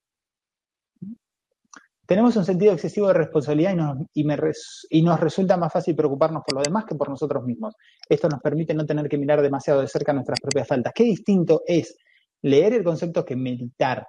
Tenemos 2.07 2.37
un 2.37 2.45
sentido 2.45 2.73
excesivo 2.73 3.09
de 3.09 3.15
responsabilidad 3.15 3.73
y 4.15 4.25
nos, 4.25 4.87
y 4.89 5.03
nos, 5.03 5.21
resulta 5.21 5.59
más 5.59 5.73
fácil 5.73 5.95
preocuparnos 5.95 6.43
por 6.47 6.55
lo 6.55 6.63
demás 6.63 6.87
que 6.87 6.95
por 6.95 7.11
nosotros 7.11 7.45
mismos. 7.45 7.75
Esto 8.09 8.29
nos 8.29 8.41
permite 8.41 8.73
no 8.73 8.87
tener 8.87 9.09
que 9.09 9.19
mirar 9.19 9.43
demasiado 9.43 9.81
de 9.81 9.89
cerca 9.89 10.15
nuestras 10.15 10.41
propias 10.41 10.67
faltas. 10.67 10.93
Qué 10.95 11.05
distinto 11.05 11.63
es 11.67 11.97
leer 12.43 12.73
el 12.73 12.85
concepto 12.85 13.25
que 13.25 13.37
meditar, 13.37 14.07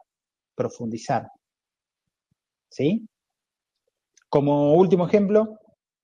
profundizar. 0.55 1.27
¿Sí? 2.69 3.05
Como 4.29 4.75
último 4.75 5.07
ejemplo, 5.07 5.59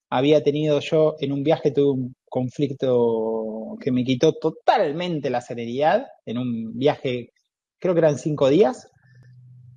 había 0.10 0.44
tenido 0.44 0.80
yo 0.80 1.16
en 1.20 1.32
un 1.32 1.44
viaje, 1.44 1.72
tuve 1.72 1.92
un 1.92 2.16
conflicto 2.28 3.35
que 3.78 3.92
me 3.92 4.04
quitó 4.04 4.34
totalmente 4.34 5.30
la 5.30 5.42
serenidad, 5.42 6.08
en 6.26 6.38
un 6.38 6.78
viaje, 6.78 7.32
creo 7.80 7.94
que 7.94 8.00
eran 8.00 8.18
cinco 8.18 8.50
días, 8.50 8.90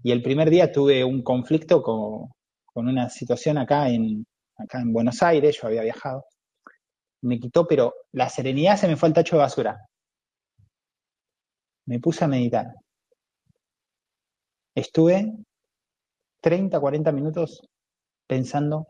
y 0.03 0.12
el 0.12 0.22
primer 0.22 0.51
día 0.51 0.72
tuve 0.72 1.05
un 1.05 1.22
conflicto 1.22 1.82
con, 1.82 2.30
una 2.74 3.09
situación 3.09 3.59
acá 3.59 3.88
en, 3.90 4.24
acá 4.57 4.80
en 4.80 4.92
Buenos 4.92 5.22
Aires, 5.22 5.59
yo 5.61 5.66
había 5.66 5.82
viajado, 5.82 6.24
me 7.22 7.40
quitó, 7.40 7.66
pero 7.66 7.92
la 8.12 8.28
serenidad 8.28 8.76
se 8.76 8.86
me 8.88 8.96
fue 8.96 9.09
al 9.09 9.14
tacho 9.14 9.36
de 9.36 9.42
basura. 9.42 9.78
Me 11.86 11.99
puse 11.99 12.24
a 12.24 12.28
meditar. 12.28 12.66
Estuve 14.74 15.32
30, 16.40 16.78
40 16.78 17.12
minutos 17.12 17.62
pensando 18.28 18.88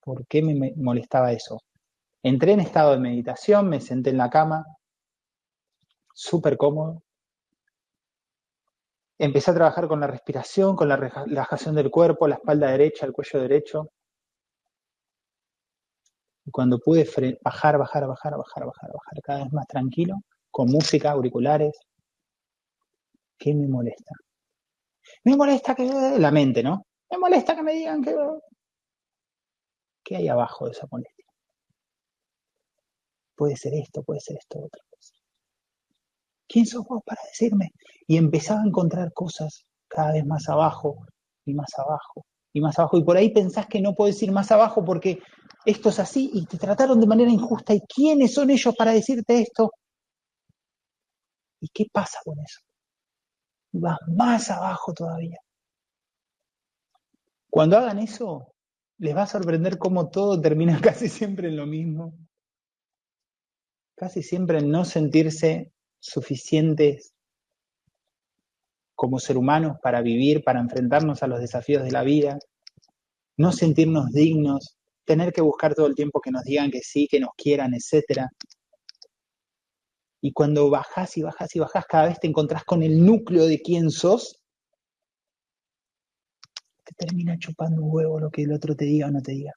por 0.00 0.26
qué 0.26 0.42
me 0.42 0.72
molestaba 0.76 1.32
eso. 1.32 1.60
Entré 2.22 2.52
en 2.52 2.60
estado 2.60 2.92
de 2.92 2.98
meditación, 2.98 3.68
me 3.68 3.80
senté 3.80 4.10
en 4.10 4.18
la 4.18 4.28
cama, 4.28 4.64
súper 6.14 6.56
cómodo. 6.56 7.02
Empecé 9.18 9.50
a 9.50 9.54
trabajar 9.54 9.88
con 9.88 10.00
la 10.00 10.06
respiración, 10.06 10.76
con 10.76 10.88
la 10.88 10.96
relajación 10.96 11.74
del 11.74 11.90
cuerpo, 11.90 12.28
la 12.28 12.36
espalda 12.36 12.70
derecha, 12.70 13.06
el 13.06 13.12
cuello 13.12 13.40
derecho. 13.40 13.92
Y 16.44 16.50
cuando 16.50 16.78
pude 16.78 17.04
bajar, 17.42 17.78
bajar, 17.78 18.06
bajar, 18.06 18.36
bajar, 18.36 18.66
bajar, 18.66 18.90
bajar, 18.92 19.22
cada 19.22 19.44
vez 19.44 19.52
más 19.52 19.66
tranquilo, 19.66 20.16
con 20.50 20.70
música, 20.70 21.10
auriculares, 21.12 21.78
¿qué 23.38 23.54
me 23.54 23.66
molesta? 23.68 24.14
Me 25.24 25.36
molesta 25.36 25.74
que 25.74 25.84
la 26.18 26.30
mente, 26.30 26.62
¿no? 26.62 26.86
Me 27.10 27.18
molesta 27.18 27.54
que 27.54 27.62
me 27.62 27.74
digan 27.74 28.02
que 28.02 28.14
¿Qué 30.04 30.16
hay 30.16 30.28
abajo 30.28 30.66
de 30.66 30.72
esa 30.72 30.86
molestia? 30.90 31.19
Puede 33.40 33.56
ser 33.56 33.72
esto, 33.72 34.02
puede 34.02 34.20
ser 34.20 34.36
esto, 34.36 34.58
otra 34.58 34.82
cosa. 34.90 35.14
¿Quién 36.46 36.66
sos 36.66 36.84
vos 36.86 37.00
para 37.06 37.22
decirme? 37.24 37.70
Y 38.06 38.18
empezaba 38.18 38.60
a 38.60 38.66
encontrar 38.66 39.14
cosas 39.14 39.64
cada 39.88 40.12
vez 40.12 40.26
más 40.26 40.46
abajo 40.50 41.06
y 41.46 41.54
más 41.54 41.70
abajo 41.78 42.26
y 42.52 42.60
más 42.60 42.78
abajo. 42.78 42.98
Y 42.98 43.02
por 43.02 43.16
ahí 43.16 43.30
pensás 43.32 43.66
que 43.66 43.80
no 43.80 43.94
puedes 43.94 44.22
ir 44.22 44.30
más 44.30 44.52
abajo 44.52 44.84
porque 44.84 45.20
esto 45.64 45.88
es 45.88 45.98
así 45.98 46.30
y 46.34 46.44
te 46.44 46.58
trataron 46.58 47.00
de 47.00 47.06
manera 47.06 47.30
injusta. 47.30 47.72
¿Y 47.72 47.80
quiénes 47.80 48.34
son 48.34 48.50
ellos 48.50 48.74
para 48.76 48.92
decirte 48.92 49.40
esto? 49.40 49.72
¿Y 51.62 51.68
qué 51.72 51.86
pasa 51.90 52.18
con 52.22 52.38
eso? 52.40 52.60
vas 53.72 53.96
más 54.06 54.50
abajo 54.50 54.92
todavía. 54.92 55.38
Cuando 57.48 57.78
hagan 57.78 58.00
eso, 58.00 58.52
les 58.98 59.16
va 59.16 59.22
a 59.22 59.26
sorprender 59.26 59.78
cómo 59.78 60.10
todo 60.10 60.38
termina 60.38 60.78
casi 60.82 61.08
siempre 61.08 61.48
en 61.48 61.56
lo 61.56 61.64
mismo. 61.64 62.12
Casi 64.00 64.22
siempre 64.22 64.62
no 64.62 64.86
sentirse 64.86 65.74
suficientes 65.98 67.12
como 68.94 69.18
ser 69.18 69.36
humanos 69.36 69.76
para 69.82 70.00
vivir, 70.00 70.42
para 70.42 70.58
enfrentarnos 70.58 71.22
a 71.22 71.26
los 71.26 71.38
desafíos 71.38 71.84
de 71.84 71.90
la 71.90 72.02
vida, 72.02 72.38
no 73.36 73.52
sentirnos 73.52 74.10
dignos, 74.10 74.78
tener 75.04 75.34
que 75.34 75.42
buscar 75.42 75.74
todo 75.74 75.86
el 75.86 75.94
tiempo 75.94 76.22
que 76.22 76.30
nos 76.30 76.44
digan 76.44 76.70
que 76.70 76.80
sí, 76.80 77.08
que 77.10 77.20
nos 77.20 77.32
quieran, 77.36 77.74
etc. 77.74 78.26
Y 80.22 80.32
cuando 80.32 80.70
bajás 80.70 81.18
y 81.18 81.22
bajás 81.22 81.54
y 81.54 81.58
bajás, 81.58 81.84
cada 81.84 82.08
vez 82.08 82.18
te 82.18 82.26
encontrás 82.26 82.64
con 82.64 82.82
el 82.82 83.04
núcleo 83.04 83.44
de 83.44 83.60
quién 83.60 83.90
sos 83.90 84.40
termina 86.96 87.38
chupando 87.38 87.82
un 87.82 87.90
huevo 87.92 88.18
lo 88.18 88.30
que 88.30 88.44
el 88.44 88.52
otro 88.52 88.74
te 88.74 88.86
diga 88.86 89.08
o 89.08 89.10
no 89.10 89.20
te 89.20 89.32
diga. 89.32 89.52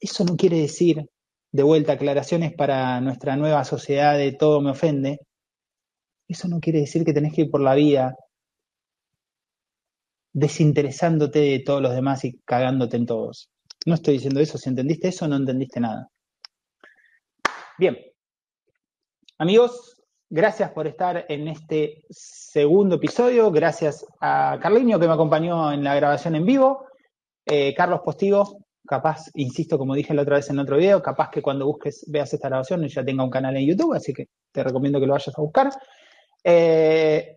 Eso 0.00 0.24
no 0.24 0.36
quiere 0.36 0.58
decir, 0.58 1.04
de 1.54 1.62
vuelta, 1.62 1.92
aclaraciones 1.92 2.52
para 2.52 3.00
nuestra 3.00 3.36
nueva 3.36 3.62
sociedad 3.62 4.18
de 4.18 4.32
todo 4.32 4.60
me 4.60 4.72
ofende. 4.72 5.20
Eso 6.26 6.48
no 6.48 6.58
quiere 6.58 6.80
decir 6.80 7.04
que 7.04 7.12
tenés 7.12 7.32
que 7.32 7.42
ir 7.42 7.50
por 7.50 7.60
la 7.60 7.76
vida 7.76 8.16
desinteresándote 10.32 11.38
de 11.38 11.60
todos 11.60 11.80
los 11.80 11.94
demás 11.94 12.24
y 12.24 12.40
cagándote 12.44 12.96
en 12.96 13.06
todos. 13.06 13.50
No 13.86 13.94
estoy 13.94 14.14
diciendo 14.14 14.40
eso. 14.40 14.58
Si 14.58 14.68
entendiste 14.68 15.06
eso, 15.06 15.28
no 15.28 15.36
entendiste 15.36 15.78
nada. 15.78 16.10
Bien. 17.78 17.98
Amigos, 19.38 20.02
gracias 20.28 20.72
por 20.72 20.88
estar 20.88 21.24
en 21.28 21.46
este 21.46 22.02
segundo 22.10 22.96
episodio. 22.96 23.52
Gracias 23.52 24.04
a 24.20 24.58
Carliño 24.60 24.98
que 24.98 25.06
me 25.06 25.14
acompañó 25.14 25.72
en 25.72 25.84
la 25.84 25.94
grabación 25.94 26.34
en 26.34 26.46
vivo. 26.46 26.88
Eh, 27.46 27.72
Carlos 27.76 28.00
Postigo, 28.04 28.63
capaz, 28.86 29.30
insisto, 29.34 29.78
como 29.78 29.94
dije 29.94 30.14
la 30.14 30.22
otra 30.22 30.36
vez 30.36 30.50
en 30.50 30.58
otro 30.58 30.76
video, 30.76 31.02
capaz 31.02 31.30
que 31.30 31.42
cuando 31.42 31.66
busques, 31.66 32.04
veas 32.08 32.32
esta 32.32 32.48
grabación 32.48 32.86
ya 32.86 33.04
tenga 33.04 33.24
un 33.24 33.30
canal 33.30 33.56
en 33.56 33.66
YouTube, 33.66 33.94
así 33.94 34.12
que 34.12 34.28
te 34.52 34.62
recomiendo 34.62 35.00
que 35.00 35.06
lo 35.06 35.12
vayas 35.12 35.36
a 35.36 35.42
buscar. 35.42 35.70
Eh, 36.42 37.36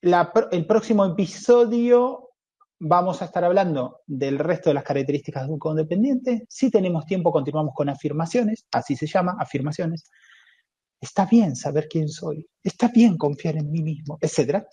el 0.00 0.66
próximo 0.66 1.04
episodio 1.06 2.30
vamos 2.78 3.22
a 3.22 3.24
estar 3.24 3.44
hablando 3.44 4.00
del 4.06 4.38
resto 4.38 4.70
de 4.70 4.74
las 4.74 4.84
características 4.84 5.46
de 5.46 5.52
un 5.52 5.58
codependiente. 5.58 6.44
Si 6.48 6.70
tenemos 6.70 7.06
tiempo, 7.06 7.32
continuamos 7.32 7.74
con 7.74 7.88
afirmaciones, 7.88 8.66
así 8.72 8.96
se 8.96 9.06
llama, 9.06 9.36
afirmaciones. 9.38 10.10
Está 11.00 11.26
bien 11.26 11.56
saber 11.56 11.88
quién 11.88 12.08
soy, 12.08 12.46
está 12.62 12.88
bien 12.88 13.16
confiar 13.16 13.56
en 13.56 13.70
mí 13.70 13.82
mismo, 13.82 14.18
etc. 14.20 14.64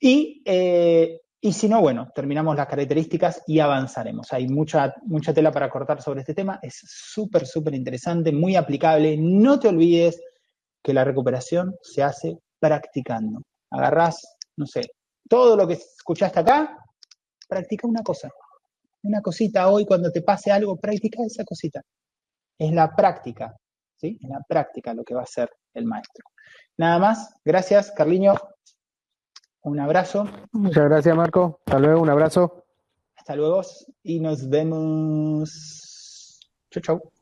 Y, 0.00 0.42
eh, 0.44 1.20
y 1.44 1.52
si 1.52 1.68
no, 1.68 1.82
bueno, 1.82 2.10
terminamos 2.14 2.56
las 2.56 2.66
características 2.66 3.42
y 3.46 3.60
avanzaremos. 3.60 4.32
Hay 4.32 4.48
mucha, 4.48 4.94
mucha 5.02 5.34
tela 5.34 5.52
para 5.52 5.68
cortar 5.68 6.00
sobre 6.00 6.20
este 6.20 6.32
tema, 6.32 6.58
es 6.62 6.80
súper, 6.86 7.46
súper 7.46 7.74
interesante, 7.74 8.32
muy 8.32 8.56
aplicable. 8.56 9.18
No 9.18 9.60
te 9.60 9.68
olvides 9.68 10.22
que 10.82 10.94
la 10.94 11.04
recuperación 11.04 11.76
se 11.82 12.02
hace 12.02 12.38
practicando. 12.58 13.42
Agarrás, 13.70 14.38
no 14.56 14.64
sé, 14.64 14.84
todo 15.28 15.54
lo 15.54 15.68
que 15.68 15.74
escuchaste 15.74 16.40
acá, 16.40 16.78
practica 17.46 17.86
una 17.86 18.02
cosa. 18.02 18.30
Una 19.02 19.20
cosita 19.20 19.68
hoy, 19.68 19.84
cuando 19.84 20.10
te 20.10 20.22
pase 20.22 20.50
algo, 20.50 20.78
practica 20.78 21.18
esa 21.26 21.44
cosita. 21.44 21.82
Es 22.58 22.72
la 22.72 22.96
práctica, 22.96 23.54
¿sí? 23.96 24.18
Es 24.18 24.30
la 24.30 24.40
práctica 24.48 24.94
lo 24.94 25.04
que 25.04 25.12
va 25.12 25.20
a 25.20 25.24
hacer 25.24 25.50
el 25.74 25.84
maestro. 25.84 26.24
Nada 26.78 26.98
más, 26.98 27.34
gracias, 27.44 27.92
Carliño. 27.92 28.32
Un 29.64 29.80
abrazo. 29.80 30.28
Muchas 30.52 30.84
gracias, 30.84 31.16
Marco. 31.16 31.60
Hasta 31.64 31.78
luego, 31.78 32.02
un 32.02 32.10
abrazo. 32.10 32.64
Hasta 33.16 33.34
luego 33.34 33.62
y 34.02 34.20
nos 34.20 34.48
vemos. 34.48 35.50
Chau, 36.70 36.82
chau. 36.82 37.13